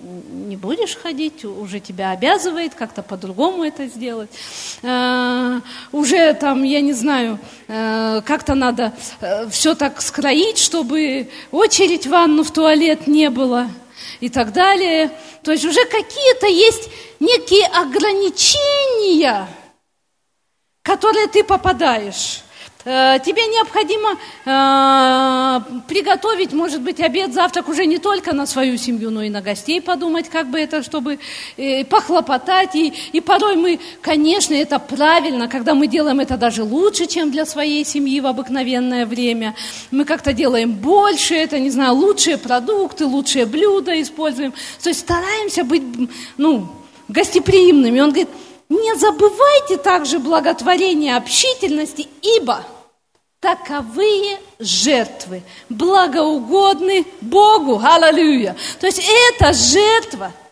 не 0.47 0.57
будешь 0.57 0.97
ходить, 0.97 1.45
уже 1.45 1.81
тебя 1.81 2.12
обязывает 2.12 2.75
как-то 2.75 3.03
по-другому 3.03 3.64
это 3.64 3.87
сделать. 3.87 4.31
Э, 4.83 5.61
уже 5.93 6.33
там, 6.35 6.62
я 6.62 6.81
не 6.81 6.93
знаю, 6.93 7.39
э, 7.68 8.22
как-то 8.25 8.55
надо 8.55 8.93
э, 9.20 9.49
все 9.51 9.75
так 9.75 10.01
скроить, 10.01 10.59
чтобы 10.59 11.29
очередь 11.51 12.07
в 12.07 12.11
ванну, 12.11 12.45
в 12.45 12.53
туалет 12.53 13.07
не 13.07 13.31
было 13.31 13.68
и 14.20 14.29
так 14.29 14.53
далее. 14.53 15.11
То 15.43 15.53
есть 15.53 15.64
уже 15.64 15.85
какие-то 15.85 16.47
есть 16.47 16.89
некие 17.20 17.66
ограничения, 17.66 19.47
которые 20.83 21.27
ты 21.27 21.45
попадаешь. 21.45 22.43
Э, 22.85 23.18
тебе 23.24 23.47
необходимо 23.47 24.11
э, 24.45 25.80
приготовить, 25.89 26.53
может 26.53 26.82
быть, 26.82 27.01
обед, 27.01 27.32
завтрак 27.32 27.68
уже 27.68 27.87
не 27.87 27.99
только 27.99 28.35
на 28.35 28.47
свою 28.47 28.76
семью, 28.76 29.11
но 29.11 29.22
и 29.22 29.30
на 29.30 29.41
гостей 29.41 29.80
подумать, 29.80 30.28
как 30.28 30.51
бы 30.51 30.61
это, 30.61 30.82
чтобы 30.82 31.18
э, 31.57 31.85
похлопотать. 31.87 32.74
И, 32.74 32.93
и 33.12 33.20
порой 33.22 33.57
мы, 33.57 33.80
конечно, 34.03 34.53
это 34.53 34.78
правильно, 34.78 35.49
когда 35.49 35.74
мы 35.74 35.87
делаем 35.87 36.20
это 36.20 36.37
даже 36.37 36.62
лучше, 36.62 37.07
чем 37.07 37.30
для 37.30 37.47
своей 37.47 37.87
семьи 37.87 38.20
в 38.20 38.26
обыкновенное 38.26 39.07
время. 39.07 39.55
Мы 39.91 40.05
как-то 40.05 40.35
делаем 40.35 40.72
больше, 40.72 41.35
это, 41.35 41.59
не 41.59 41.70
знаю, 41.70 41.95
лучшие 41.95 42.37
продукты, 42.37 43.07
лучшие 43.07 43.47
блюда 43.47 44.01
используем. 44.03 44.53
То 44.82 44.91
есть 44.91 45.01
стараемся 45.01 45.64
быть, 45.64 45.82
ну, 46.37 46.68
гостеприимными. 47.09 48.01
Он 48.01 48.11
говорит, 48.11 48.28
не 48.69 48.95
забывайте 48.97 49.77
также 49.77 50.19
благотворения 50.19 51.17
общительности, 51.17 52.09
ибо 52.23 52.65
таковые 53.41 54.39
жертвы 54.59 55.43
благоугодны 55.69 57.07
Богу. 57.21 57.81
Аллилуйя. 57.83 58.57
То 58.81 58.87
есть 58.87 59.03
это 59.39 59.53
жертва– 59.53 60.33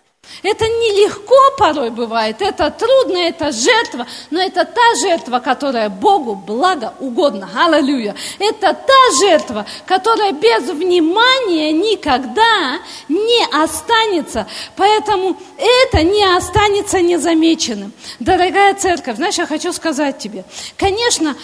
это 0.43 0.65
нелегко 0.67 1.37
порой 1.57 1.91
бывает, 1.91 2.43
это 2.43 2.71
трудно, 2.71 3.19
это 3.19 3.53
жертва, 3.53 4.07
но 4.31 4.41
это 4.41 4.65
та 4.65 4.95
жертва, 5.01 5.39
которая 5.39 5.89
Богу 5.89 6.35
благо 6.35 6.95
угодно. 7.01 7.49
Аллилуйя. 7.55 8.15
Это 8.39 8.75
та 8.75 9.17
жертва, 9.21 9.67
которая 9.87 10.33
без 10.33 10.69
внимания 10.71 11.73
никогда 11.73 12.81
не 13.09 13.47
останется. 13.53 14.47
Поэтому 14.77 15.37
это 15.59 16.03
не 16.03 16.25
останется 16.37 17.01
незамеченным. 17.01 17.93
Дорогая 18.19 18.75
церковь, 18.75 19.17
знаешь, 19.17 19.39
я 19.39 19.47
хочу 19.47 19.73
сказать 19.73 20.19
тебе, 20.19 20.45
конечно, 20.77 21.37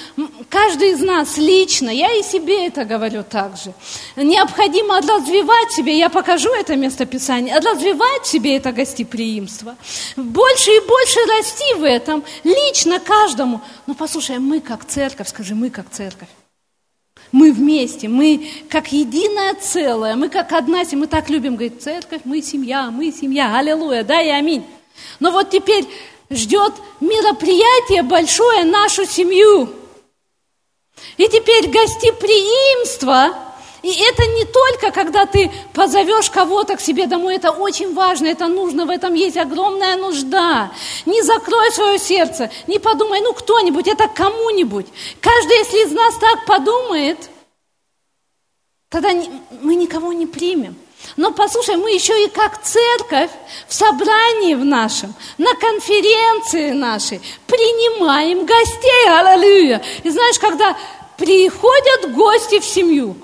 каждый 0.48 0.90
из 0.90 1.00
нас 1.00 1.36
лично, 1.36 1.90
я 1.90 2.12
и 2.14 2.22
себе 2.22 2.66
это 2.66 2.84
говорю 2.84 3.22
также, 3.22 3.72
необходимо 4.16 5.00
развивать 5.00 5.72
себе, 5.72 5.96
я 5.96 6.08
покажу 6.08 6.52
это 6.54 6.74
местописание, 6.76 7.58
развивать 7.58 8.26
себе 8.26 8.56
это 8.56 8.67
гостеприимство. 8.72 9.76
Больше 10.16 10.70
и 10.70 10.80
больше 10.80 11.18
расти 11.26 11.74
в 11.74 11.84
этом, 11.84 12.24
лично 12.44 13.00
каждому. 13.00 13.60
Но 13.86 13.94
послушай, 13.94 14.38
мы 14.38 14.60
как 14.60 14.84
церковь, 14.84 15.28
скажи, 15.28 15.54
мы 15.54 15.70
как 15.70 15.90
церковь. 15.90 16.28
Мы 17.30 17.52
вместе, 17.52 18.08
мы 18.08 18.48
как 18.70 18.92
единое 18.92 19.54
целое, 19.54 20.16
мы 20.16 20.28
как 20.28 20.52
одна 20.52 20.84
семья, 20.84 20.98
мы 20.98 21.06
так 21.06 21.28
любим 21.28 21.56
говорить, 21.56 21.82
церковь, 21.82 22.22
мы 22.24 22.40
семья, 22.40 22.90
мы 22.90 23.12
семья, 23.12 23.58
аллилуйя, 23.58 24.02
да 24.02 24.22
и 24.22 24.28
аминь. 24.28 24.64
Но 25.20 25.30
вот 25.30 25.50
теперь 25.50 25.86
ждет 26.30 26.72
мероприятие 27.00 28.02
большое 28.02 28.64
нашу 28.64 29.04
семью. 29.04 29.70
И 31.16 31.28
теперь 31.28 31.68
гостеприимство 31.68 33.34
и 33.82 33.92
это 33.92 34.26
не 34.26 34.44
только, 34.44 34.90
когда 34.90 35.24
ты 35.26 35.50
позовешь 35.72 36.30
кого-то 36.30 36.76
к 36.76 36.80
себе 36.80 37.06
домой, 37.06 37.36
это 37.36 37.52
очень 37.52 37.94
важно, 37.94 38.26
это 38.26 38.48
нужно, 38.48 38.86
в 38.86 38.90
этом 38.90 39.14
есть 39.14 39.36
огромная 39.36 39.96
нужда. 39.96 40.72
Не 41.06 41.22
закрой 41.22 41.70
свое 41.70 41.98
сердце, 41.98 42.50
не 42.66 42.78
подумай, 42.78 43.20
ну 43.20 43.32
кто-нибудь, 43.32 43.86
это 43.86 44.08
кому-нибудь. 44.08 44.86
Каждый, 45.20 45.58
если 45.58 45.86
из 45.86 45.92
нас 45.92 46.16
так 46.16 46.44
подумает, 46.44 47.30
тогда 48.88 49.10
мы 49.62 49.76
никого 49.76 50.12
не 50.12 50.26
примем. 50.26 50.76
Но 51.16 51.30
послушай, 51.30 51.76
мы 51.76 51.92
еще 51.92 52.24
и 52.24 52.28
как 52.28 52.60
церковь 52.62 53.30
в 53.68 53.74
собрании 53.74 54.54
в 54.54 54.64
нашем, 54.64 55.14
на 55.38 55.54
конференции 55.54 56.72
нашей 56.72 57.20
принимаем 57.46 58.44
гостей, 58.44 59.08
аллилуйя. 59.08 59.82
И 60.02 60.10
знаешь, 60.10 60.38
когда 60.40 60.76
приходят 61.16 62.12
гости 62.12 62.58
в 62.58 62.64
семью, 62.64 63.16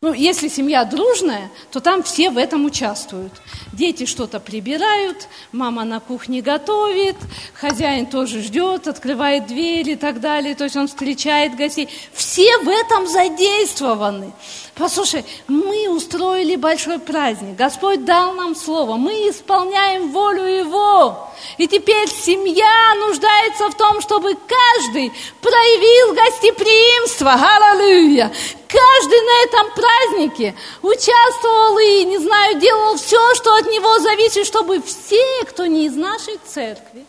ну, 0.00 0.12
если 0.12 0.46
семья 0.46 0.84
дружная, 0.84 1.50
то 1.72 1.80
там 1.80 2.04
все 2.04 2.30
в 2.30 2.38
этом 2.38 2.64
участвуют. 2.64 3.32
Дети 3.72 4.06
что-то 4.06 4.38
прибирают, 4.38 5.26
мама 5.50 5.82
на 5.82 5.98
кухне 5.98 6.40
готовит, 6.40 7.16
хозяин 7.52 8.06
тоже 8.06 8.40
ждет, 8.42 8.86
открывает 8.86 9.48
дверь 9.48 9.90
и 9.90 9.96
так 9.96 10.20
далее. 10.20 10.54
То 10.54 10.62
есть 10.62 10.76
он 10.76 10.86
встречает 10.86 11.56
гостей. 11.56 11.88
Все 12.12 12.58
в 12.58 12.68
этом 12.68 13.08
задействованы. 13.08 14.32
Послушай, 14.78 15.24
мы 15.48 15.88
устроили 15.88 16.54
большой 16.54 17.00
праздник. 17.00 17.56
Господь 17.56 18.04
дал 18.04 18.34
нам 18.34 18.54
слово. 18.54 18.94
Мы 18.94 19.28
исполняем 19.28 20.12
волю 20.12 20.44
Его. 20.44 21.28
И 21.56 21.66
теперь 21.66 22.08
семья 22.08 22.94
нуждается 23.00 23.70
в 23.70 23.76
том, 23.76 24.00
чтобы 24.00 24.34
каждый 24.34 25.12
проявил 25.40 26.14
гостеприимство. 26.14 27.32
Аллилуйя! 27.32 28.32
Каждый 28.68 29.20
на 29.20 29.44
этом 29.44 29.74
празднике 29.74 30.54
участвовал 30.82 31.78
и, 31.78 32.04
не 32.04 32.18
знаю, 32.18 32.60
делал 32.60 32.96
все, 32.96 33.34
что 33.34 33.56
от 33.56 33.66
него 33.66 33.98
зависит, 33.98 34.46
чтобы 34.46 34.80
все, 34.82 35.44
кто 35.48 35.66
не 35.66 35.86
из 35.86 35.96
нашей 35.96 36.38
церкви, 36.46 37.04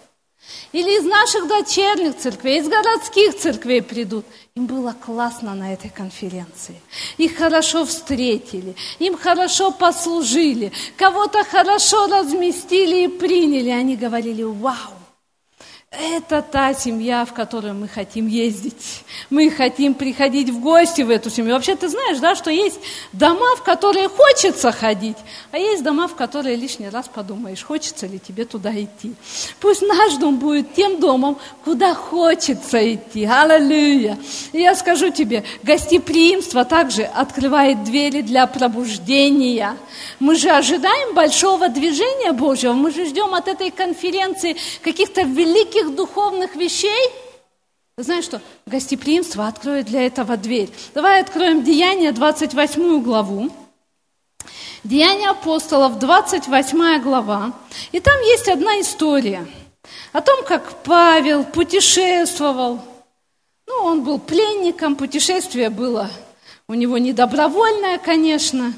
или 0.71 0.97
из 0.97 1.03
наших 1.03 1.47
дочерних 1.47 2.17
церквей, 2.17 2.59
из 2.59 2.67
городских 2.67 3.37
церквей 3.37 3.81
придут, 3.81 4.25
было 4.65 4.93
классно 4.93 5.55
на 5.55 5.73
этой 5.73 5.89
конференции. 5.89 6.79
Их 7.17 7.37
хорошо 7.37 7.85
встретили, 7.85 8.75
им 8.99 9.17
хорошо 9.17 9.71
послужили, 9.71 10.71
кого-то 10.97 11.43
хорошо 11.43 12.07
разместили 12.07 13.05
и 13.05 13.07
приняли. 13.07 13.69
Они 13.69 13.95
говорили, 13.95 14.43
вау, 14.43 14.98
это 15.91 16.43
та 16.43 16.75
семья, 16.75 17.25
в 17.25 17.33
которую 17.33 17.73
мы 17.73 17.87
хотим 17.87 18.27
ездить. 18.27 19.03
Мы 19.31 19.49
хотим 19.49 19.95
приходить 19.95 20.49
в 20.49 20.59
гости 20.59 21.01
в 21.01 21.09
эту 21.09 21.31
семью. 21.31 21.53
Вообще, 21.53 21.75
ты 21.75 21.89
знаешь, 21.89 22.19
да, 22.19 22.35
что 22.35 22.51
есть 22.51 22.79
дома, 23.11 23.55
в 23.55 23.63
которые 23.63 24.07
хочется 24.07 24.71
ходить, 24.71 25.17
а 25.51 25.57
есть 25.57 25.83
дома, 25.83 26.07
в 26.07 26.15
которые 26.15 26.55
лишний 26.55 26.89
раз 26.89 27.07
подумаешь, 27.07 27.63
хочется 27.63 28.05
ли 28.05 28.19
тебе 28.19 28.45
туда 28.45 28.71
идти. 28.71 29.15
Пусть 29.59 29.81
наш 29.81 30.13
дом 30.17 30.37
будет 30.37 30.75
тем 30.75 30.99
домом, 30.99 31.39
куда 31.63 31.95
хочется 31.95 32.93
идти. 32.93 33.25
Аллилуйя. 33.25 34.17
Я 34.53 34.75
скажу 34.75 35.09
тебе, 35.09 35.43
гостеприимство 35.63 36.65
также 36.65 37.03
открывает 37.03 37.83
двери 37.83 38.21
для 38.21 38.45
пробуждения. 38.45 39.75
Мы 40.19 40.35
же 40.35 40.49
ожидаем 40.49 41.15
большого 41.15 41.67
движения 41.69 42.31
Божьего, 42.31 42.73
мы 42.73 42.91
же 42.91 43.05
ждем 43.05 43.33
от 43.33 43.47
этой 43.47 43.71
конференции 43.71 44.55
каких-то 44.83 45.21
великих 45.21 45.78
великих 45.79 45.95
духовных 45.95 46.55
вещей, 46.55 47.11
знаешь 47.97 48.23
что? 48.23 48.41
Гостеприимство 48.65 49.47
откроет 49.47 49.87
для 49.87 50.05
этого 50.05 50.37
дверь. 50.37 50.69
Давай 50.93 51.21
откроем 51.21 51.63
Деяния, 51.63 52.11
28 52.11 53.03
главу. 53.03 53.49
Деяния 54.83 55.31
апостолов, 55.31 55.99
28 55.99 57.01
глава. 57.01 57.53
И 57.91 57.99
там 57.99 58.17
есть 58.21 58.47
одна 58.47 58.79
история 58.79 59.45
о 60.13 60.21
том, 60.21 60.45
как 60.45 60.83
Павел 60.83 61.43
путешествовал. 61.43 62.79
Ну, 63.67 63.73
он 63.83 64.03
был 64.03 64.17
пленником, 64.19 64.95
путешествие 64.95 65.69
было 65.69 66.09
у 66.69 66.75
него 66.75 66.99
не 66.99 67.13
добровольное, 67.13 67.97
конечно. 67.97 68.73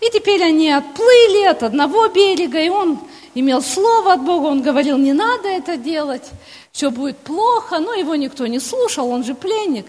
И 0.00 0.10
теперь 0.10 0.42
они 0.42 0.70
отплыли 0.70 1.44
от 1.44 1.62
одного 1.62 2.08
берега, 2.08 2.60
и 2.60 2.68
он 2.68 2.98
имел 3.34 3.62
слово 3.62 4.14
от 4.14 4.22
Бога, 4.22 4.46
он 4.46 4.62
говорил, 4.62 4.96
не 4.96 5.12
надо 5.12 5.48
это 5.48 5.76
делать, 5.76 6.24
все 6.72 6.90
будет 6.90 7.16
плохо, 7.18 7.78
но 7.78 7.94
его 7.94 8.14
никто 8.14 8.46
не 8.46 8.60
слушал, 8.60 9.10
он 9.10 9.24
же 9.24 9.34
пленник. 9.34 9.86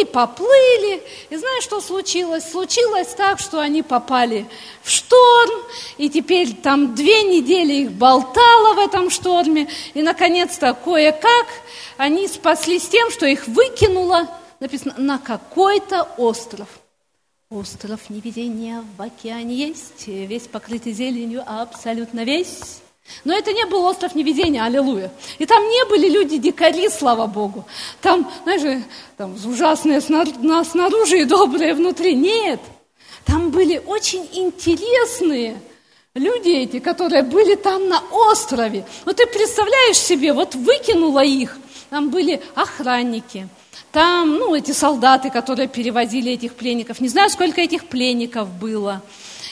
И 0.00 0.04
поплыли, 0.04 1.02
и 1.30 1.36
знаешь, 1.36 1.64
что 1.64 1.80
случилось? 1.80 2.48
Случилось 2.48 3.08
так, 3.08 3.40
что 3.40 3.58
они 3.58 3.82
попали 3.82 4.46
в 4.82 4.90
шторм, 4.90 5.62
и 5.96 6.08
теперь 6.08 6.54
там 6.54 6.94
две 6.94 7.22
недели 7.24 7.74
их 7.82 7.92
болтало 7.92 8.74
в 8.74 8.78
этом 8.78 9.10
шторме, 9.10 9.68
и, 9.94 10.02
наконец-то, 10.02 10.74
кое-как 10.74 11.46
они 11.96 12.28
спаслись 12.28 12.88
тем, 12.88 13.10
что 13.10 13.26
их 13.26 13.48
выкинуло, 13.48 14.28
написано, 14.60 14.94
на 14.96 15.18
какой-то 15.18 16.08
остров. 16.18 16.68
Остров 17.50 18.10
невидения 18.10 18.84
в 18.98 19.00
океане 19.00 19.54
есть, 19.54 20.06
весь 20.06 20.42
покрытый 20.42 20.92
зеленью, 20.92 21.42
абсолютно 21.46 22.22
весь. 22.24 22.82
Но 23.24 23.32
это 23.32 23.54
не 23.54 23.64
был 23.64 23.86
остров 23.86 24.14
невидения, 24.14 24.62
аллилуйя. 24.62 25.10
И 25.38 25.46
там 25.46 25.62
не 25.62 25.86
были 25.86 26.10
люди-дикари, 26.10 26.90
слава 26.90 27.26
Богу. 27.26 27.64
Там, 28.02 28.30
знаешь, 28.42 28.84
там 29.16 29.34
ужасные 29.46 30.02
снаружи 30.02 31.20
и 31.20 31.24
добрые 31.24 31.72
внутри. 31.72 32.14
Нет. 32.14 32.60
Там 33.24 33.48
были 33.50 33.78
очень 33.78 34.28
интересные 34.30 35.58
люди 36.14 36.50
эти, 36.50 36.80
которые 36.80 37.22
были 37.22 37.54
там 37.54 37.88
на 37.88 38.02
острове. 38.12 38.84
Вот 39.06 39.16
ты 39.16 39.26
представляешь 39.26 39.96
себе, 39.96 40.34
вот 40.34 40.54
выкинула 40.54 41.24
их. 41.24 41.56
Там 41.90 42.10
были 42.10 42.42
охранники, 42.54 43.48
там, 43.92 44.34
ну, 44.34 44.54
эти 44.54 44.72
солдаты, 44.72 45.30
которые 45.30 45.66
перевозили 45.66 46.32
этих 46.32 46.54
пленников. 46.54 47.00
Не 47.00 47.08
знаю, 47.08 47.30
сколько 47.30 47.60
этих 47.60 47.86
пленников 47.86 48.48
было. 48.48 49.02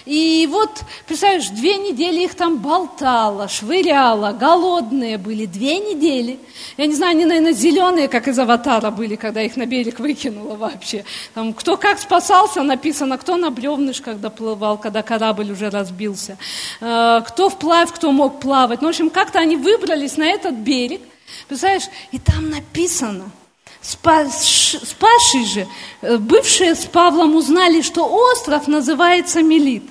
И 0.04 0.46
вот, 0.48 0.82
представляешь, 1.08 1.48
две 1.48 1.78
недели 1.78 2.22
их 2.22 2.34
там 2.36 2.58
болтало, 2.58 3.48
швыряло, 3.48 4.32
голодные 4.32 5.18
были, 5.18 5.46
две 5.46 5.78
недели. 5.78 6.38
Я 6.76 6.86
не 6.86 6.94
знаю, 6.94 7.12
они, 7.12 7.24
наверное, 7.24 7.52
зеленые, 7.52 8.06
как 8.06 8.28
из 8.28 8.38
аватара 8.38 8.92
были, 8.92 9.16
когда 9.16 9.42
их 9.42 9.56
на 9.56 9.66
берег 9.66 9.98
выкинуло 9.98 10.54
вообще. 10.54 11.04
Там, 11.34 11.52
кто 11.52 11.76
как 11.76 11.98
спасался, 11.98 12.62
написано, 12.62 13.18
кто 13.18 13.36
на 13.36 13.50
бревнышках 13.50 14.20
доплывал, 14.20 14.78
когда 14.78 15.02
корабль 15.02 15.50
уже 15.50 15.70
разбился. 15.70 16.36
Э, 16.80 17.20
кто 17.26 17.48
вплавь, 17.48 17.92
кто 17.92 18.12
мог 18.12 18.38
плавать. 18.38 18.82
Ну, 18.82 18.86
в 18.86 18.90
общем, 18.90 19.10
как-то 19.10 19.40
они 19.40 19.56
выбрались 19.56 20.16
на 20.16 20.26
этот 20.26 20.54
берег. 20.54 21.00
Представляешь, 21.48 21.88
и 22.12 22.18
там 22.18 22.50
написано, 22.50 23.30
спасшие 23.82 25.44
же, 25.44 25.68
э, 26.02 26.16
бывшие 26.18 26.74
с 26.74 26.86
Павлом 26.86 27.36
узнали, 27.36 27.82
что 27.82 28.04
остров 28.04 28.68
называется 28.68 29.42
Мелит. 29.42 29.84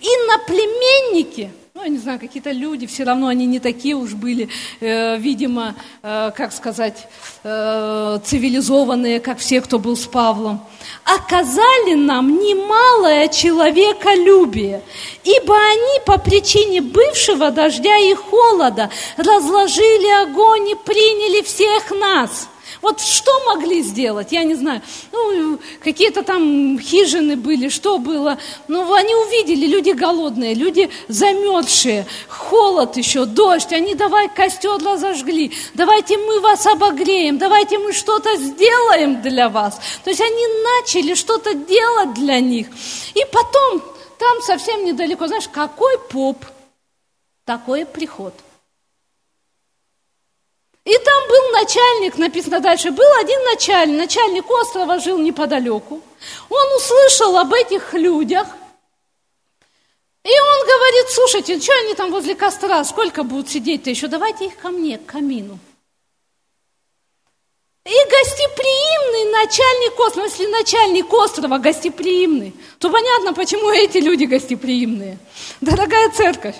Иноплеменники, 0.00 1.50
ну, 1.80 1.84
я 1.84 1.92
не 1.92 1.98
знаю, 1.98 2.20
какие-то 2.20 2.50
люди, 2.50 2.86
все 2.86 3.04
равно 3.04 3.28
они 3.28 3.46
не 3.46 3.58
такие 3.58 3.94
уж 3.94 4.12
были, 4.12 4.50
э, 4.80 5.16
видимо, 5.16 5.74
э, 6.02 6.30
как 6.36 6.52
сказать, 6.52 7.08
э, 7.42 8.18
цивилизованные, 8.22 9.18
как 9.18 9.38
все, 9.38 9.62
кто 9.62 9.78
был 9.78 9.96
с 9.96 10.06
Павлом, 10.06 10.60
оказали 11.04 11.94
нам 11.94 12.36
немалое 12.36 13.28
человеколюбие, 13.28 14.82
ибо 15.24 15.54
они 15.54 16.04
по 16.04 16.18
причине 16.18 16.82
бывшего 16.82 17.50
дождя 17.50 17.96
и 17.96 18.12
холода 18.12 18.90
разложили 19.16 20.22
огонь 20.22 20.68
и 20.68 20.74
приняли 20.74 21.42
всех 21.42 21.90
нас– 21.92 22.48
вот 22.82 23.00
что 23.00 23.32
могли 23.46 23.82
сделать, 23.82 24.32
я 24.32 24.44
не 24.44 24.54
знаю. 24.54 24.80
Ну, 25.12 25.58
какие-то 25.82 26.22
там 26.22 26.78
хижины 26.78 27.36
были, 27.36 27.68
что 27.68 27.98
было. 27.98 28.38
Ну, 28.68 28.92
они 28.92 29.14
увидели, 29.14 29.66
люди 29.66 29.90
голодные, 29.90 30.54
люди 30.54 30.90
замерзшие, 31.08 32.06
холод 32.28 32.96
еще, 32.96 33.26
дождь. 33.26 33.72
Они 33.72 33.94
давай 33.94 34.28
костер 34.28 34.78
разожгли, 34.82 35.52
давайте 35.74 36.16
мы 36.16 36.40
вас 36.40 36.66
обогреем, 36.66 37.38
давайте 37.38 37.78
мы 37.78 37.92
что-то 37.92 38.36
сделаем 38.36 39.20
для 39.20 39.48
вас. 39.48 39.78
То 40.04 40.10
есть 40.10 40.20
они 40.20 40.46
начали 40.80 41.14
что-то 41.14 41.54
делать 41.54 42.14
для 42.14 42.40
них. 42.40 42.68
И 43.14 43.20
потом, 43.30 43.82
там 44.18 44.40
совсем 44.42 44.84
недалеко, 44.84 45.26
знаешь, 45.26 45.48
какой 45.48 45.98
поп, 45.98 46.44
такой 47.44 47.84
приход– 47.84 48.34
и 50.90 50.98
там 50.98 51.28
был 51.28 51.52
начальник, 51.52 52.18
написано 52.18 52.58
дальше, 52.58 52.90
был 52.90 53.06
один 53.20 53.40
начальник, 53.44 53.96
начальник 53.96 54.50
острова 54.50 54.98
жил 54.98 55.18
неподалеку. 55.18 56.02
Он 56.48 56.76
услышал 56.76 57.38
об 57.38 57.52
этих 57.52 57.94
людях, 57.94 58.48
и 60.24 60.28
он 60.28 60.66
говорит, 60.66 61.10
слушайте, 61.10 61.60
что 61.60 61.72
они 61.84 61.94
там 61.94 62.10
возле 62.10 62.34
костра, 62.34 62.82
сколько 62.82 63.22
будут 63.22 63.48
сидеть-то 63.48 63.90
еще, 63.90 64.08
давайте 64.08 64.46
их 64.46 64.56
ко 64.56 64.70
мне, 64.70 64.98
к 64.98 65.06
камину. 65.06 65.60
И 67.84 67.94
гостеприимный 68.10 69.32
начальник 69.32 70.00
острова, 70.00 70.26
если 70.26 70.46
начальник 70.46 71.12
острова 71.12 71.58
гостеприимный, 71.58 72.52
то 72.80 72.90
понятно, 72.90 73.32
почему 73.32 73.70
эти 73.70 73.98
люди 73.98 74.24
гостеприимные. 74.24 75.18
Дорогая 75.60 76.10
церковь, 76.10 76.56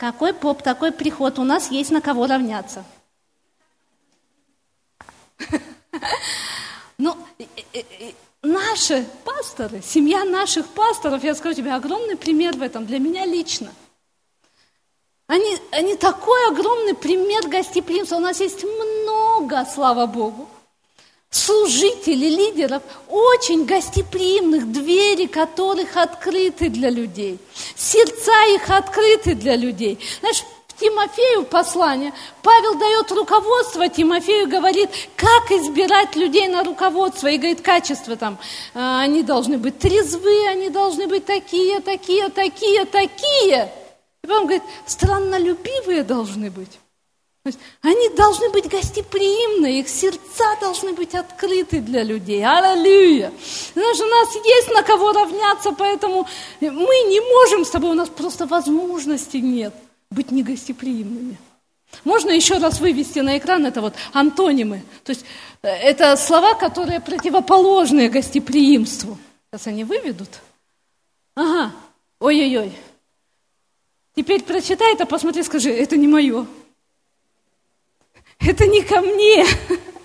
какой 0.00 0.32
поп, 0.32 0.62
такой 0.62 0.92
приход, 0.92 1.38
у 1.38 1.44
нас 1.44 1.70
есть 1.70 1.90
на 1.90 2.00
кого 2.00 2.26
равняться. 2.26 2.84
Ну, 6.96 7.16
наши 8.42 9.06
пасторы, 9.24 9.80
семья 9.80 10.22
наших 10.24 10.66
пасторов, 10.68 11.24
я 11.24 11.34
скажу 11.34 11.54
тебе, 11.54 11.72
огромный 11.72 12.14
пример 12.14 12.54
в 12.58 12.62
этом 12.62 12.84
для 12.84 12.98
меня 12.98 13.24
лично. 13.24 13.72
Они, 15.26 15.56
они 15.70 15.96
такой 15.96 16.48
огромный 16.48 16.92
пример 16.92 17.48
гостеприимства. 17.48 18.16
У 18.16 18.20
нас 18.20 18.38
есть 18.40 18.64
много, 18.64 19.64
слава 19.64 20.04
Богу 20.04 20.46
служителей, 21.30 22.28
лидеров, 22.28 22.82
очень 23.08 23.64
гостеприимных, 23.64 24.70
двери 24.72 25.26
которых 25.26 25.96
открыты 25.96 26.68
для 26.68 26.90
людей, 26.90 27.38
сердца 27.76 28.32
их 28.54 28.68
открыты 28.68 29.34
для 29.34 29.56
людей. 29.56 29.98
Знаешь, 30.20 30.42
Тимофею 30.78 31.44
послание, 31.44 32.12
Павел 32.42 32.78
дает 32.78 33.10
руководство 33.12 33.86
Тимофею, 33.88 34.48
говорит, 34.48 34.88
как 35.14 35.50
избирать 35.52 36.16
людей 36.16 36.48
на 36.48 36.64
руководство, 36.64 37.28
и 37.28 37.36
говорит, 37.36 37.60
качество 37.60 38.16
там, 38.16 38.38
а, 38.74 39.02
они 39.02 39.22
должны 39.22 39.58
быть 39.58 39.78
трезвы, 39.78 40.48
они 40.48 40.70
должны 40.70 41.06
быть 41.06 41.26
такие, 41.26 41.80
такие, 41.80 42.30
такие, 42.30 42.86
такие. 42.86 43.70
И 44.24 44.26
потом 44.26 44.44
говорит, 44.44 44.62
страннолюбивые 44.86 46.02
должны 46.02 46.50
быть. 46.50 46.78
Они 47.80 48.10
должны 48.10 48.50
быть 48.50 48.68
гостеприимны, 48.68 49.80
их 49.80 49.88
сердца 49.88 50.44
должны 50.60 50.92
быть 50.92 51.14
открыты 51.14 51.80
для 51.80 52.02
людей. 52.02 52.44
Аллилуйя! 52.44 53.32
Знаешь, 53.72 53.98
у 53.98 54.06
нас 54.06 54.34
есть 54.44 54.70
на 54.74 54.82
кого 54.82 55.12
равняться, 55.12 55.72
поэтому 55.72 56.26
мы 56.60 57.00
не 57.08 57.20
можем 57.20 57.64
с 57.64 57.70
тобой, 57.70 57.92
у 57.92 57.94
нас 57.94 58.10
просто 58.10 58.46
возможности 58.46 59.38
нет 59.38 59.72
быть 60.10 60.30
негостеприимными. 60.30 61.38
Можно 62.04 62.30
еще 62.30 62.58
раз 62.58 62.78
вывести 62.78 63.20
на 63.20 63.38
экран 63.38 63.64
это 63.64 63.80
вот 63.80 63.94
антонимы. 64.12 64.82
То 65.04 65.10
есть 65.10 65.24
э, 65.62 65.68
это 65.68 66.16
слова, 66.16 66.54
которые 66.54 67.00
противоположные 67.00 68.08
гостеприимству. 68.08 69.18
Сейчас 69.50 69.66
они 69.66 69.84
выведут. 69.84 70.28
Ага, 71.34 71.72
ой-ой-ой. 72.20 72.72
Теперь 74.14 74.42
прочитай 74.42 74.94
это, 74.94 75.06
посмотри, 75.06 75.42
скажи, 75.42 75.70
это 75.70 75.96
не 75.96 76.06
мое. 76.06 76.46
Это 78.40 78.66
не 78.66 78.82
ко 78.82 79.00
мне. 79.00 79.46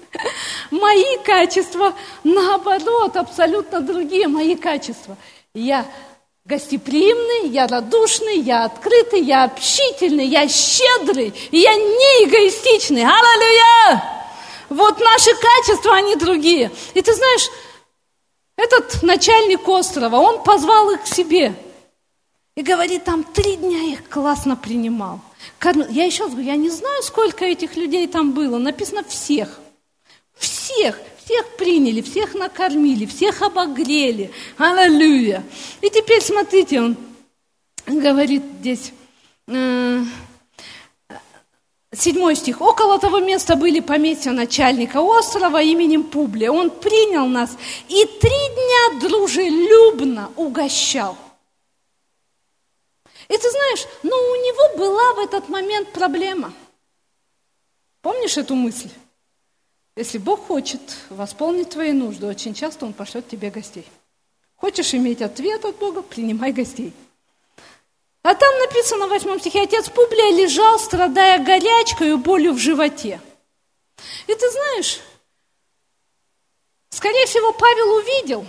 Мои 0.71 1.17
качества, 1.23 1.93
наоборот, 2.23 3.15
абсолютно 3.15 3.81
другие 3.81 4.27
мои 4.27 4.55
качества. 4.55 5.17
Я 5.53 5.85
гостеприимный, 6.43 7.49
я 7.49 7.67
радушный, 7.67 8.39
я 8.39 8.65
открытый, 8.65 9.21
я 9.21 9.45
общительный, 9.45 10.27
я 10.27 10.47
щедрый, 10.47 11.33
и 11.51 11.59
я 11.59 11.75
не 11.75 12.25
эгоистичный. 12.25 13.03
Аллилуйя! 13.03 14.03
Вот 14.69 14.99
наши 14.99 15.31
качества, 15.35 15.95
они 15.95 16.15
другие. 16.15 16.71
И 16.93 17.01
ты 17.01 17.13
знаешь, 17.13 17.49
этот 18.57 19.01
начальник 19.03 19.67
острова, 19.67 20.17
он 20.17 20.43
позвал 20.43 20.91
их 20.91 21.03
к 21.03 21.07
себе. 21.07 21.53
И 22.55 22.61
говорит, 22.61 23.03
там 23.03 23.23
три 23.23 23.57
дня 23.57 23.79
их 23.79 24.07
классно 24.09 24.55
принимал. 24.55 25.19
Я 25.89 26.05
еще 26.05 26.23
раз 26.23 26.33
говорю, 26.33 26.47
я 26.47 26.55
не 26.55 26.69
знаю, 26.69 27.01
сколько 27.03 27.45
этих 27.45 27.75
людей 27.75 28.07
там 28.07 28.31
было. 28.31 28.57
Написано 28.57 29.03
всех. 29.03 29.59
Всех. 30.37 30.99
Всех 31.23 31.57
приняли, 31.57 32.01
всех 32.01 32.35
накормили, 32.35 33.07
всех 33.07 33.41
обогрели. 33.41 34.31
Аллилуйя. 34.57 35.43
И 35.81 35.89
теперь 35.89 36.21
смотрите, 36.21 36.81
он 36.81 36.97
говорит 37.87 38.43
здесь, 38.59 38.93
э, 39.47 40.03
седьмой 41.91 42.35
стих. 42.35 42.61
Около 42.61 42.99
того 42.99 43.19
места 43.19 43.55
были 43.55 43.79
поместья 43.79 44.31
начальника 44.31 45.01
острова 45.01 45.61
именем 45.61 46.03
Публия. 46.03 46.51
Он 46.51 46.69
принял 46.69 47.25
нас 47.27 47.57
и 47.87 48.05
три 48.05 48.29
дня 48.29 49.09
дружелюбно 49.09 50.29
угощал. 50.35 51.17
И 53.27 53.37
ты 53.37 53.49
знаешь, 53.49 53.87
но 54.03 54.15
у 54.15 54.35
него 54.35 54.77
была 54.77 55.13
в 55.13 55.19
этот 55.19 55.49
момент 55.49 55.91
проблема. 55.93 56.53
Помнишь 58.01 58.37
эту 58.37 58.55
мысль? 58.55 58.89
Если 59.95 60.17
Бог 60.17 60.47
хочет 60.47 60.81
восполнить 61.09 61.69
твои 61.69 61.91
нужды, 61.91 62.27
очень 62.27 62.53
часто 62.53 62.85
Он 62.85 62.93
пошлет 62.93 63.27
тебе 63.27 63.49
гостей. 63.49 63.87
Хочешь 64.57 64.93
иметь 64.93 65.21
ответ 65.21 65.65
от 65.65 65.77
Бога, 65.77 66.01
принимай 66.01 66.51
гостей. 66.51 66.93
А 68.21 68.33
там 68.33 68.57
написано 68.59 69.07
в 69.07 69.11
восьмом 69.11 69.39
стихе, 69.39 69.61
отец 69.61 69.89
Публия 69.89 70.31
лежал, 70.31 70.79
страдая 70.79 71.43
горячкой 71.43 72.11
и 72.11 72.15
болью 72.15 72.53
в 72.53 72.57
животе. 72.57 73.21
И 74.27 74.33
ты 74.33 74.51
знаешь, 74.51 74.99
скорее 76.89 77.25
всего, 77.27 77.53
Павел 77.53 77.93
увидел, 77.95 78.47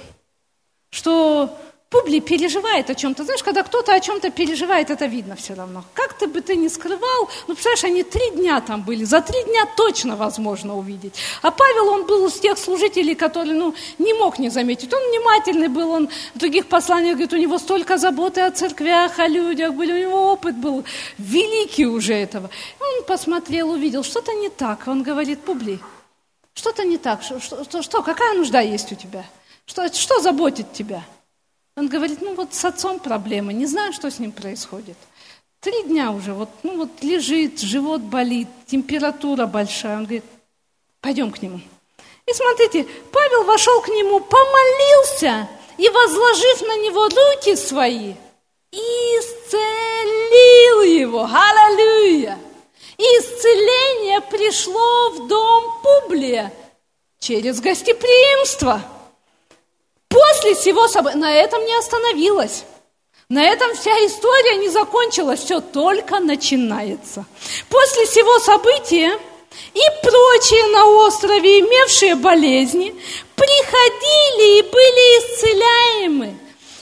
что 0.91 1.57
Публий 1.89 2.21
переживает 2.21 2.91
о 2.91 2.97
чем-то. 2.97 3.23
Знаешь, 3.23 3.45
когда 3.45 3.63
кто-то 3.63 3.95
о 3.95 4.01
чем-то 4.01 4.31
переживает, 4.31 4.91
это 4.91 5.07
видно 5.07 5.37
все 5.37 5.55
равно. 5.55 5.85
Как 5.95 6.15
ты 6.15 6.27
бы 6.27 6.41
ты 6.41 6.57
ни 6.57 6.67
скрывал, 6.67 7.29
ну, 7.47 7.55
представляешь, 7.55 7.85
они 7.85 8.03
три 8.03 8.31
дня 8.33 8.61
там 8.61 8.83
были, 8.83 9.05
за 9.05 9.21
три 9.21 9.41
дня 9.45 9.67
точно 9.77 10.17
возможно 10.17 10.77
увидеть. 10.77 11.15
А 11.43 11.53
Павел, 11.53 11.89
он 11.89 12.05
был 12.05 12.27
из 12.27 12.41
тех 12.41 12.59
служителей, 12.59 13.15
которые, 13.15 13.55
ну, 13.55 13.73
не 13.99 14.15
мог 14.15 14.41
не 14.41 14.51
заметить. 14.51 14.93
Он 14.93 15.01
внимательный 15.11 15.69
был, 15.69 15.93
он 15.93 16.09
в 16.35 16.39
других 16.39 16.67
посланиях 16.67 17.15
говорит, 17.15 17.33
у 17.33 17.37
него 17.37 17.57
столько 17.59 17.99
заботы 17.99 18.41
о 18.41 18.51
церквях, 18.51 19.21
о 19.21 19.29
людях 19.29 19.73
были, 19.73 19.93
у 19.93 20.09
него 20.09 20.33
опыт 20.33 20.57
был 20.57 20.85
великий 21.19 21.87
уже 21.87 22.15
этого. 22.15 22.51
Он 22.81 23.05
посмотрел, 23.05 23.71
увидел, 23.71 24.03
что-то 24.03 24.33
не 24.33 24.49
так. 24.49 24.89
Он 24.89 25.05
говорит, 25.05 25.39
Публий, 25.41 25.79
что-то 26.53 26.85
не 26.85 26.99
так, 26.99 27.23
что, 27.23 27.39
что, 27.39 27.83
что, 27.83 28.03
какая 28.03 28.35
нужда 28.35 28.61
есть 28.61 28.91
у 28.91 28.97
тебя? 28.97 29.25
Что, 29.67 29.93
что 29.93 30.21
заботит 30.21 30.73
тебя? 30.73 31.05
Он 31.77 31.89
говорит, 31.89 32.23
ну 32.23 32.35
вот 32.35 32.55
с 32.55 32.65
отцом 32.65 32.99
проблемы, 32.99 33.53
не 33.53 33.67
знаю, 33.67 33.93
что 33.93 34.11
с 34.11 34.19
ним 34.19 34.33
происходит. 34.33 34.97
Три 35.61 35.83
дня 35.83 36.11
уже, 36.11 36.33
вот, 36.33 36.49
ну 36.63 36.79
вот 36.79 37.03
лежит, 37.03 37.61
живот 37.61 38.01
болит, 38.01 38.49
температура 38.67 39.45
большая. 39.47 39.99
Он 39.99 40.05
говорит, 40.05 40.25
пойдем 41.03 41.31
к 41.31 41.43
нему. 41.43 41.61
И 42.27 42.33
смотрите, 42.33 42.87
Павел 43.13 43.45
вошел 43.45 43.83
к 43.83 43.89
нему, 43.89 44.21
помолился 44.21 45.51
и, 45.77 45.87
возложив 45.91 46.63
на 46.63 46.79
него 46.79 47.05
руки 47.11 47.55
свои, 47.57 48.15
исцелил 48.73 49.61
его. 50.81 51.29
Аллилуйя! 51.31 52.39
Исцеление 52.97 54.23
пришло 54.23 55.11
в 55.11 55.29
дом 55.29 55.83
Публия 55.83 56.55
через 57.19 57.61
гостеприимство– 57.61 58.83
После 60.09 60.55
всего 60.55 60.89
события, 60.89 61.19
на 61.19 61.35
этом 61.35 61.65
не 61.65 61.75
остановилась. 61.79 62.65
На 63.29 63.45
этом 63.45 63.75
вся 63.75 63.93
история 64.07 64.57
не 64.59 64.69
закончилась, 64.69 65.41
все 65.41 65.61
только 65.61 66.21
начинается. 66.21 67.25
После 67.69 68.07
всего 68.07 68.39
события 68.39 69.19
и 69.75 69.83
прочие 70.03 70.67
на 70.69 70.87
острове, 70.87 71.61
имевшие 71.61 72.15
болезни, 72.15 72.95
приходили 73.35 74.59
и 74.59 74.63
были 74.63 75.19
исцеляемы, 75.19 76.37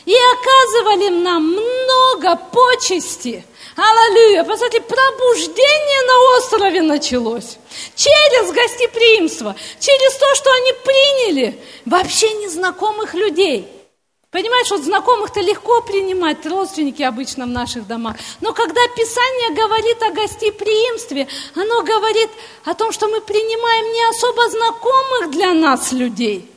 и 0.04 0.14
оказывали 0.14 1.08
нам 1.08 1.46
много 1.46 2.36
почести– 2.36 3.44
Аллилуйя! 3.76 4.44
Посмотрите, 4.44 4.84
пробуждение 4.84 6.02
на 6.06 6.38
острове 6.38 6.82
началось. 6.82 7.58
Через 7.96 8.52
гостеприимство, 8.52 9.56
через 9.80 10.14
то, 10.16 10.34
что 10.36 10.52
они 10.52 10.72
приняли 10.84 11.60
вообще 11.84 12.32
незнакомых 12.34 13.14
людей. 13.14 13.68
Понимаешь, 14.30 14.70
вот 14.70 14.82
знакомых-то 14.82 15.40
легко 15.40 15.80
принимать, 15.82 16.44
родственники 16.46 17.02
обычно 17.02 17.46
в 17.46 17.50
наших 17.50 17.86
домах. 17.86 18.16
Но 18.40 18.52
когда 18.52 18.80
Писание 18.96 19.54
говорит 19.54 20.02
о 20.02 20.10
гостеприимстве, 20.10 21.28
оно 21.54 21.82
говорит 21.82 22.30
о 22.64 22.74
том, 22.74 22.92
что 22.92 23.08
мы 23.08 23.20
принимаем 23.20 23.92
не 23.92 24.10
особо 24.10 24.50
знакомых 24.50 25.30
для 25.30 25.52
нас 25.52 25.92
людей. 25.92 26.50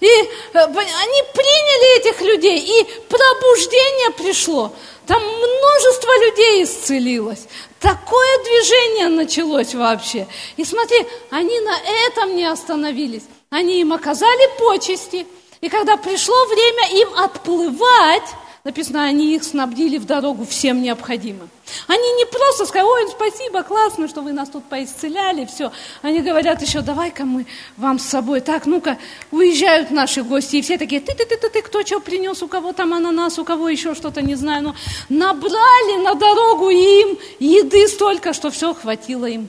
И 0.00 0.06
э, 0.06 0.26
они 0.54 1.22
приняли 1.34 1.98
этих 1.98 2.20
людей, 2.20 2.58
и 2.58 2.84
пробуждение 3.08 4.10
пришло. 4.10 4.72
Там 5.06 5.22
множество 5.22 6.26
людей 6.26 6.64
исцелилось. 6.64 7.46
Такое 7.80 8.38
движение 8.44 9.08
началось 9.08 9.74
вообще. 9.74 10.26
И 10.56 10.64
смотри, 10.64 11.06
они 11.30 11.60
на 11.60 11.78
этом 12.06 12.34
не 12.34 12.44
остановились. 12.44 13.24
Они 13.50 13.80
им 13.80 13.92
оказали 13.92 14.58
почести. 14.58 15.26
И 15.60 15.68
когда 15.68 15.96
пришло 15.96 16.34
время 16.46 17.02
им 17.02 17.08
отплывать, 17.18 18.28
Написано, 18.64 19.04
они 19.04 19.34
их 19.34 19.44
снабдили 19.44 19.98
в 19.98 20.06
дорогу 20.06 20.46
всем 20.46 20.80
необходимым. 20.80 21.50
Они 21.86 22.12
не 22.14 22.24
просто 22.24 22.64
сказали, 22.64 22.88
ой, 22.88 23.10
спасибо, 23.10 23.62
классно, 23.62 24.08
что 24.08 24.22
вы 24.22 24.32
нас 24.32 24.48
тут 24.48 24.64
поисцеляли, 24.64 25.44
все. 25.44 25.70
Они 26.00 26.22
говорят 26.22 26.62
еще, 26.62 26.80
давай-ка 26.80 27.26
мы 27.26 27.44
вам 27.76 27.98
с 27.98 28.04
собой. 28.04 28.40
Так, 28.40 28.64
ну-ка, 28.64 28.96
уезжают 29.30 29.90
наши 29.90 30.22
гости, 30.22 30.56
и 30.56 30.62
все 30.62 30.78
такие, 30.78 31.02
ты-ты-ты-ты, 31.02 31.60
кто 31.60 31.82
что 31.82 32.00
принес, 32.00 32.42
у 32.42 32.48
кого 32.48 32.72
там 32.72 32.94
ананас, 32.94 33.38
у 33.38 33.44
кого 33.44 33.68
еще 33.68 33.94
что-то, 33.94 34.22
не 34.22 34.34
знаю. 34.34 34.62
Но 34.62 34.74
набрали 35.10 36.02
на 36.02 36.14
дорогу 36.14 36.70
им 36.70 37.18
еды 37.40 37.86
столько, 37.86 38.32
что 38.32 38.50
все 38.50 38.72
хватило 38.72 39.26
им. 39.26 39.46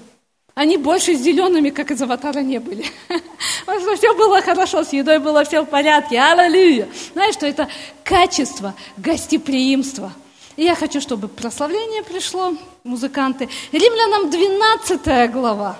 Они 0.56 0.78
больше 0.78 1.16
зелеными, 1.16 1.70
как 1.70 1.92
из 1.92 2.02
аватара, 2.02 2.40
не 2.40 2.60
были. 2.60 2.86
Потому 3.66 3.82
что 3.82 3.96
все 3.98 4.16
было 4.16 4.42
хорошо, 4.42 4.86
с 4.86 4.94
едой 4.94 5.20
было 5.20 5.44
все 5.44 5.62
в 5.62 5.66
порядке. 5.66 6.18
Аллилуйя. 6.18 6.88
Знаешь, 7.12 7.36
что 7.36 7.46
это 7.46 7.68
качество 8.06 8.74
гостеприимства. 8.96 10.14
И 10.56 10.64
я 10.64 10.76
хочу, 10.76 11.02
чтобы 11.02 11.28
прославление 11.28 12.04
пришло, 12.04 12.54
музыканты. 12.86 13.50
Римлянам 13.74 14.30
12 14.30 15.32
глава. 15.34 15.78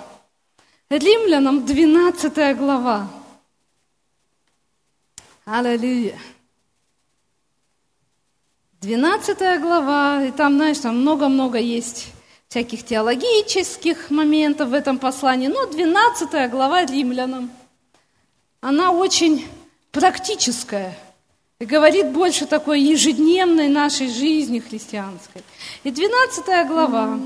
Римлянам 0.90 1.64
12 1.64 2.58
глава. 2.58 3.08
Аллилуйя. 5.46 6.18
12 8.82 9.60
глава, 9.62 10.22
и 10.22 10.32
там, 10.32 10.56
знаешь, 10.56 10.78
там 10.78 11.00
много-много 11.00 11.58
есть 11.58 12.08
всяких 12.48 12.84
теологических 12.84 14.10
моментов 14.10 14.70
в 14.70 14.74
этом 14.74 14.98
послании. 14.98 15.48
Но 15.48 15.66
12 15.66 16.50
глава 16.50 16.84
римлянам, 16.84 17.50
она 18.60 18.92
очень 18.92 19.46
практическая 19.92 20.96
и 21.58 21.64
говорит 21.64 22.12
больше 22.12 22.46
такой 22.46 22.82
ежедневной 22.82 23.68
нашей 23.68 24.08
жизни 24.08 24.58
христианской. 24.58 25.42
И 25.84 25.90
12 25.90 26.68
глава, 26.68 27.18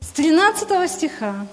с 0.00 0.08
13 0.14 0.90
стиха, 0.90 1.46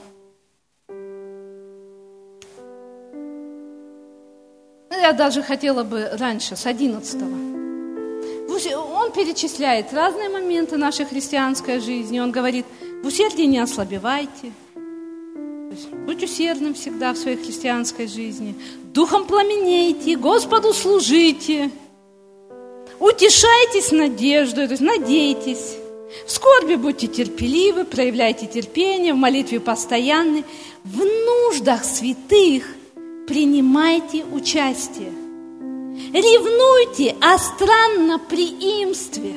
я 4.98 5.14
даже 5.14 5.41
хотела 5.41 5.84
бы 5.84 6.10
раньше, 6.20 6.56
с 6.56 6.66
11 6.66 7.22
-го. 7.22 7.54
Он 9.04 9.12
перечисляет 9.12 9.94
разные 9.94 10.30
моменты 10.30 10.78
нашей 10.78 11.06
христианской 11.06 11.80
жизни. 11.80 12.20
Он 12.20 12.32
говорит, 12.32 12.66
в 13.04 13.08
усердии 13.08 13.44
не 13.44 13.60
ослабевайте. 13.60 14.52
Будь 16.06 16.24
усердным 16.24 16.74
всегда 16.74 17.14
в 17.14 17.18
своей 17.18 17.38
христианской 17.38 18.08
жизни. 18.08 18.56
Духом 18.94 19.26
пламенейте, 19.26 20.16
Господу 20.16 20.74
служите. 20.74 21.72
Утешайтесь 23.00 23.91
надеждой, 23.91 24.68
то 24.68 24.74
есть 24.74 24.84
надейтесь. 24.84 25.78
В 26.28 26.32
скорби 26.32 26.76
будьте 26.76 27.08
терпеливы, 27.08 27.86
проявляйте 27.86 28.46
терпение, 28.46 29.14
в 29.14 29.18
молитве 29.18 29.60
постоянны. 29.60 30.44
В 30.84 31.00
нуждах 31.04 31.84
святых 31.84 32.64
принимайте 33.34 34.23
участие. 34.31 35.11
Ревнуйте 36.13 37.15
о 37.19 37.39
странноприимстве. 37.39 39.34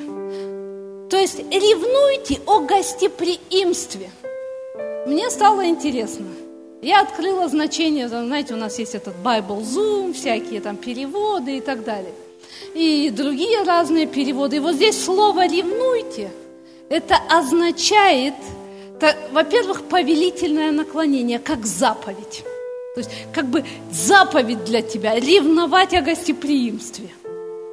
То 1.09 1.16
есть 1.16 1.38
ревнуйте 1.38 2.42
о 2.44 2.61
гостеприимстве. 2.61 4.11
Мне 5.07 5.30
стало 5.30 5.66
интересно. 5.66 6.26
Я 6.82 7.01
открыла 7.01 7.49
значение, 7.49 8.09
знаете, 8.09 8.53
у 8.53 8.59
нас 8.59 8.78
есть 8.78 8.94
этот 8.94 9.14
Bible 9.24 9.62
Zoom, 9.62 10.12
всякие 10.12 10.61
там 10.61 10.76
переводы 10.76 11.57
и 11.57 11.61
так 11.62 11.82
далее. 11.82 12.12
И 12.74 13.09
другие 13.09 13.62
разные 13.62 14.07
переводы. 14.07 14.57
И 14.57 14.61
вот 14.61 14.74
здесь 14.74 15.03
слово 15.03 15.47
«ревнуйте»– 15.47 16.30
это 16.90 17.16
означает, 17.30 18.34
во-первых, 19.32 19.84
повелительное 19.84 20.70
наклонение, 20.70 21.38
как 21.38 21.64
заповедь. 21.64 22.44
То 22.97 23.01
есть 23.01 23.11
как 23.32 23.47
бы 23.47 23.62
заповедь 23.92 24.64
для 24.64 24.82
тебя, 24.82 25.14
ревновать 25.14 25.94
о 25.94 26.01
гостеприимстве. 26.01 27.11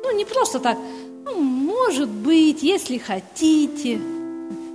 Ну, 0.04 0.16
не 0.16 0.26
просто 0.26 0.60
так, 0.60 0.78
ну, 1.24 1.40
может 1.40 2.10
быть, 2.10 2.62
если 2.62 2.98
хотите, 2.98 4.02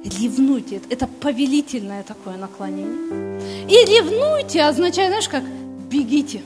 ревнуйте. 0.05 0.80
Это 0.88 1.07
повелительное 1.07 2.03
такое 2.03 2.38
наклонение. 2.38 3.40
И 3.68 3.84
ревнуйте 3.84 4.62
означает, 4.62 5.11
знаешь, 5.11 5.28
как 5.28 5.44
бегите, 5.90 6.40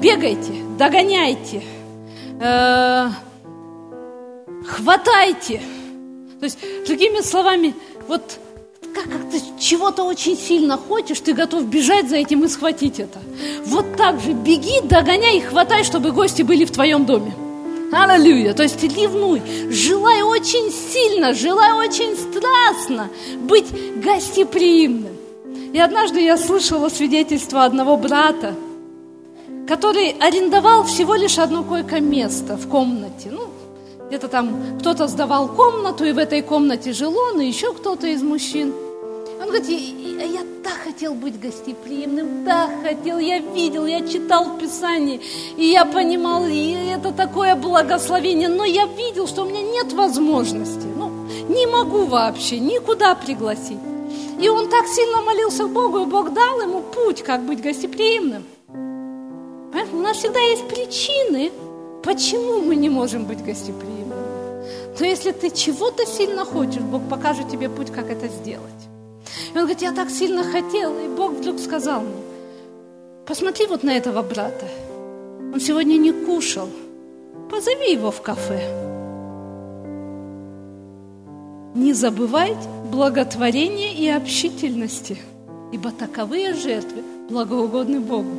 бегайте, 0.00 0.52
догоняйте, 0.78 1.62
э, 2.40 3.10
хватайте– 4.66 5.60
то 6.38 6.44
есть, 6.44 6.58
другими 6.86 7.22
словами, 7.22 7.74
вот 8.08 8.38
как, 8.96 9.12
как 9.12 9.30
ты 9.30 9.42
чего-то 9.58 10.04
очень 10.04 10.36
сильно 10.36 10.78
хочешь, 10.78 11.20
ты 11.20 11.34
готов 11.34 11.66
бежать 11.66 12.08
за 12.08 12.16
этим 12.16 12.44
и 12.44 12.48
схватить 12.48 12.98
это. 12.98 13.18
Вот 13.66 13.96
так 13.96 14.20
же 14.20 14.32
беги, 14.32 14.80
догоняй 14.82 15.36
и 15.36 15.40
хватай, 15.40 15.84
чтобы 15.84 16.12
гости 16.12 16.42
были 16.42 16.64
в 16.64 16.70
твоем 16.70 17.04
доме. 17.04 17.34
Аллилуйя. 17.92 18.54
То 18.54 18.62
есть 18.62 18.82
ревнуй. 18.82 19.42
Желай 19.70 20.22
очень 20.22 20.72
сильно, 20.72 21.34
желай 21.34 21.72
очень 21.72 22.16
страстно 22.16 23.08
быть 23.42 23.66
гостеприимным. 24.02 25.14
И 25.72 25.78
однажды 25.78 26.22
я 26.22 26.38
слышала 26.38 26.88
свидетельство 26.88 27.64
одного 27.64 27.96
брата, 27.96 28.54
который 29.68 30.16
арендовал 30.20 30.84
всего 30.84 31.14
лишь 31.14 31.38
одно 31.38 31.62
койко-место 31.62 32.56
в 32.56 32.68
комнате. 32.68 33.30
Ну, 33.30 33.48
где-то 34.08 34.28
там 34.28 34.78
кто-то 34.80 35.06
сдавал 35.06 35.48
комнату, 35.48 36.04
и 36.04 36.12
в 36.12 36.18
этой 36.18 36.40
комнате 36.40 36.92
жил 36.92 37.16
он, 37.16 37.40
и 37.40 37.46
еще 37.46 37.72
кто-то 37.74 38.06
из 38.06 38.22
мужчин. 38.22 38.72
Он 39.46 39.52
говорит, 39.52 39.68
я, 39.68 40.24
я 40.24 40.40
так 40.64 40.74
хотел 40.82 41.14
быть 41.14 41.38
гостеприимным, 41.38 42.44
так 42.44 42.68
хотел, 42.82 43.18
я 43.18 43.38
видел, 43.38 43.86
я 43.86 44.04
читал 44.04 44.44
в 44.44 44.58
Писании, 44.58 45.20
и 45.56 45.66
я 45.66 45.84
понимал, 45.84 46.46
и 46.46 46.72
это 46.90 47.12
такое 47.12 47.54
благословение, 47.54 48.48
но 48.48 48.64
я 48.64 48.86
видел, 48.86 49.28
что 49.28 49.42
у 49.42 49.48
меня 49.48 49.62
нет 49.62 49.92
возможности, 49.92 50.86
ну, 50.96 51.10
не 51.48 51.66
могу 51.66 52.06
вообще 52.06 52.58
никуда 52.58 53.14
пригласить. 53.14 53.78
И 54.40 54.48
он 54.48 54.68
так 54.68 54.88
сильно 54.88 55.22
молился 55.22 55.68
Богу, 55.68 56.00
и 56.00 56.06
Бог 56.06 56.32
дал 56.32 56.60
ему 56.60 56.80
путь, 56.80 57.22
как 57.22 57.42
быть 57.42 57.62
гостеприимным. 57.62 58.44
У 59.92 59.96
нас 59.96 60.16
всегда 60.16 60.40
есть 60.40 60.66
причины, 60.66 61.52
Почему 62.02 62.60
мы 62.60 62.76
не 62.76 62.88
можем 62.88 63.24
быть 63.24 63.44
гостеприимными? 63.44 64.96
То 64.96 65.04
если 65.04 65.32
ты 65.32 65.50
чего-то 65.50 66.06
сильно 66.06 66.44
хочешь, 66.44 66.82
Бог 66.82 67.02
покажет 67.08 67.48
тебе 67.48 67.68
путь, 67.68 67.90
как 67.90 68.10
это 68.10 68.28
сделать. 68.28 68.95
И 69.52 69.56
он 69.56 69.64
говорит, 69.64 69.82
я 69.82 69.92
так 69.92 70.10
сильно 70.10 70.44
хотел, 70.44 70.98
и 70.98 71.08
Бог 71.08 71.32
вдруг 71.32 71.58
сказал 71.58 72.00
мне, 72.00 72.22
посмотри 73.26 73.66
вот 73.66 73.82
на 73.82 73.96
этого 73.96 74.22
брата. 74.22 74.66
Он 75.52 75.60
сегодня 75.60 75.96
не 75.96 76.12
кушал. 76.12 76.68
Позови 77.50 77.92
его 77.92 78.10
в 78.10 78.22
кафе. 78.22 78.60
Не 81.74 81.92
забывайте 81.92 82.68
благотворения 82.90 83.94
и 83.94 84.08
общительности, 84.08 85.18
ибо 85.72 85.90
таковые 85.92 86.54
жертвы 86.54 87.02
благоугодны 87.28 88.00
Богу. 88.00 88.30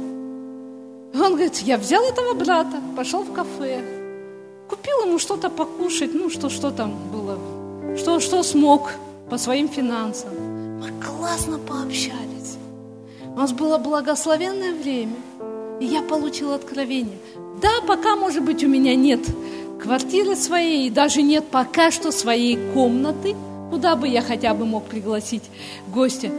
Он 1.14 1.34
говорит, 1.34 1.58
я 1.60 1.78
взял 1.78 2.04
этого 2.04 2.34
брата, 2.34 2.82
пошел 2.96 3.24
в 3.24 3.32
кафе, 3.32 3.82
купил 4.68 5.06
ему 5.06 5.20
что-то 5.20 5.50
покушать, 5.50 6.14
ну, 6.14 6.30
что, 6.30 6.50
что 6.50 6.72
там 6.72 6.94
было, 7.12 7.38
что, 7.98 8.20
что 8.20 8.44
смог 8.44 8.92
по 9.30 9.38
своим 9.38 9.70
финансам. 9.70 10.67
Мы 10.80 10.92
классно 11.04 11.58
пообщались. 11.58 12.58
У 13.26 13.38
нас 13.38 13.52
было 13.52 13.78
благословенное 13.78 14.74
время, 14.74 15.16
и 15.80 15.86
я 15.86 16.02
получил 16.02 16.54
откровение. 16.54 17.18
Да, 17.62 17.82
пока, 17.88 18.16
может 18.16 18.44
быть, 18.44 18.64
у 18.64 18.68
меня 18.68 18.96
нет 18.96 19.22
квартиры 19.82 20.36
своей, 20.36 20.88
и 20.88 20.92
даже 20.92 21.22
нет 21.22 21.46
пока 21.50 21.92
что 21.92 22.12
своей 22.12 22.58
комнаты, 22.74 23.36
куда 23.72 23.96
бы 23.96 24.08
я 24.08 24.22
хотя 24.22 24.54
бы 24.54 24.66
мог 24.66 24.86
пригласить 24.86 25.44
гостя, 25.88 26.30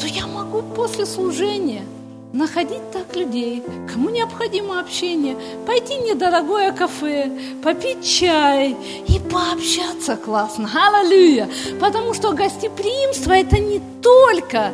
то 0.00 0.06
я 0.06 0.26
могу 0.26 0.62
после 0.74 1.06
служения– 1.06 1.82
находить 2.32 2.90
так 2.92 3.14
людей, 3.14 3.62
кому 3.92 4.10
необходимо 4.10 4.80
общение, 4.80 5.36
пойти 5.66 5.98
в 5.98 6.04
недорогое 6.04 6.72
кафе, 6.72 7.30
попить 7.62 8.04
чай 8.06 8.76
и 9.06 9.18
пообщаться 9.30 10.16
классно. 10.16 10.70
Аллилуйя! 10.74 11.48
Потому 11.80 12.14
что 12.14 12.32
гостеприимство– 12.32 13.32
это 13.32 13.58
не 13.58 13.80
только 14.02 14.72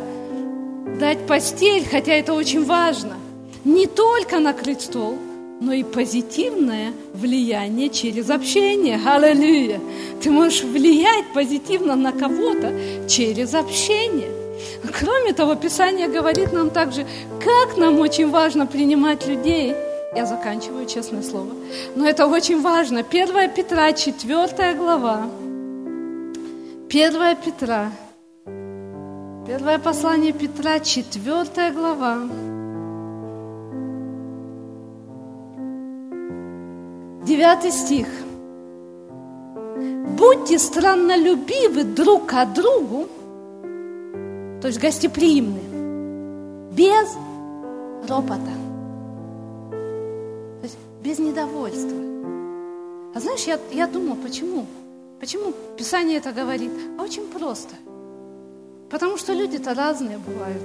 дать 1.01 1.27
постель, 1.27 1.87
хотя 1.89 2.13
это 2.15 2.33
очень 2.33 2.65
важно, 2.65 3.15
не 3.65 3.87
только 3.87 4.39
накрыть 4.39 4.83
стол, 4.83 5.19
но 5.61 5.73
и 5.73 5.83
позитивное 5.83 6.93
влияние 7.13 7.89
через 7.89 8.31
общение. 8.31 9.01
Аллилуйя! 9.05 9.81
Ты 10.23 10.31
можешь 10.31 10.63
влиять 10.63 11.25
позитивно 11.35 11.97
на 11.97 12.13
кого-то 12.13 12.73
через 13.09 13.55
общение. 13.55 14.38
Кроме 14.99 15.33
того, 15.33 15.55
Писание 15.55 16.09
говорит 16.09 16.53
нам 16.53 16.71
также, 16.71 17.07
как 17.45 17.77
нам 17.77 18.01
очень 18.01 18.31
важно 18.31 18.67
принимать 18.67 19.27
людей. 19.27 19.75
Я 20.15 20.27
заканчиваю, 20.27 20.87
честное 20.87 21.23
слово. 21.23 21.53
Но 21.95 22.09
это 22.09 22.27
очень 22.27 22.63
важно. 22.63 23.01
1 23.01 23.51
Петра, 23.51 23.93
4 23.93 24.75
глава. 24.75 25.27
1 26.89 27.37
Петра. 27.45 27.91
Первое 29.47 29.79
послание 29.79 30.33
Петра, 30.33 30.81
4 30.81 31.73
глава. 31.73 32.19
Девятый 37.27 37.71
стих. 37.71 38.09
Будьте 40.19 40.59
страннолюбивы 40.59 41.85
друг 41.85 42.27
к 42.27 42.47
другу, 42.47 43.07
то 44.61 44.67
есть 44.67 44.81
гостеприимны, 44.81 45.61
без 46.73 47.17
ропота, 48.09 48.55
то 49.71 50.63
есть 50.63 50.79
без 51.03 51.19
недовольства. 51.19 51.99
А 53.15 53.21
знаешь, 53.21 53.45
я, 53.45 53.59
я 53.73 53.87
думала, 53.87 54.17
почему? 54.17 54.67
Почему 55.21 55.53
Писание 55.77 56.19
это 56.19 56.33
говорит? 56.33 56.71
А 56.99 57.03
очень 57.03 57.27
просто. 57.27 57.75
Потому 58.91 59.17
что 59.17 59.33
люди-то 59.33 59.75
разные 59.75 60.19
бывают. 60.19 60.63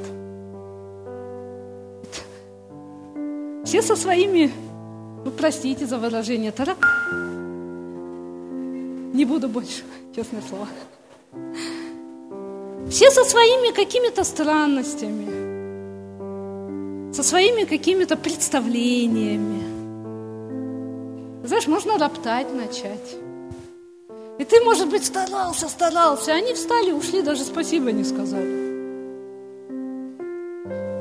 Все 3.65 3.81
со 3.81 3.95
своими, 3.95 4.51
ну 5.25 5.31
простите 5.31 5.85
за 5.85 5.97
выражение, 5.97 6.51
тарак. 6.51 6.77
Не 9.13 9.25
буду 9.25 9.47
больше, 9.47 9.83
честное 10.15 10.41
слово. 10.41 10.67
Все 12.89 13.09
со 13.11 13.23
своими 13.23 13.71
какими-то 13.73 14.23
странностями, 14.23 15.27
со 17.13 17.23
своими 17.23 17.63
какими-то 17.63 18.15
представлениями. 18.17 19.63
Знаешь, 21.45 21.67
можно 21.67 21.97
роптать 21.97 22.53
начать. 22.53 23.17
И 24.39 24.45
ты, 24.45 24.61
может 24.61 24.89
быть, 24.89 25.05
старался, 25.05 25.69
старался. 25.69 26.33
Они 26.33 26.53
встали, 26.53 26.91
ушли, 26.91 27.21
даже 27.21 27.43
спасибо 27.43 27.91
не 27.91 28.03
сказали. 28.03 28.63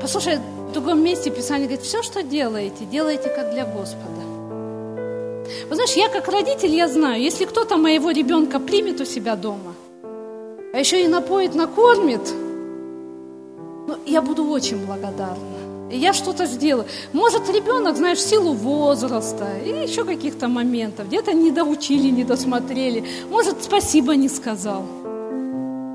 Послушай, 0.01 0.39
в 0.69 0.71
другом 0.73 1.03
месте 1.03 1.31
Писание 1.31 1.67
говорит, 1.67 1.85
все, 1.85 2.03
что 2.03 2.23
делаете, 2.23 2.85
делайте 2.85 3.29
как 3.29 3.51
для 3.51 3.65
Господа. 3.65 4.21
Вы 5.69 5.75
знаешь, 5.75 5.93
я 5.93 6.09
как 6.09 6.27
родитель, 6.27 6.75
я 6.75 6.87
знаю, 6.87 7.21
если 7.21 7.45
кто-то 7.45 7.77
моего 7.77 8.11
ребенка 8.11 8.59
примет 8.59 9.01
у 9.01 9.05
себя 9.05 9.35
дома, 9.35 9.75
а 10.73 10.79
еще 10.79 11.03
и 11.03 11.07
напоит, 11.07 11.53
накормит, 11.53 12.33
ну, 13.87 13.95
я 14.07 14.23
буду 14.23 14.43
очень 14.45 14.83
благодарна. 14.83 15.91
И 15.91 15.97
я 15.97 16.13
что-то 16.13 16.47
сделаю. 16.47 16.87
Может, 17.13 17.47
ребенок, 17.49 17.95
знаешь, 17.95 18.17
в 18.17 18.27
силу 18.27 18.53
возраста 18.53 19.47
или 19.63 19.83
еще 19.83 20.03
каких-то 20.03 20.47
моментов, 20.47 21.07
где-то 21.07 21.33
не 21.33 21.51
доучили, 21.51 22.09
не 22.09 22.23
досмотрели, 22.23 23.03
может, 23.29 23.63
спасибо 23.63 24.15
не 24.15 24.29
сказал, 24.29 24.83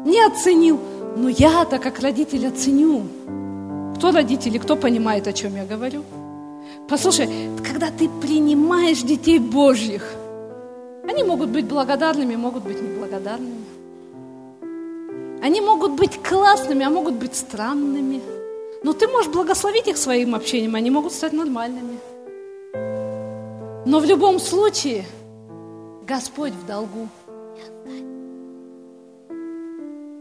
не 0.06 0.24
оценил. 0.24 0.78
Но 1.16 1.28
я-то 1.28 1.78
как 1.78 1.98
родитель 1.98 2.46
оценю. 2.46 3.02
Кто 3.96 4.12
родители, 4.12 4.58
кто 4.58 4.76
понимает, 4.76 5.26
о 5.26 5.32
чем 5.32 5.56
я 5.56 5.64
говорю? 5.64 6.04
Послушай, 6.88 7.28
когда 7.66 7.88
ты 7.90 8.08
принимаешь 8.08 9.02
детей 9.02 9.40
Божьих, 9.40 10.04
они 11.08 11.24
могут 11.24 11.48
быть 11.48 11.64
благодарными, 11.64 12.36
могут 12.36 12.62
быть 12.62 12.80
неблагодарными. 12.80 13.57
Они 15.42 15.60
могут 15.60 15.92
быть 15.92 16.22
классными, 16.22 16.84
а 16.84 16.90
могут 16.90 17.14
быть 17.14 17.34
странными. 17.34 18.20
Но 18.82 18.92
ты 18.92 19.08
можешь 19.08 19.30
благословить 19.30 19.88
их 19.88 19.96
своим 19.96 20.34
общением, 20.34 20.74
они 20.74 20.90
могут 20.90 21.12
стать 21.12 21.32
нормальными. 21.32 21.98
Но 23.86 24.00
в 24.00 24.04
любом 24.04 24.38
случае 24.38 25.04
Господь 26.06 26.52
в 26.52 26.66
долгу. 26.66 27.08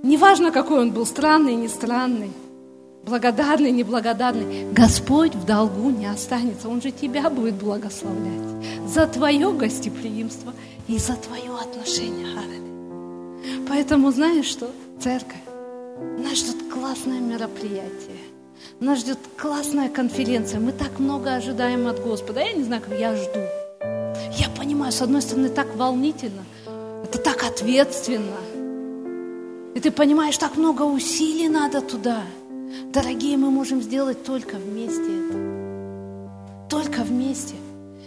Неважно, 0.03 0.51
какой 0.51 0.81
он 0.81 0.91
был, 0.91 1.05
странный, 1.05 1.55
не 1.55 1.67
странный 1.67 2.31
благодарный, 3.07 3.71
неблагодарный, 3.71 4.71
Господь 4.71 5.33
в 5.33 5.45
долгу 5.45 5.89
не 5.89 6.07
останется. 6.07 6.69
Он 6.69 6.81
же 6.81 6.91
тебя 6.91 7.29
будет 7.29 7.55
благословлять 7.55 8.65
за 8.85 9.07
твое 9.07 9.51
гостеприимство 9.53 10.53
и 10.87 10.97
за 10.97 11.15
твое 11.15 11.51
отношение. 11.55 12.27
Поэтому 13.67 14.11
знаешь 14.11 14.45
что, 14.45 14.69
церковь, 14.99 15.41
нас 16.17 16.37
ждет 16.37 16.71
классное 16.71 17.19
мероприятие. 17.19 18.17
Нас 18.79 18.99
ждет 18.99 19.19
классная 19.37 19.89
конференция. 19.89 20.59
Мы 20.59 20.71
так 20.71 20.99
много 20.99 21.35
ожидаем 21.35 21.87
от 21.87 22.01
Господа. 22.03 22.41
Я 22.41 22.53
не 22.53 22.63
знаю, 22.63 22.81
как 22.81 22.99
я 22.99 23.15
жду. 23.15 23.39
Я 24.37 24.49
понимаю, 24.57 24.91
с 24.91 25.01
одной 25.01 25.21
стороны, 25.21 25.49
так 25.49 25.75
волнительно. 25.75 26.43
Это 27.03 27.17
так 27.19 27.43
ответственно. 27.43 28.37
И 29.75 29.79
ты 29.79 29.91
понимаешь, 29.91 30.37
так 30.37 30.57
много 30.57 30.83
усилий 30.83 31.49
надо 31.49 31.81
туда– 31.81 32.23
Дорогие, 32.91 33.37
мы 33.37 33.49
можем 33.49 33.81
сделать 33.81 34.23
только 34.23 34.55
вместе 34.55 35.01
это. 35.01 36.69
Только 36.69 37.03
вместе. 37.03 37.55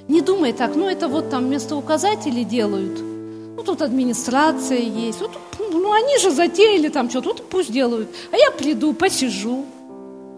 Не 0.09 0.21
думай 0.21 0.53
так, 0.53 0.75
ну 0.75 0.89
это 0.89 1.09
вот 1.09 1.31
там 1.31 1.47
вместо 1.47 1.77
указателей 1.77 2.45
делают. 2.45 3.01
Ну 3.01 3.63
тут 3.63 3.83
администрация 3.83 4.81
есть. 4.81 5.21
Вот, 5.21 5.31
ну 5.71 5.93
они 5.93 6.19
же 6.19 6.31
затеяли 6.31 6.89
там 6.89 7.09
что-то, 7.11 7.29
вот 7.29 7.49
пусть 7.49 7.73
делают. 7.73 8.09
А 8.33 8.37
я 8.37 8.51
приду, 8.51 8.93
посижу, 8.93 9.65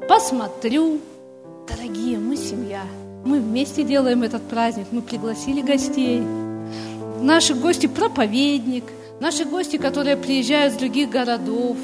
посмотрю. 0.09 1.01
Дорогие, 1.69 2.19
мы 2.19 2.37
семья. 2.37 2.83
Мы 3.25 3.41
вместе 3.41 3.85
делаем 3.85 4.23
этот 4.23 4.43
праздник. 4.43 4.87
Мы 4.91 5.01
пригласили 5.01 5.61
гостей. 5.61 6.23
Наши 7.21 7.55
гости 7.55 7.87
проповедник, 7.87 8.85
наши 9.21 9.45
гости, 9.45 9.77
которые 9.77 10.17
приезжают 10.17 10.75
с 10.75 10.77
других 10.77 11.09
городов. 11.09 11.77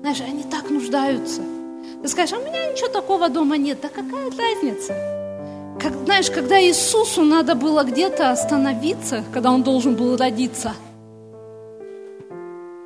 Знаешь, 0.00 0.20
они 0.20 0.44
так 0.44 0.70
нуждаются. 0.70 1.42
Ты 2.02 2.08
скажешь, 2.08 2.34
а 2.34 2.38
у 2.38 2.44
меня 2.44 2.70
ничего 2.70 2.88
такого 2.88 3.28
дома 3.28 3.56
нет. 3.56 3.78
Да 3.82 3.88
какая 3.88 4.30
разница? 4.30 4.94
Как, 5.80 5.92
знаешь, 6.04 6.30
когда 6.30 6.62
Иисусу 6.62 7.22
надо 7.22 7.54
было 7.54 7.82
где-то 7.82 8.30
остановиться, 8.30 9.24
когда 9.32 9.50
он 9.50 9.62
должен 9.62 9.96
был 9.96 10.16
родиться, 10.16 10.74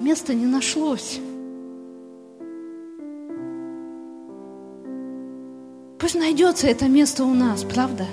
места 0.08 0.32
не 0.32 0.46
нашлось. 0.46 1.20
Пусть 5.98 6.14
найдется 6.14 6.66
это 6.66 6.86
место 6.88 7.24
у 7.24 7.34
нас, 7.34 7.62
правда? 7.64 8.06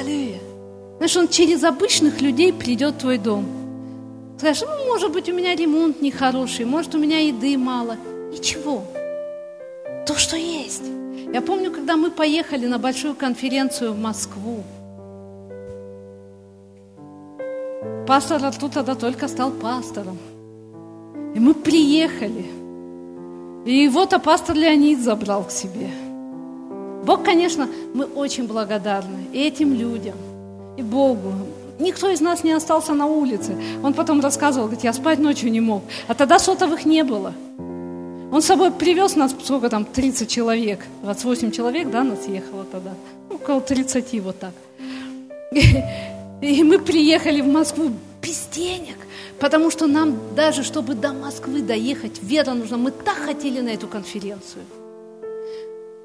Аллилуйя. 0.00 0.40
Знаешь, 0.96 1.16
он 1.16 1.28
через 1.28 1.62
обычных 1.62 2.20
людей 2.20 2.52
придет 2.52 2.94
в 2.94 2.98
твой 2.98 3.18
дом. 3.18 3.46
Скажешь, 4.38 4.64
ну, 4.66 4.86
может 4.86 5.12
быть, 5.12 5.28
у 5.28 5.32
меня 5.32 5.54
ремонт 5.54 6.02
нехороший, 6.02 6.64
может, 6.64 6.96
у 6.96 6.98
меня 6.98 7.18
еды 7.20 7.56
мало. 7.56 7.96
Ничего 8.32 8.82
то, 10.04 10.16
что 10.16 10.36
есть. 10.36 10.82
Я 11.32 11.42
помню, 11.42 11.70
когда 11.70 11.96
мы 11.96 12.10
поехали 12.10 12.66
на 12.66 12.78
большую 12.78 13.14
конференцию 13.14 13.92
в 13.92 14.00
Москву. 14.00 14.64
Пастор 18.08 18.44
Артур 18.44 18.70
тогда 18.70 18.96
только 18.96 19.28
стал 19.28 19.52
пастором. 19.52 20.18
И 21.34 21.40
мы 21.40 21.54
приехали. 21.54 22.46
И 23.64 23.88
вот 23.88 24.12
а 24.12 24.18
пастор 24.18 24.56
Леонид 24.56 25.00
забрал 25.00 25.44
к 25.44 25.50
себе. 25.50 25.88
Бог, 27.04 27.24
конечно, 27.24 27.68
мы 27.94 28.04
очень 28.04 28.46
благодарны 28.46 29.26
и 29.32 29.40
этим 29.40 29.74
людям, 29.74 30.14
и 30.76 30.82
Богу. 30.82 31.32
Никто 31.78 32.08
из 32.08 32.20
нас 32.20 32.44
не 32.44 32.52
остался 32.52 32.94
на 32.94 33.06
улице. 33.06 33.56
Он 33.82 33.92
потом 33.92 34.20
рассказывал, 34.20 34.66
говорит, 34.66 34.84
я 34.84 34.92
спать 34.92 35.18
ночью 35.18 35.50
не 35.50 35.60
мог. 35.60 35.82
А 36.06 36.14
тогда 36.14 36.38
сотовых 36.38 36.84
не 36.84 37.02
было. 37.02 37.32
Он 38.32 38.40
с 38.40 38.46
собой 38.46 38.70
привез 38.70 39.16
нас, 39.16 39.34
сколько 39.44 39.68
там, 39.68 39.84
30 39.84 40.28
человек, 40.30 40.86
28 41.02 41.50
человек, 41.50 41.90
да, 41.90 42.02
нас 42.02 42.26
ехало 42.26 42.64
тогда, 42.64 42.94
ну, 43.28 43.36
около 43.36 43.60
30 43.60 44.20
вот 44.22 44.38
так. 44.38 44.54
И 46.40 46.64
мы 46.64 46.78
приехали 46.78 47.42
в 47.42 47.46
Москву 47.46 47.90
без 48.22 48.46
денег, 48.50 48.96
потому 49.42 49.70
что 49.72 49.88
нам 49.88 50.16
даже, 50.36 50.62
чтобы 50.62 50.94
до 50.94 51.12
Москвы 51.12 51.62
доехать, 51.62 52.22
вера 52.22 52.54
нужна. 52.54 52.76
Мы 52.76 52.92
так 52.92 53.16
хотели 53.16 53.60
на 53.60 53.70
эту 53.70 53.88
конференцию. 53.88 54.64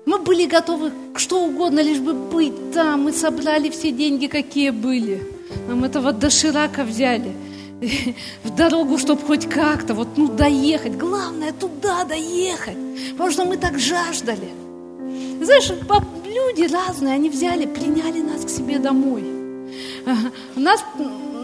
Мы 0.07 0.17
были 0.17 0.47
готовы 0.47 0.91
к 1.13 1.19
что 1.19 1.43
угодно, 1.45 1.81
лишь 1.81 1.99
бы 1.99 2.13
быть 2.13 2.73
там. 2.73 3.03
Мы 3.03 3.13
собрали 3.13 3.69
все 3.69 3.91
деньги, 3.91 4.25
какие 4.25 4.71
были. 4.71 5.21
Нам 5.67 5.83
этого 5.83 6.13
доширака 6.13 6.83
взяли– 6.83 7.31
в 8.43 8.55
дорогу, 8.55 8.97
чтобы 8.97 9.21
хоть 9.21 9.47
как-то, 9.47 9.93
вот, 9.93 10.17
ну, 10.17 10.27
доехать. 10.27 10.97
Главное, 10.97 11.51
туда 11.51 12.05
доехать, 12.05 12.77
потому 13.11 13.31
что 13.31 13.45
мы 13.45 13.57
так 13.57 13.77
жаждали. 13.77 14.49
Знаешь, 15.43 15.69
люди 16.25 16.73
разные, 16.73 17.13
они 17.13 17.29
взяли, 17.29 17.67
приняли 17.67 18.21
нас 18.21 18.45
к 18.45 18.49
себе 18.49 18.79
домой. 18.79 19.23
У 20.55 20.59
нас 20.59 20.83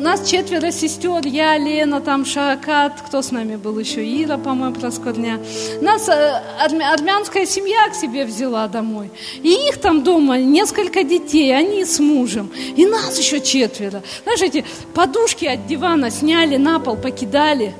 нас 0.04 0.30
четверо 0.30 0.70
сестер, 0.72 1.26
я, 1.26 1.58
Лена, 1.58 2.02
там 2.02 2.26
Шаракат, 2.26 3.02
кто 3.08 3.22
с 3.22 3.32
нами 3.32 3.56
был 3.56 3.80
еще, 3.80 4.04
Ира, 4.04 4.38
по-моему, 4.38 4.76
Проскорня. 4.76 5.40
Нас 5.82 6.10
э, 6.10 6.42
армянская 6.60 7.46
семья 7.46 7.90
к 7.90 7.96
себе 7.96 8.26
взяла 8.26 8.68
домой. 8.68 9.10
И 9.42 9.50
их 9.70 9.78
там 9.80 10.04
дома 10.04 10.38
несколько 10.38 11.04
детей, 11.04 11.56
они 11.56 11.86
с 11.86 12.00
мужем. 12.00 12.52
И 12.76 12.86
нас 12.86 13.18
еще 13.18 13.40
четверо. 13.40 14.04
Знаешь, 14.24 14.42
эти 14.42 14.66
подушки 14.94 15.46
от 15.46 15.68
дивана 15.68 16.12
сняли 16.12 16.58
на 16.58 16.80
пол, 16.80 16.98
покидали. 16.98 17.74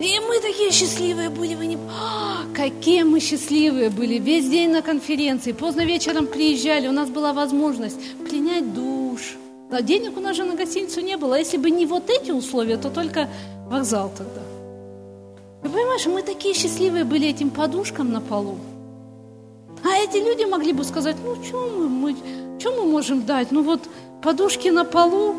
И 0.00 0.20
мы 0.28 0.40
такие 0.40 0.70
счастливые 0.72 1.28
были, 1.28 1.54
вы 1.54 1.66
не... 1.66 1.76
А, 1.76 2.42
какие 2.54 3.04
мы 3.04 3.20
счастливые 3.20 3.90
были. 3.90 4.18
Весь 4.18 4.48
день 4.48 4.70
на 4.70 4.82
конференции, 4.82 5.52
поздно 5.52 5.84
вечером 5.84 6.26
приезжали, 6.26 6.88
у 6.88 6.92
нас 6.92 7.08
была 7.08 7.32
возможность 7.32 7.98
принять 8.28 8.74
душ, 8.74 9.07
да, 9.70 9.82
денег 9.82 10.16
у 10.16 10.20
нас 10.20 10.36
же 10.36 10.44
на 10.44 10.54
гостиницу 10.54 11.00
не 11.00 11.16
было. 11.16 11.36
А 11.36 11.38
если 11.38 11.58
бы 11.58 11.70
не 11.70 11.84
вот 11.86 12.08
эти 12.08 12.30
условия, 12.30 12.78
то 12.78 12.90
только 12.90 13.28
вокзал 13.68 14.10
тогда. 14.16 14.40
Вы 15.62 15.70
понимаешь, 15.70 16.06
мы 16.06 16.22
такие 16.22 16.54
счастливые 16.54 17.04
были 17.04 17.28
этим 17.28 17.50
подушкам 17.50 18.12
на 18.12 18.20
полу. 18.20 18.58
А 19.84 19.96
эти 19.96 20.16
люди 20.16 20.44
могли 20.44 20.72
бы 20.72 20.84
сказать, 20.84 21.16
ну, 21.24 21.36
что 21.44 21.68
мы, 21.68 21.88
мы, 21.88 22.16
что 22.58 22.72
мы 22.72 22.90
можем 22.90 23.26
дать? 23.26 23.52
Ну, 23.52 23.62
вот 23.62 23.80
подушки 24.22 24.68
на 24.68 24.84
полу, 24.84 25.34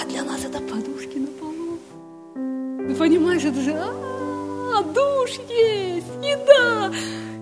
а 0.00 0.06
для 0.06 0.22
нас 0.22 0.44
это 0.44 0.60
подушки 0.60 1.18
на 1.18 1.26
полу. 1.26 1.78
Вы 2.88 2.94
понимаешь, 2.94 3.44
это 3.44 3.60
же, 3.60 3.72
а, 3.74 4.82
душ 4.82 5.30
есть, 5.48 6.06
еда. 6.22 6.92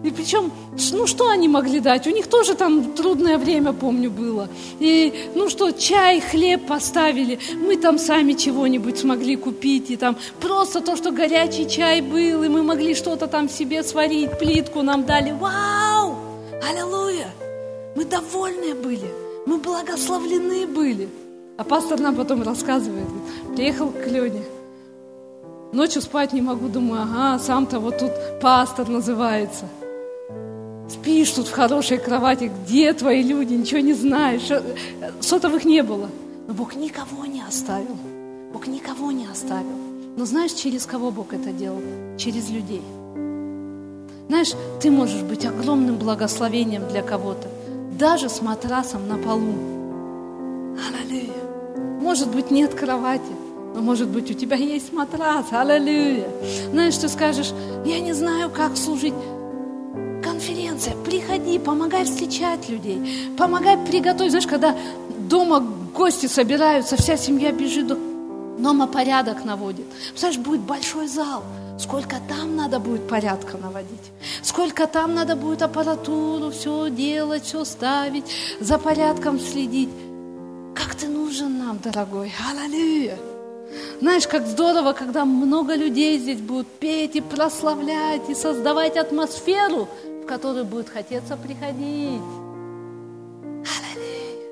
И 0.02 0.10
причем, 0.10 0.50
ну 0.92 1.06
что 1.06 1.28
они 1.28 1.48
могли 1.48 1.78
дать? 1.78 2.06
У 2.08 2.10
них 2.10 2.26
тоже 2.26 2.54
там 2.54 2.92
трудное 2.92 3.38
время, 3.38 3.72
помню, 3.72 4.10
было. 4.10 4.48
И, 4.80 5.30
ну 5.36 5.48
что, 5.48 5.70
чай, 5.70 6.20
хлеб 6.20 6.66
поставили. 6.66 7.38
Мы 7.54 7.76
там 7.76 7.98
сами 7.98 8.32
чего-нибудь 8.32 8.98
смогли 8.98 9.36
купить. 9.36 9.90
И 9.90 9.96
там 9.96 10.16
просто 10.40 10.80
то, 10.80 10.96
что 10.96 11.12
горячий 11.12 11.68
чай 11.68 12.00
был, 12.00 12.42
и 12.42 12.48
мы 12.48 12.64
могли 12.64 12.94
что-то 12.94 13.28
там 13.28 13.48
себе 13.48 13.84
сварить, 13.84 14.38
плитку 14.38 14.82
нам 14.82 15.04
дали. 15.04 15.30
Вау! 15.30 16.16
Аллилуйя! 16.68 17.28
Мы 17.94 18.04
довольны 18.04 18.74
были. 18.74 19.08
Мы 19.46 19.58
благословлены 19.58 20.66
были. 20.66 21.08
А 21.58 21.64
пастор 21.64 22.00
нам 22.00 22.16
потом 22.16 22.42
рассказывает. 22.42 23.06
Приехал 23.54 23.90
к 23.90 24.04
Лене. 24.08 24.42
Ночью 25.72 26.02
спать 26.02 26.32
не 26.32 26.40
могу, 26.40 26.68
думаю, 26.68 27.02
ага, 27.02 27.38
сам-то 27.38 27.78
вот 27.78 27.98
тут 27.98 28.10
пастор 28.40 28.88
называется– 28.88 29.68
Спишь 30.92 31.30
тут 31.30 31.48
в 31.48 31.52
хорошей 31.52 31.96
кровати, 31.96 32.50
где 32.64 32.92
твои 32.92 33.22
люди, 33.22 33.54
ничего 33.54 33.80
не 33.80 33.94
знаешь. 33.94 34.48
Сотовых 35.20 35.64
не 35.64 35.82
было. 35.82 36.10
Но 36.46 36.52
Бог 36.52 36.76
никого 36.76 37.24
не 37.24 37.40
оставил. 37.40 37.96
Бог 38.52 38.66
никого 38.66 39.10
не 39.10 39.26
оставил. 39.26 39.78
Но 40.18 40.26
знаешь, 40.26 40.52
через 40.52 40.84
кого 40.84 41.10
Бог 41.10 41.32
это 41.32 41.50
делал? 41.50 41.80
Через 42.18 42.50
людей. 42.50 42.82
Знаешь, 44.28 44.52
ты 44.82 44.90
можешь 44.90 45.22
быть 45.22 45.46
огромным 45.46 45.96
благословением 45.96 46.86
для 46.88 47.02
кого-то, 47.02 47.48
даже 47.98 48.28
с 48.28 48.42
матрасом 48.42 49.08
на 49.08 49.16
полу. 49.16 49.54
Аллилуйя. 50.76 51.32
Может 52.02 52.28
быть, 52.28 52.50
нет 52.50 52.74
кровати, 52.74 53.32
но 53.74 53.80
может 53.80 54.08
быть 54.08 54.30
у 54.30 54.34
тебя 54.34 54.56
есть 54.56 54.92
матрас. 54.92 55.46
Аллилуйя. 55.52 56.28
Знаешь, 56.70 56.98
ты 56.98 57.08
скажешь, 57.08 57.52
я 57.86 57.98
не 58.00 58.12
знаю, 58.12 58.50
как 58.50 58.76
служить. 58.76 59.14
Конференция, 60.22 60.94
приходи, 61.04 61.58
помогай 61.58 62.04
встречать 62.04 62.68
людей, 62.68 63.30
помогай 63.36 63.76
приготовить. 63.76 64.30
Знаешь, 64.30 64.46
когда 64.46 64.76
дома 65.28 65.60
гости 65.60 66.26
собираются, 66.26 66.96
вся 66.96 67.16
семья 67.16 67.52
бежит, 67.52 67.88
дома 67.88 68.86
порядок 68.86 69.44
наводит. 69.44 69.86
Представляешь, 70.10 70.40
будет 70.40 70.60
большой 70.60 71.08
зал. 71.08 71.42
Сколько 71.78 72.16
там 72.28 72.54
надо 72.56 72.78
будет 72.78 73.08
порядка 73.08 73.58
наводить. 73.58 74.12
Сколько 74.42 74.86
там 74.86 75.14
надо 75.14 75.34
будет 75.34 75.62
аппаратуру, 75.62 76.50
все 76.50 76.90
делать, 76.90 77.44
все 77.44 77.64
ставить, 77.64 78.24
за 78.60 78.78
порядком 78.78 79.40
следить. 79.40 79.88
Как 80.74 80.94
ты 80.94 81.08
нужен 81.08 81.58
нам, 81.58 81.78
дорогой. 81.82 82.32
Аллилуйя. 82.64 83.18
Знаешь, 84.00 84.26
как 84.26 84.46
здорово, 84.46 84.92
когда 84.92 85.24
много 85.24 85.74
людей 85.74 86.18
здесь 86.18 86.40
будут 86.40 86.66
петь 86.66 87.16
и 87.16 87.20
прославлять, 87.20 88.28
и 88.28 88.34
создавать 88.34 88.96
атмосферу, 88.96 89.88
в 90.22 90.26
которую 90.26 90.64
будет 90.64 90.88
хотеться 90.88 91.36
приходить. 91.36 92.22
Аллилуйя. 93.90 94.48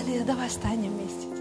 Аллилуйя. 0.00 0.24
Давай 0.24 0.48
станем 0.50 0.92
вместе. 0.92 1.33